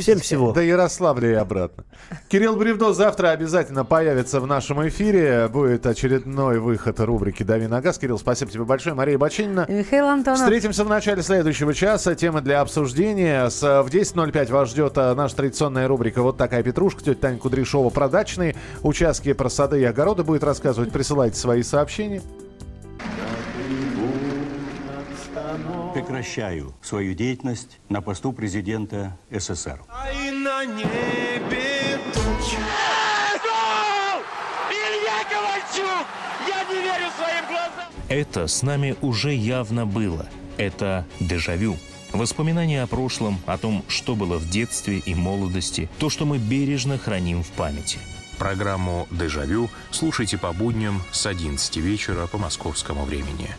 Всем 0.01 0.21
всего. 0.21 0.53
До 0.53 0.61
Ярославля 0.61 1.31
и 1.31 1.35
обратно. 1.35 1.85
Кирилл 2.29 2.57
Бревдо 2.57 2.93
завтра 2.93 3.29
обязательно 3.31 3.85
появится 3.85 4.41
в 4.41 4.47
нашем 4.47 4.87
эфире. 4.89 5.49
Будет 5.49 5.87
очередной 5.87 6.59
выход 6.59 7.01
рубрики 7.01 7.43
«Дави 7.43 7.67
на 7.69 7.81
газ». 7.81 7.99
Кирилл, 7.99 8.19
спасибо 8.19 8.51
тебе 8.51 8.65
большое. 8.65 8.95
Мария 8.95 9.19
Бочинина. 9.19 9.67
И 9.69 9.73
Михаил 9.73 10.07
Антонов. 10.09 10.41
Встретимся 10.41 10.85
в 10.85 10.89
начале 10.89 11.23
следующего 11.23 11.54
часа. 11.55 12.15
Темы 12.15 12.41
для 12.41 12.61
обсуждения. 12.61 13.49
С, 13.49 13.63
э, 13.63 13.83
в 13.83 13.89
10.05 13.89 14.51
вас 14.51 14.71
ждет 14.71 14.97
э, 14.97 15.15
наша 15.15 15.37
традиционная 15.37 15.89
рубрика 15.89 16.23
«Вот 16.23 16.37
такая 16.37 16.63
петрушка». 16.63 17.03
Тетя 17.03 17.21
Таня 17.21 17.39
Кудряшова 17.39 17.91
про 17.91 18.09
дачные 18.09 18.57
участки, 18.83 19.33
про 19.33 19.49
сады 19.49 19.81
и 19.81 19.85
огороды 19.85 20.25
будет 20.25 20.43
рассказывать. 20.43 20.93
Присылайте 20.93 21.39
свои 21.39 21.63
сообщения. 21.63 22.23
Прекращаю 25.95 26.75
свою 26.83 27.15
деятельность 27.15 27.79
на 27.89 28.03
посту 28.03 28.33
президента 28.33 29.17
СССР. 29.31 29.81
И 30.13 30.31
на 30.31 30.65
небе. 30.65 31.99
Илья 34.71 35.25
Ковальчук! 35.31 36.07
Я 36.49 36.65
не 36.65 36.83
верю 36.83 37.11
своим 37.17 37.47
глазам! 37.49 37.89
Это 38.09 38.47
с 38.49 38.63
нами 38.63 38.97
уже 39.01 39.33
явно 39.33 39.87
было. 39.87 40.27
Это 40.57 41.07
дежавю. 41.21 41.77
Воспоминания 42.13 42.83
о 42.83 42.87
прошлом, 42.87 43.41
о 43.47 43.59
том, 43.59 43.85
что 43.89 44.15
было 44.15 44.39
в 44.39 44.49
детстве 44.49 44.99
и 44.99 45.15
молодости, 45.15 45.89
то, 45.99 46.11
что 46.11 46.27
мы 46.27 46.39
бережно 46.39 46.97
храним 46.97 47.43
в 47.43 47.49
памяти. 47.49 47.99
Программу 48.39 49.09
«Дежавю» 49.11 49.71
слушайте 49.91 50.39
по 50.39 50.53
будням 50.53 51.03
с 51.13 51.27
11 51.27 51.77
вечера 51.77 52.27
по 52.27 52.39
московскому 52.39 53.05
времени. 53.05 53.57